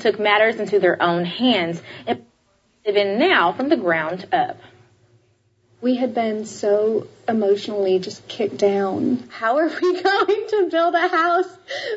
[0.00, 2.24] took matters into their own hands and
[2.86, 4.58] live in now from the ground up.
[5.82, 9.24] We had been so emotionally just kicked down.
[9.30, 11.48] How are we going to build a house?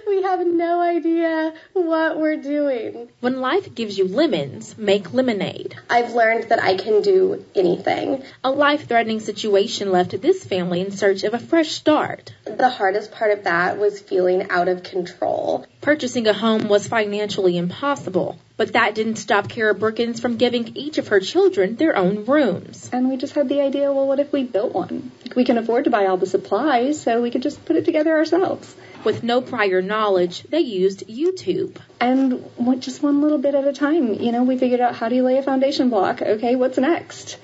[0.08, 3.10] We have no idea what we're doing.
[3.20, 5.76] When life gives you lemons, make lemonade.
[5.90, 8.24] I've learned that I can do anything.
[8.44, 12.34] A life threatening situation left this family in search of a fresh start.
[12.46, 15.66] The hardest part of that was feeling out of control.
[15.82, 18.38] Purchasing a home was financially impossible.
[18.64, 22.90] But that didn't stop Kara Brookins from giving each of her children their own rooms.
[22.94, 25.12] And we just had the idea, well, what if we built one?
[25.36, 28.14] We can afford to buy all the supplies, so we could just put it together
[28.14, 28.74] ourselves.
[29.04, 31.76] With no prior knowledge, they used YouTube.
[32.00, 32.50] And
[32.80, 35.24] just one little bit at a time, you know, we figured out how do you
[35.24, 36.22] lay a foundation block?
[36.22, 37.38] Okay, what's next?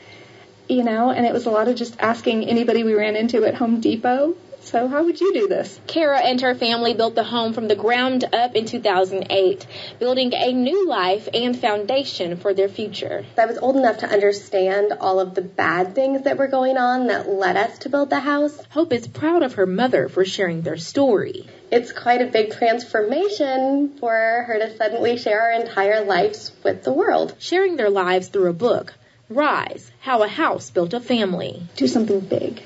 [0.69, 3.55] You know, and it was a lot of just asking anybody we ran into at
[3.55, 5.79] Home Depot So how would you do this?
[5.87, 9.65] Kara and her family built the home from the ground up in 2008,
[9.99, 13.25] building a new life and foundation for their future.
[13.37, 17.07] I was old enough to understand all of the bad things that were going on
[17.07, 18.59] that led us to build the house.
[18.69, 21.47] Hope is proud of her mother for sharing their story.
[21.71, 24.13] It's quite a big transformation for
[24.47, 27.35] her to suddenly share our entire lives with the world.
[27.39, 28.93] Sharing their lives through a book,
[29.29, 31.63] Rise How a House Built a Family.
[31.75, 32.61] Do something big.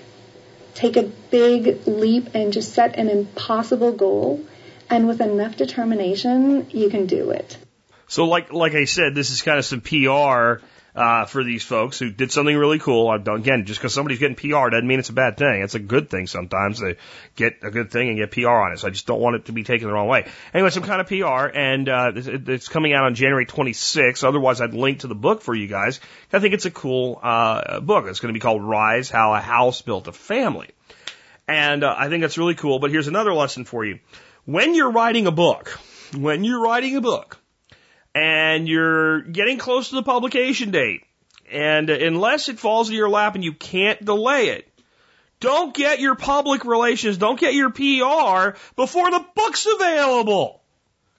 [0.75, 4.43] Take a big leap and just set an impossible goal.
[4.89, 7.57] And with enough determination, you can do it.
[8.07, 10.63] So, like like I said, this is kind of some PR
[10.95, 13.11] uh, for these folks who did something really cool.
[13.11, 15.61] Again, just because somebody's getting PR doesn't mean it's a bad thing.
[15.61, 16.98] It's a good thing sometimes to
[17.36, 18.80] get a good thing and get PR on it.
[18.80, 20.28] So I just don't want it to be taken the wrong way.
[20.53, 24.24] Anyway, some kind of PR, and uh, it's coming out on January 26th.
[24.24, 25.99] Otherwise, I'd link to the book for you guys.
[26.32, 28.06] I think it's a cool uh, book.
[28.07, 30.70] It's going to be called Rise: How a House Built a Family.
[31.48, 32.80] And uh, I think that's really cool.
[32.80, 33.99] But here's another lesson for you.
[34.45, 35.70] When you're writing a book,
[36.15, 37.40] when you're writing a book,
[38.15, 41.03] and you're getting close to the publication date,
[41.52, 44.68] and unless it falls in your lap and you can't delay it,
[45.40, 50.61] don't get your public relations, don't get your PR before the book's available.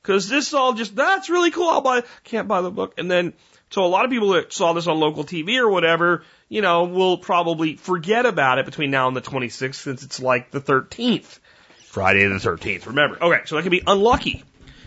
[0.03, 1.69] Cause this is all just, that's really cool.
[1.69, 2.95] I'll buy, can't buy the book.
[2.99, 3.33] And then,
[3.71, 6.85] so a lot of people that saw this on local TV or whatever, you know,
[6.85, 11.39] will probably forget about it between now and the 26th since it's like the 13th.
[11.87, 12.87] Friday the 13th.
[12.87, 13.23] Remember.
[13.23, 13.41] Okay.
[13.47, 14.43] So that can be unlucky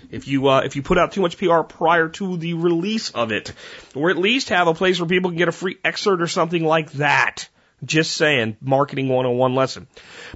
[0.10, 3.32] if you uh, if you put out too much PR prior to the release of
[3.32, 3.54] it,
[3.96, 6.64] or at least have a place where people can get a free excerpt or something
[6.64, 7.50] like that.
[7.86, 9.86] Just saying, marketing 101 lesson.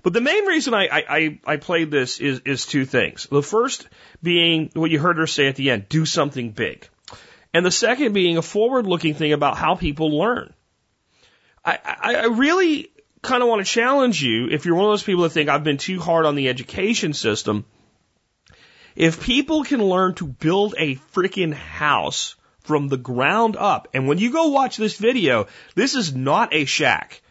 [0.04, 3.26] But the main reason I, I, I played this is, is two things.
[3.32, 3.88] The first
[4.22, 6.88] being what you heard her say at the end, do something big.
[7.52, 10.54] And the second being a forward looking thing about how people learn.
[11.66, 12.92] I, I, I really
[13.24, 15.64] kind of want to challenge you if you're one of those people that think I've
[15.64, 17.66] been too hard on the education system
[18.96, 24.18] if people can learn to build a freaking house from the ground up, and when
[24.18, 27.22] you go watch this video, this is not a shack.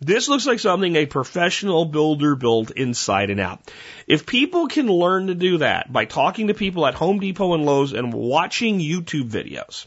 [0.00, 3.60] This looks like something a professional builder built inside and out.
[4.06, 7.66] If people can learn to do that by talking to people at Home Depot and
[7.66, 9.86] Lowe's and watching YouTube videos,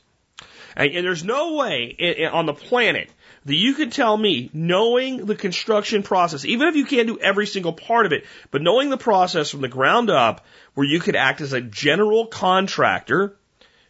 [0.75, 3.09] and, and there's no way on the planet
[3.45, 7.47] that you could tell me, knowing the construction process, even if you can't do every
[7.47, 11.15] single part of it, but knowing the process from the ground up, where you could
[11.15, 13.35] act as a general contractor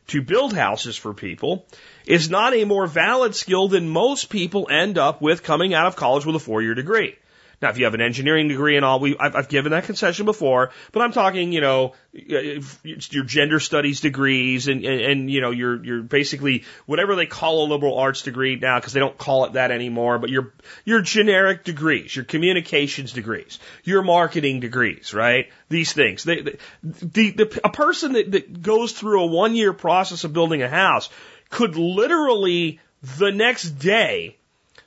[0.07, 1.65] to build houses for people,
[2.05, 5.95] is not a more valid skill than most people end up with coming out of
[5.95, 7.15] college with a four year degree.
[7.63, 10.25] Now, if you have an engineering degree and all, we, I've, I've given that concession
[10.25, 15.51] before, but I'm talking, you know, your gender studies degrees and, and, and, you know,
[15.51, 19.45] your, your basically whatever they call a liberal arts degree now, because they don't call
[19.45, 20.51] it that anymore, but your,
[20.83, 25.49] your generic degrees, your communications degrees, your marketing degrees, right?
[25.69, 26.25] These things.
[26.25, 30.33] They, the, the, the, a person that, that goes through a one year process of
[30.33, 31.09] building a house
[31.49, 32.81] could literally
[33.17, 34.35] the next day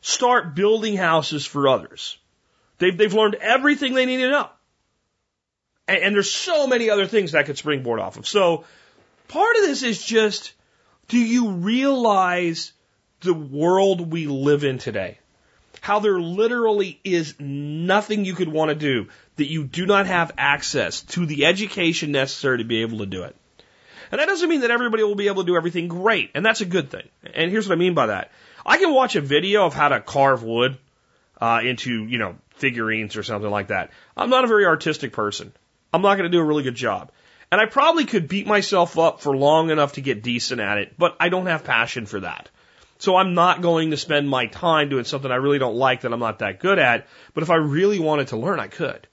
[0.02, 2.18] start building houses for others
[2.78, 4.48] They've, they've learned everything they need to know.
[5.88, 8.26] And, and there's so many other things that could springboard off of.
[8.26, 8.64] So
[9.28, 10.52] part of this is just,
[11.08, 12.72] do you realize
[13.20, 15.18] the world we live in today?
[15.80, 20.32] How there literally is nothing you could want to do that you do not have
[20.36, 23.36] access to the education necessary to be able to do it.
[24.10, 26.60] And that doesn't mean that everybody will be able to do everything great, and that's
[26.60, 27.08] a good thing.
[27.34, 28.30] And here's what I mean by that.
[28.64, 30.78] I can watch a video of how to carve wood
[31.40, 33.90] uh, into, you know, figurines or something like that.
[34.16, 35.52] I'm not a very artistic person.
[35.92, 37.12] I'm not going to do a really good job.
[37.50, 40.94] And I probably could beat myself up for long enough to get decent at it,
[40.98, 42.50] but I don't have passion for that.
[42.98, 46.12] So I'm not going to spend my time doing something I really don't like that
[46.12, 47.06] I'm not that good at.
[47.34, 49.06] But if I really wanted to learn, I could.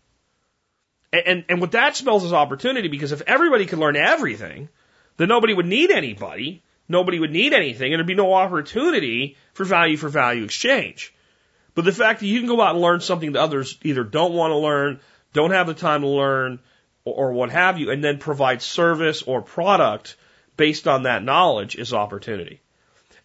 [1.12, 4.70] And, and, and what that spells is opportunity because if everybody could learn everything,
[5.18, 6.64] then nobody would need anybody.
[6.88, 11.13] Nobody would need anything and there'd be no opportunity for value for value exchange.
[11.76, 14.34] But the fact that you can go out and learn something that others either don't
[14.34, 15.00] want to learn,
[15.34, 16.60] don't have the time to learn,
[17.06, 20.16] or, what have you, and then provide service or product
[20.56, 22.62] based on that knowledge is opportunity.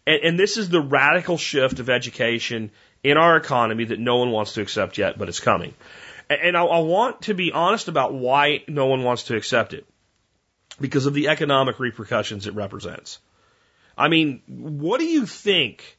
[0.05, 2.71] And, and this is the radical shift of education
[3.03, 5.73] in our economy that no one wants to accept yet, but it's coming.
[6.29, 9.73] And, and I, I want to be honest about why no one wants to accept
[9.73, 9.85] it.
[10.81, 13.19] Because of the economic repercussions it represents.
[13.97, 15.97] I mean, what do you think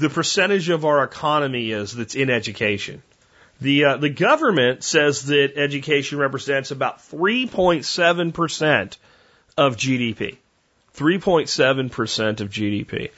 [0.00, 3.02] the percentage of our economy is that's in education.
[3.60, 8.96] The uh, the government says that education represents about 3.7 percent
[9.56, 10.38] of GDP.
[10.96, 13.10] 3.7 percent of GDP.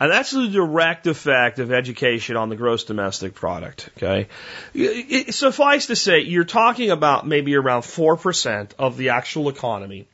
[0.00, 3.90] And that's the direct effect of education on the gross domestic product.
[3.96, 4.28] Okay.
[4.72, 10.06] It, it, suffice to say, you're talking about maybe around 4% of the actual economy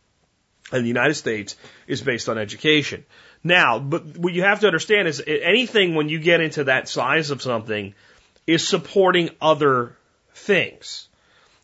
[0.73, 1.57] in the United States
[1.87, 3.05] is based on education.
[3.45, 7.31] Now, but what you have to understand is anything when you get into that size
[7.31, 7.95] of something
[8.47, 9.97] is supporting other
[10.33, 11.09] things.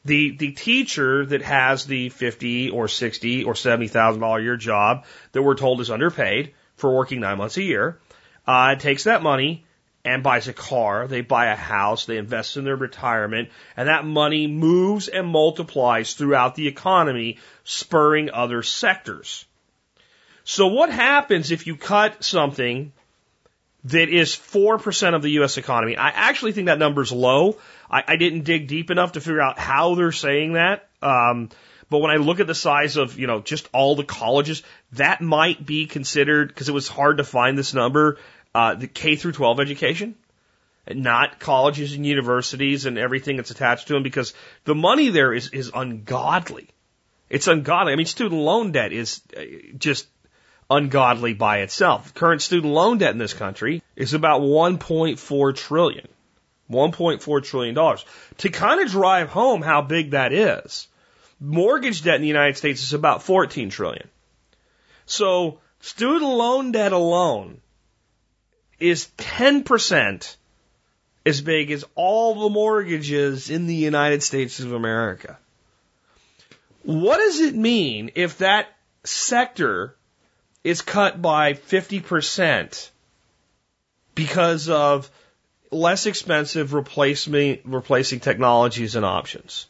[0.04, 5.42] The, the teacher that has the 50 or 60 or $70,000 a year job that
[5.42, 7.98] we're told is underpaid for working nine months a year,
[8.46, 9.64] uh, takes that money
[10.04, 14.04] and buys a car, they buy a house, they invest in their retirement, and that
[14.04, 19.44] money moves and multiplies throughout the economy, spurring other sectors.
[20.50, 22.92] So what happens if you cut something
[23.84, 25.58] that is 4% of the U.S.
[25.58, 25.96] economy?
[25.96, 27.58] I actually think that number's low.
[27.88, 30.88] I, I didn't dig deep enough to figure out how they're saying that.
[31.02, 31.50] Um,
[31.88, 34.64] but when I look at the size of, you know, just all the colleges,
[34.94, 38.18] that might be considered, because it was hard to find this number,
[38.52, 40.16] uh, the K through 12 education,
[40.88, 45.50] not colleges and universities and everything that's attached to them, because the money there is,
[45.50, 46.66] is ungodly.
[47.28, 47.92] It's ungodly.
[47.92, 49.42] I mean, student loan debt is uh,
[49.78, 50.08] just
[50.70, 52.14] ungodly by itself.
[52.14, 56.08] Current student loan debt in this country is about 1.4 trillion.
[56.70, 58.04] 1.4 trillion dollars.
[58.38, 60.86] To kind of drive home how big that is,
[61.40, 64.08] mortgage debt in the United States is about 14 trillion.
[65.06, 67.60] So student loan debt alone
[68.78, 70.36] is 10%
[71.26, 75.38] as big as all the mortgages in the United States of America.
[76.82, 78.68] What does it mean if that
[79.04, 79.96] sector
[80.62, 82.90] is cut by 50%
[84.14, 85.10] because of
[85.70, 89.66] less expensive replacement, replacing technologies and options.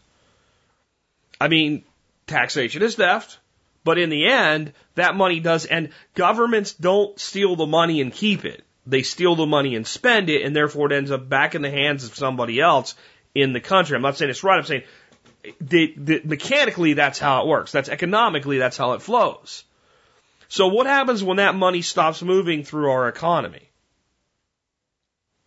[1.41, 1.85] I mean,
[2.27, 3.39] taxation is theft,
[3.85, 8.45] but in the end, that money does, and governments don't steal the money and keep
[8.45, 8.65] it.
[8.87, 11.71] They steal the money and spend it, and therefore it ends up back in the
[11.71, 12.95] hands of somebody else
[13.35, 13.97] in the country.
[13.97, 14.59] I'm not saying it's right.
[14.59, 14.83] I'm saying
[15.61, 17.73] the, the, mechanically that's how it works.
[17.73, 19.65] That's economically that's how it flows.
[20.51, 23.71] So what happens when that money stops moving through our economy?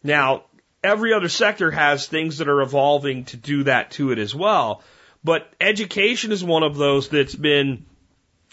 [0.01, 0.45] Now,
[0.81, 4.81] every other sector has things that are evolving to do that to it as well.
[5.21, 7.85] But education is one of those that's been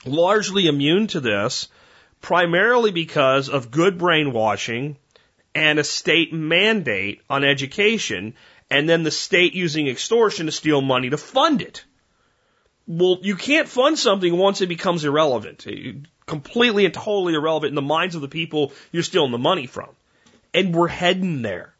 [0.05, 1.69] largely immune to this,
[2.21, 4.97] primarily because of good brainwashing
[5.55, 8.35] and a state mandate on education,
[8.69, 11.85] and then the state using extortion to steal money to fund it.
[12.89, 15.61] Well, you can't fund something once it becomes irrelevant
[16.31, 19.89] completely and totally irrelevant in the minds of the people you're stealing the money from.
[20.55, 21.75] And we're heading there.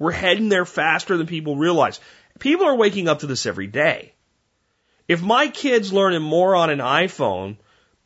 [0.00, 2.00] We're heading there faster than people realize.
[2.40, 4.12] People are waking up to this every day.
[5.06, 7.56] If my kids learning more on an iPhone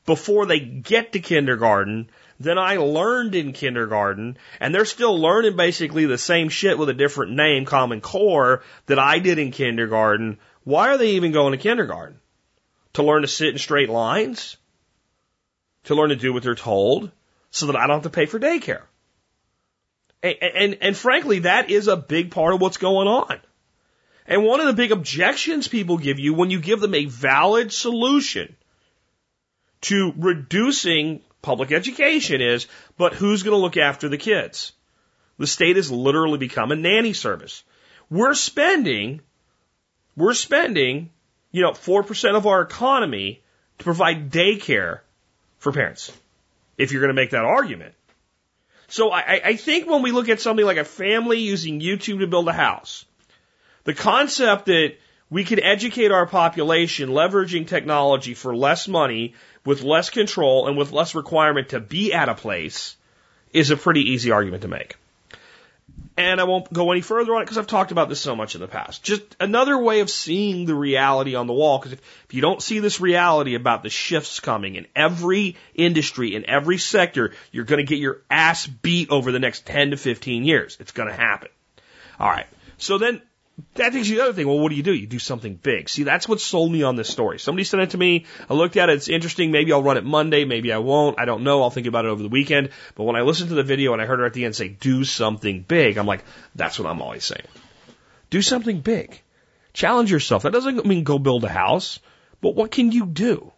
[0.05, 6.05] before they get to kindergarten than I learned in kindergarten, and they're still learning basically
[6.05, 10.91] the same shit with a different name, Common Core, that I did in kindergarten, why
[10.91, 12.21] are they even going to kindergarten?
[12.95, 14.59] To learn to sit in straight lines?
[15.89, 17.11] To learn to do what they're told
[17.51, 18.83] so that I don't have to pay for daycare.
[20.23, 23.41] And, and, and frankly, that is a big part of what's going on.
[24.27, 27.73] And one of the big objections people give you when you give them a valid
[27.73, 28.55] solution
[29.83, 32.67] to reducing public education is,
[32.99, 34.73] but who's going to look after the kids?
[35.39, 37.65] The state has literally become a nanny service.
[38.11, 39.23] We're spending,
[40.17, 41.11] we're spending,
[41.51, 43.43] you know, 4% of our economy
[43.79, 45.01] to provide daycare
[45.59, 46.13] for parents,
[46.77, 47.95] if you're going to make that argument.
[48.89, 52.27] So I, I think when we look at something like a family using YouTube to
[52.27, 53.05] build a house,
[53.85, 54.95] the concept that
[55.31, 60.93] we can educate our population leveraging technology for less money, with less control, and with
[60.93, 62.97] less requirement to be at a place
[63.53, 64.97] is a pretty easy argument to make.
[66.17, 68.57] And I won't go any further on it because I've talked about this so much
[68.57, 69.05] in the past.
[69.05, 71.79] Just another way of seeing the reality on the wall.
[71.79, 76.35] Because if, if you don't see this reality about the shifts coming in every industry,
[76.35, 79.97] in every sector, you're going to get your ass beat over the next 10 to
[79.97, 80.77] 15 years.
[80.81, 81.51] It's going to happen.
[82.19, 82.47] All right.
[82.79, 83.23] So then
[83.75, 84.47] that takes you to the other thing.
[84.47, 84.93] Well, what do you do?
[84.95, 85.89] You do something big.
[85.89, 87.39] See, that's what sold me on this story.
[87.39, 88.27] Somebody sent it to me.
[88.49, 88.95] I looked at it.
[88.95, 89.51] It's interesting.
[89.51, 90.45] Maybe I'll run it Monday.
[90.45, 91.19] Maybe I won't.
[91.19, 91.63] I don't know.
[91.63, 92.71] I'll think about it over the weekend.
[92.95, 94.69] But when I listened to the video and I heard her at the end say,
[94.69, 96.25] do something big, I'm like,
[96.55, 97.47] that's what I'm always saying.
[98.31, 99.21] Do something big.
[99.73, 100.43] Challenge yourself.
[100.45, 101.99] That doesn't mean go build a house,
[102.41, 103.53] but what can you do?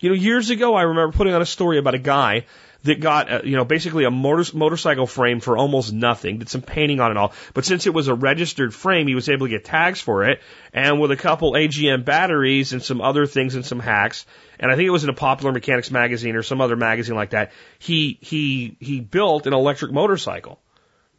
[0.00, 2.46] You know, years ago, I remember putting on a story about a guy
[2.84, 6.62] that got, uh, you know, basically a motor- motorcycle frame for almost nothing, did some
[6.62, 7.32] painting on it all.
[7.54, 10.40] But since it was a registered frame, he was able to get tags for it.
[10.72, 14.26] And with a couple AGM batteries and some other things and some hacks,
[14.60, 17.30] and I think it was in a Popular Mechanics magazine or some other magazine like
[17.30, 20.60] that, he, he, he built an electric motorcycle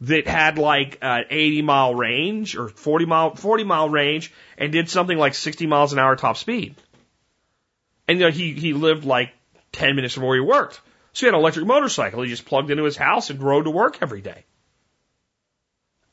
[0.02, 4.88] that had like an 80 mile range or 40 mile, 40 mile range and did
[4.88, 6.74] something like 60 miles an hour top speed.
[8.08, 9.30] And you know, he, he lived like
[9.72, 10.80] 10 minutes from where he worked.
[11.12, 12.22] So he had an electric motorcycle.
[12.22, 14.44] He just plugged into his house and rode to work every day.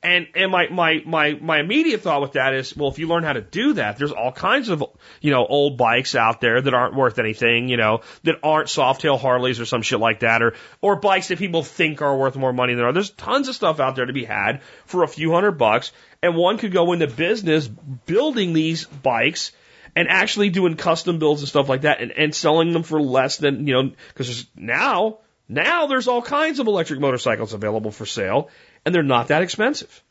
[0.03, 3.23] And, and my, my, my, my immediate thought with that is, well, if you learn
[3.23, 4.83] how to do that, there's all kinds of,
[5.21, 9.19] you know, old bikes out there that aren't worth anything, you know, that aren't Softail
[9.19, 12.53] Harleys or some shit like that, or, or bikes that people think are worth more
[12.53, 12.93] money than are.
[12.93, 15.91] There's tons of stuff out there to be had for a few hundred bucks.
[16.21, 19.51] And one could go into business building these bikes
[19.97, 23.37] and actually doing custom builds and stuff like that and, and selling them for less
[23.37, 25.17] than, you know, because now,
[25.49, 28.49] now there's all kinds of electric motorcycles available for sale
[28.85, 30.03] and they're not that expensive.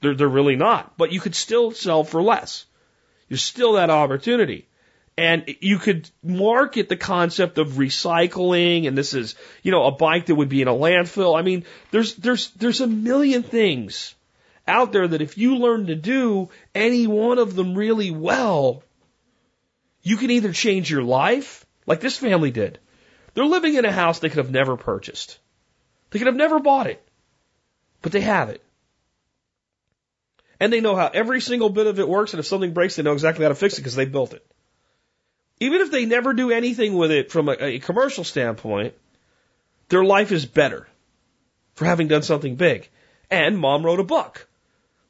[0.00, 2.64] They're, they're really not, but you could still sell for less.
[3.28, 4.66] There's still that opportunity.
[5.18, 10.26] And you could market the concept of recycling, and this is, you know, a bike
[10.26, 11.38] that would be in a landfill.
[11.38, 14.14] I mean, there's, there's, there's a million things
[14.66, 18.84] out there that if you learn to do any one of them really well,
[20.08, 22.78] you can either change your life, like this family did.
[23.34, 25.38] They're living in a house they could have never purchased.
[26.10, 27.06] They could have never bought it,
[28.00, 28.62] but they have it.
[30.58, 33.02] And they know how every single bit of it works, and if something breaks, they
[33.02, 34.44] know exactly how to fix it because they built it.
[35.60, 38.94] Even if they never do anything with it from a, a commercial standpoint,
[39.90, 40.88] their life is better
[41.74, 42.88] for having done something big.
[43.30, 44.47] And mom wrote a book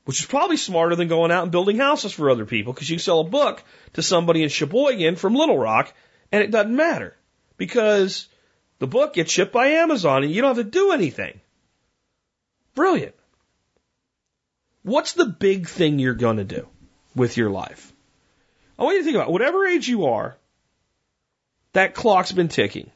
[0.09, 2.99] which is probably smarter than going out and building houses for other people because you
[2.99, 3.63] sell a book
[3.93, 5.93] to somebody in Sheboygan from Little Rock
[6.33, 7.15] and it doesn't matter
[7.59, 8.27] because
[8.79, 11.39] the book gets shipped by Amazon and you don't have to do anything.
[12.75, 13.15] Brilliant.
[14.83, 16.67] What's the big thing you're going to do
[17.15, 17.93] with your life?
[18.79, 19.33] I want you to think about it.
[19.33, 20.39] whatever age you are,
[21.75, 22.91] that clock's been ticking.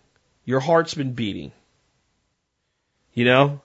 [0.46, 1.52] Your heart's been beating.
[3.12, 3.60] You know,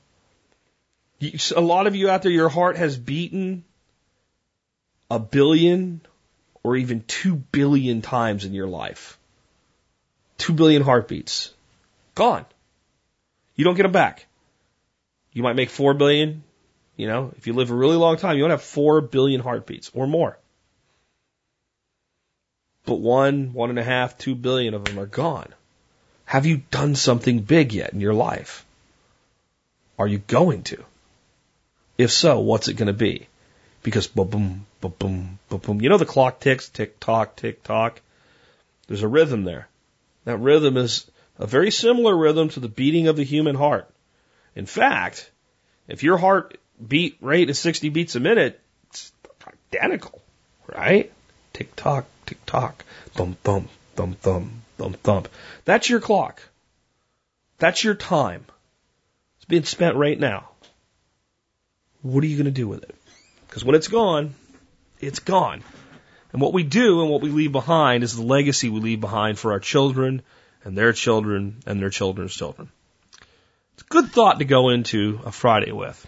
[1.55, 3.63] a lot of you out there, your heart has beaten
[5.09, 6.01] a billion
[6.63, 9.17] or even two billion times in your life.
[10.37, 11.53] Two billion heartbeats.
[12.13, 12.45] Gone.
[13.55, 14.27] You don't get them back.
[15.33, 16.43] You might make four billion.
[16.95, 19.91] You know, if you live a really long time, you don't have four billion heartbeats
[19.93, 20.37] or more.
[22.85, 25.53] But one, one and a half, two billion of them are gone.
[26.25, 28.65] Have you done something big yet in your life?
[29.99, 30.83] Are you going to?
[31.97, 33.27] If so, what's it going to be?
[33.81, 35.81] Because boom, boom, boom, boom, boom, boom.
[35.81, 38.01] You know the clock ticks, tick tock, tick tock.
[38.87, 39.67] There's a rhythm there.
[40.25, 41.09] That rhythm is
[41.39, 43.89] a very similar rhythm to the beating of the human heart.
[44.55, 45.29] In fact,
[45.87, 48.59] if your heart beat rate is 60 beats a minute,
[48.89, 49.11] it's
[49.73, 50.21] identical,
[50.67, 51.11] right?
[51.53, 52.83] Tick tock, tick tock,
[53.15, 55.29] bum bum, thump thump, thump thump.
[55.65, 56.41] That's your clock.
[57.57, 58.45] That's your time.
[59.37, 60.49] It's being spent right now
[62.13, 62.95] what are you going to do with it?
[63.47, 64.33] Because when it's gone,
[64.99, 65.63] it's gone.
[66.31, 69.39] And what we do and what we leave behind is the legacy we leave behind
[69.39, 70.21] for our children
[70.63, 72.69] and their children and their children's children.
[73.73, 76.05] It's a good thought to go into a Friday with.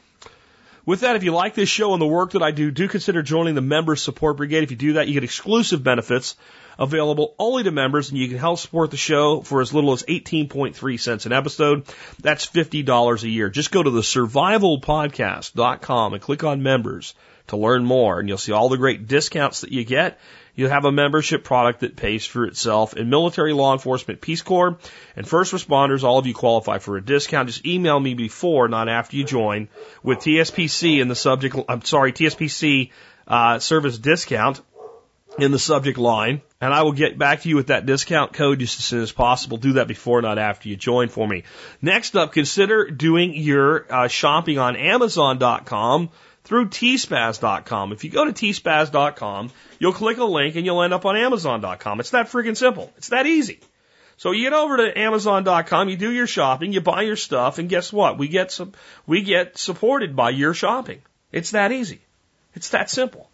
[0.90, 3.22] With that, if you like this show and the work that I do, do consider
[3.22, 4.64] joining the Member Support Brigade.
[4.64, 6.36] If you do that, you get exclusive benefits
[6.80, 10.02] available only to members, and you can help support the show for as little as
[10.02, 11.86] 18.3 cents an episode.
[12.24, 13.52] That's $50 a year.
[13.52, 17.14] Just go to the survivalpodcast.com and click on members
[17.50, 20.20] to learn more, and you'll see all the great discounts that you get.
[20.56, 22.96] You'll have a membership product that pays for itself.
[22.96, 24.78] In military, law enforcement, Peace Corps,
[25.16, 27.48] and first responders, all of you qualify for a discount.
[27.48, 29.70] Just email me before, not after you join,
[30.04, 31.56] with TSPC in the subject.
[31.68, 32.92] I'm sorry, TSPC
[33.28, 34.62] uh, service discount
[35.38, 38.60] in the subject line, and I will get back to you with that discount code
[38.60, 39.58] just as soon as possible.
[39.58, 41.44] Do that before, not after you join for me.
[41.82, 46.10] Next up, consider doing your uh, shopping on Amazon.com
[46.44, 47.92] through tspaz.com.
[47.92, 52.00] If you go to tspaz.com, you'll click a link and you'll end up on Amazon.com.
[52.00, 52.92] It's that freaking simple.
[52.98, 53.60] It's that easy.
[54.18, 57.70] So you get over to Amazon.com, you do your shopping, you buy your stuff, and
[57.70, 58.18] guess what?
[58.18, 58.74] We get some,
[59.08, 61.02] we get supported by your shopping.
[61.32, 62.02] It's that easy.
[62.54, 63.30] It's that simple.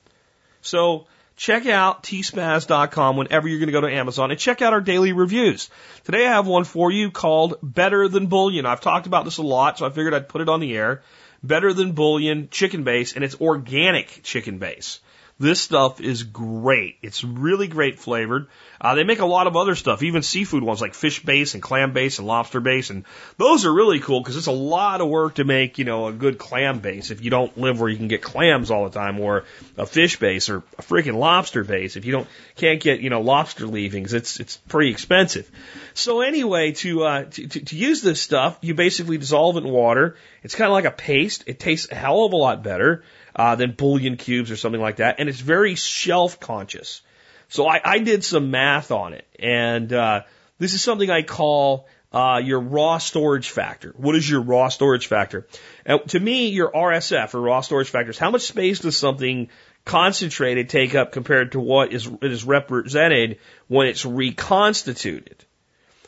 [0.62, 4.82] So check out tspaz.com whenever you're going to go to Amazon and check out our
[4.82, 5.70] daily reviews.
[6.04, 8.66] Today I have one for you called Better Than Bouillon.
[8.66, 11.02] I've talked about this a lot, so I figured I'd put it on the air.
[11.48, 15.00] Better Than Bouillon chicken base, and it's organic chicken base.
[15.38, 16.98] This stuff is great.
[17.02, 18.48] It's really great flavored.
[18.80, 21.64] Uh, they make a lot of other stuff, even seafood ones like fish base and
[21.64, 23.04] clam base and lobster base, and
[23.38, 26.14] those are really cool because it's a lot of work to make, you know, a
[26.14, 29.20] good clam base if you don't live where you can get clams all the time,
[29.20, 29.44] or
[29.78, 33.20] a fish base or a freaking lobster base if you don't can't get, you know,
[33.20, 34.14] lobster leavings.
[34.14, 35.52] It's it's pretty expensive.
[35.96, 39.70] So anyway, to uh, to, to, to use this stuff, you basically dissolve it in
[39.70, 40.16] water.
[40.44, 41.44] It's kind of like a paste.
[41.48, 43.04] It tastes a hell of a lot better
[43.36, 47.02] uh, than bouillon cubes or something like that, and it's very shelf conscious.
[47.50, 50.22] So I, I did some math on it, and uh,
[50.58, 53.94] this is something I call uh, your raw storage factor.
[53.98, 55.48] What is your raw storage factor?
[55.86, 59.50] Now, to me, your RSF or raw storage factor is how much space does something
[59.84, 65.44] concentrated take up compared to what is it is represented when it's reconstituted.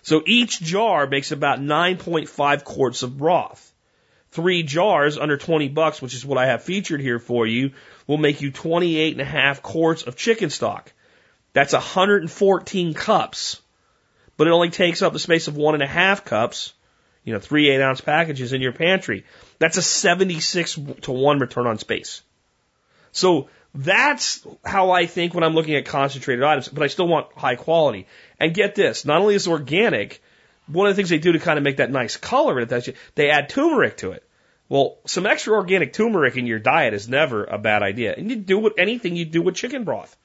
[0.01, 3.66] So each jar makes about 9.5 quarts of broth
[4.37, 7.71] three jars under 20 bucks, which is what I have featured here for you,
[8.05, 10.93] will make you 28 and a half quarts of chicken stock.
[11.53, 13.59] That's 114 cups,
[14.37, 16.73] but it only takes up the space of one and a half cups,
[17.23, 19.25] you know, three eight ounce packages in your pantry.
[19.57, 22.21] That's a 76 to one return on space.
[23.11, 27.33] So that's how I think when I'm looking at concentrated items, but I still want
[27.35, 28.05] high quality.
[28.39, 30.21] And get this, not only is it organic,
[30.67, 32.63] one of the things they do to kind of make that nice color,
[33.15, 34.23] they add turmeric to it.
[34.69, 38.13] Well, some extra organic turmeric in your diet is never a bad idea.
[38.17, 40.15] And you do with anything you do with chicken broth.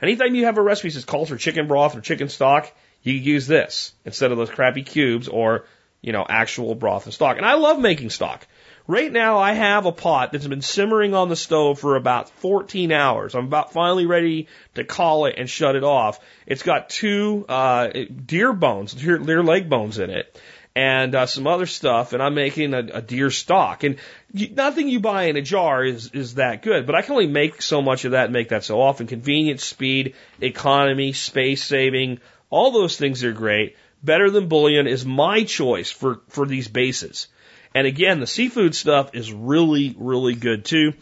[0.00, 2.72] Anytime you have a recipe that calls for chicken broth or chicken stock,
[3.02, 5.64] you use this instead of those crappy cubes or,
[6.00, 7.36] you know, actual broth and stock.
[7.36, 8.46] And I love making stock.
[8.86, 12.92] Right now I have a pot that's been simmering on the stove for about 14
[12.92, 13.34] hours.
[13.34, 16.20] I'm about finally ready to call it and shut it off.
[16.46, 17.88] It's got two, uh,
[18.24, 20.40] deer bones, deer, deer leg bones in it
[20.78, 23.82] and uh, some other stuff, and I'm making a, a deer stock.
[23.82, 23.96] And
[24.32, 27.26] you, nothing you buy in a jar is is that good, but I can only
[27.26, 29.08] make so much of that and make that so often.
[29.08, 33.74] Convenience, speed, economy, space saving, all those things are great.
[34.04, 37.26] Better than Bouillon is my choice for for these bases.
[37.74, 40.92] And again, the seafood stuff is really really good too.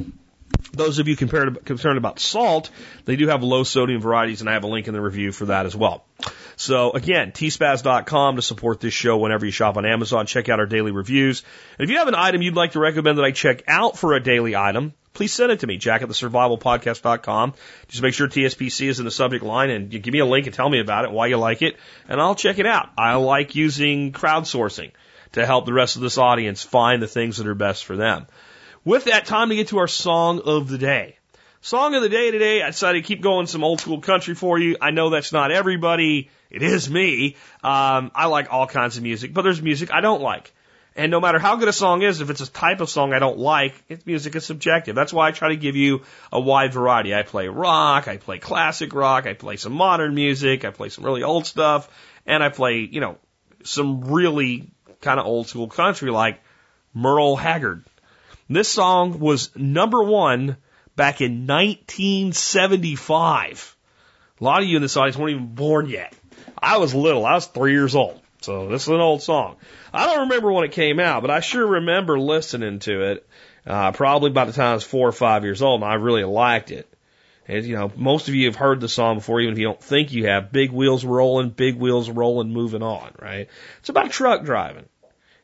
[0.73, 2.70] Those of you concerned about salt,
[3.07, 5.47] they do have low sodium varieties, and I have a link in the review for
[5.47, 6.05] that as well.
[6.57, 10.27] So again, tspaz.com to support this show whenever you shop on Amazon.
[10.27, 11.43] Check out our daily reviews.
[11.78, 14.15] And if you have an item you'd like to recommend that I check out for
[14.15, 17.55] a daily item, please send it to me, jack at the survivalpodcast.com.
[17.89, 20.55] Just make sure TSPC is in the subject line and give me a link and
[20.55, 21.77] tell me about it, why you like it,
[22.09, 22.91] and I'll check it out.
[22.99, 24.93] I like using crowdsourcing
[25.33, 28.27] to help the rest of this audience find the things that are best for them.
[28.86, 31.16] With that, time to get to our song of the day.
[31.60, 34.60] Song of the day today, I decided to keep going some old school country for
[34.60, 34.76] you.
[34.80, 36.30] I know that's not everybody.
[36.50, 37.34] It is me.
[37.64, 40.52] Um, I like all kinds of music, but there's music I don't like.
[40.94, 43.18] And no matter how good a song is, if it's a type of song I
[43.18, 44.94] don't like, it's music is subjective.
[44.94, 47.12] That's why I try to give you a wide variety.
[47.12, 51.04] I play rock, I play classic rock, I play some modern music, I play some
[51.04, 51.88] really old stuff,
[52.24, 53.18] and I play, you know,
[53.64, 56.40] some really kind of old school country like
[56.94, 57.84] Merle Haggard.
[58.48, 60.56] This song was number one
[60.94, 63.77] back in 1975.
[64.40, 66.14] A lot of you in this audience weren't even born yet.
[66.56, 67.27] I was little.
[67.27, 68.20] I was three years old.
[68.43, 69.56] So this is an old song.
[69.93, 73.27] I don't remember when it came out, but I sure remember listening to it.
[73.66, 76.23] Uh, probably by the time I was four or five years old, and I really
[76.23, 76.89] liked it.
[77.48, 79.82] And you know, most of you have heard the song before, even if you don't
[79.82, 80.52] think you have.
[80.52, 83.48] Big wheels rolling, big wheels rolling, moving on, right?
[83.81, 84.85] It's about truck driving.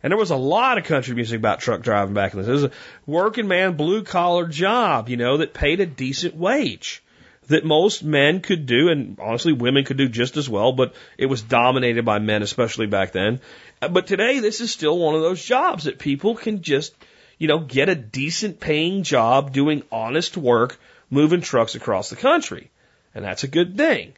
[0.03, 2.49] And there was a lot of country music about truck driving back in day.
[2.49, 2.70] It was a
[3.07, 7.03] working man, blue collar job, you know, that paid a decent wage
[7.49, 11.27] that most men could do, and honestly, women could do just as well, but it
[11.27, 13.41] was dominated by men, especially back then.
[13.81, 16.95] But today, this is still one of those jobs that people can just,
[17.39, 20.79] you know, get a decent paying job doing honest work,
[21.11, 22.70] moving trucks across the country.
[23.15, 24.15] And that's a good thing.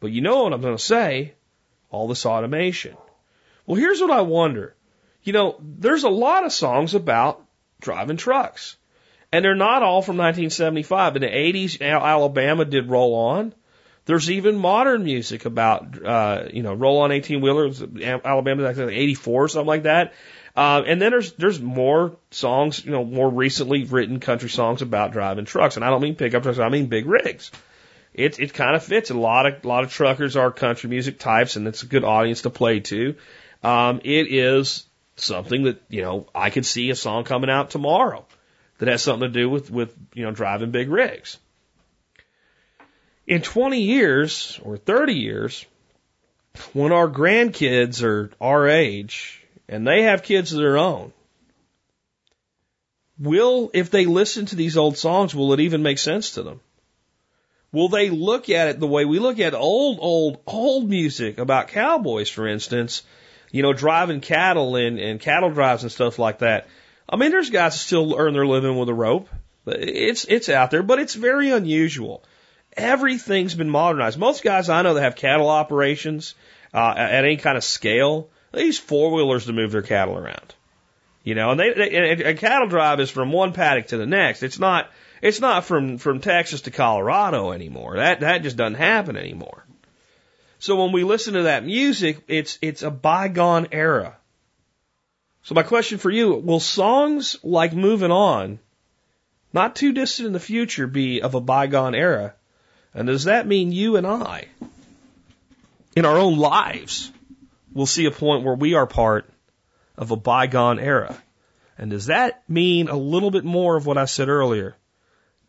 [0.00, 1.34] But you know what I'm going to say?
[1.90, 2.96] All this automation.
[3.66, 4.74] Well, here's what I wonder.
[5.26, 7.44] You know, there's a lot of songs about
[7.80, 8.76] driving trucks.
[9.32, 11.16] And they're not all from 1975.
[11.16, 13.52] In the 80s, Alabama did Roll On.
[14.04, 19.44] There's even modern music about, uh, you know, Roll On 18 wheelers, Alabama, like 84
[19.44, 20.14] or something like that.
[20.54, 25.12] Uh, and then there's, there's more songs, you know, more recently written country songs about
[25.12, 25.74] driving trucks.
[25.74, 27.50] And I don't mean pickup trucks, I mean big rigs.
[28.14, 29.10] It, it kind of fits.
[29.10, 32.04] A lot of, a lot of truckers are country music types and it's a good
[32.04, 33.16] audience to play to.
[33.64, 34.84] Um, it is
[35.16, 38.26] something that, you know, I could see a song coming out tomorrow
[38.78, 41.38] that has something to do with, with, you know, driving big rigs.
[43.26, 45.66] In 20 years or 30 years,
[46.72, 51.12] when our grandkids are our age and they have kids of their own,
[53.18, 56.60] will, if they listen to these old songs, will it even make sense to them?
[57.72, 61.68] Will they look at it the way we look at old, old, old music about
[61.68, 63.02] cowboys, for instance,
[63.50, 66.68] you know, driving cattle and, and cattle drives and stuff like that?
[67.08, 69.28] I mean, there's guys that still earn their living with a rope.
[69.66, 72.24] It's, it's out there, but it's very unusual.
[72.76, 74.18] Everything's been modernized.
[74.18, 76.34] Most guys I know that have cattle operations,
[76.74, 80.54] uh, at any kind of scale, they use four wheelers to move their cattle around.
[81.24, 84.44] You know, and they, they a cattle drive is from one paddock to the next.
[84.44, 84.90] It's not
[85.20, 87.96] it's not from from Texas to Colorado anymore.
[87.96, 89.65] That that just doesn't happen anymore.
[90.58, 94.16] So when we listen to that music, it's it's a bygone era.
[95.42, 98.58] So my question for you, will songs like Moving On,
[99.52, 102.34] not too distant in the future, be of a bygone era?
[102.94, 104.46] And does that mean you and I,
[105.94, 107.12] in our own lives,
[107.72, 109.30] will see a point where we are part
[109.96, 111.16] of a bygone era?
[111.78, 114.76] And does that mean a little bit more of what I said earlier?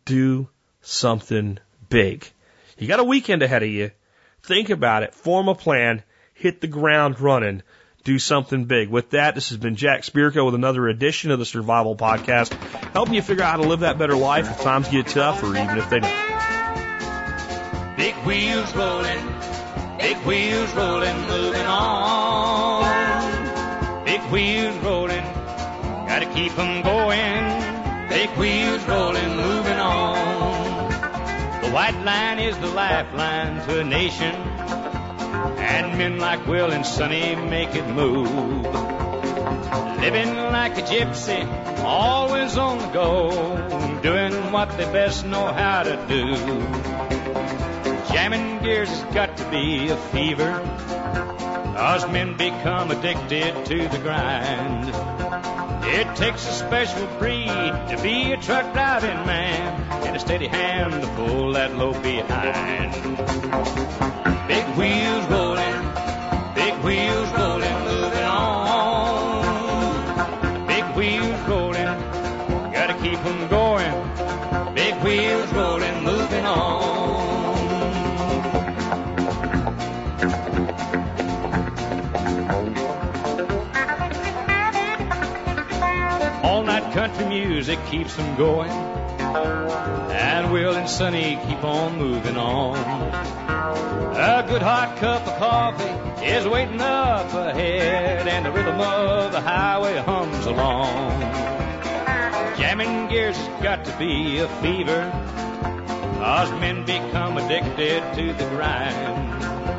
[0.04, 0.48] Do
[0.82, 1.58] something
[1.88, 2.30] big.
[2.78, 3.90] You got a weekend ahead of you.
[4.42, 6.02] Think about it, form a plan,
[6.34, 7.62] hit the ground running,
[8.04, 8.88] do something big.
[8.88, 12.52] With that, this has been Jack Spirko with another edition of the Survival Podcast,
[12.92, 15.48] helping you figure out how to live that better life if times get tough or
[15.48, 17.96] even if they don't.
[17.96, 19.18] Big wheels rolling,
[19.98, 22.84] big wheels rolling, moving on.
[24.04, 25.24] Big wheels rolling,
[26.06, 28.08] gotta keep 'em going.
[28.08, 29.57] Big wheels rolling, moving.
[31.68, 37.36] The white line is the lifeline to a nation, and men like Will and Sonny
[37.36, 38.30] make it move.
[40.00, 41.46] Living like a gypsy,
[41.84, 47.07] always on the go, doing what they best know how to do.
[48.10, 50.60] Jamming gears has got to be a fever,
[51.76, 54.88] cause men become addicted to the grind.
[55.84, 60.92] It takes a special breed to be a truck driving man and a steady hand
[61.02, 62.92] to pull that load behind.
[64.48, 67.67] Big wheels rolling, big wheels rolling,
[87.58, 88.70] music keeps them going.
[88.70, 92.76] And Will and Sonny keep on moving on.
[94.14, 99.40] A good hot cup of coffee is waiting up ahead, and the rhythm of the
[99.40, 101.20] highway hums along.
[102.58, 105.10] Jamming gears has got to be a fever,
[106.20, 109.77] cause men become addicted to the grind.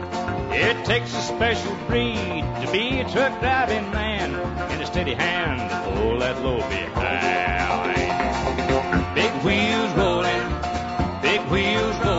[0.52, 5.70] It takes a special breed to be a truck driving man and a steady hand
[5.70, 7.96] to pull that load behind.
[9.16, 10.50] Big wheels rolling,
[11.22, 12.19] big wheels rolling,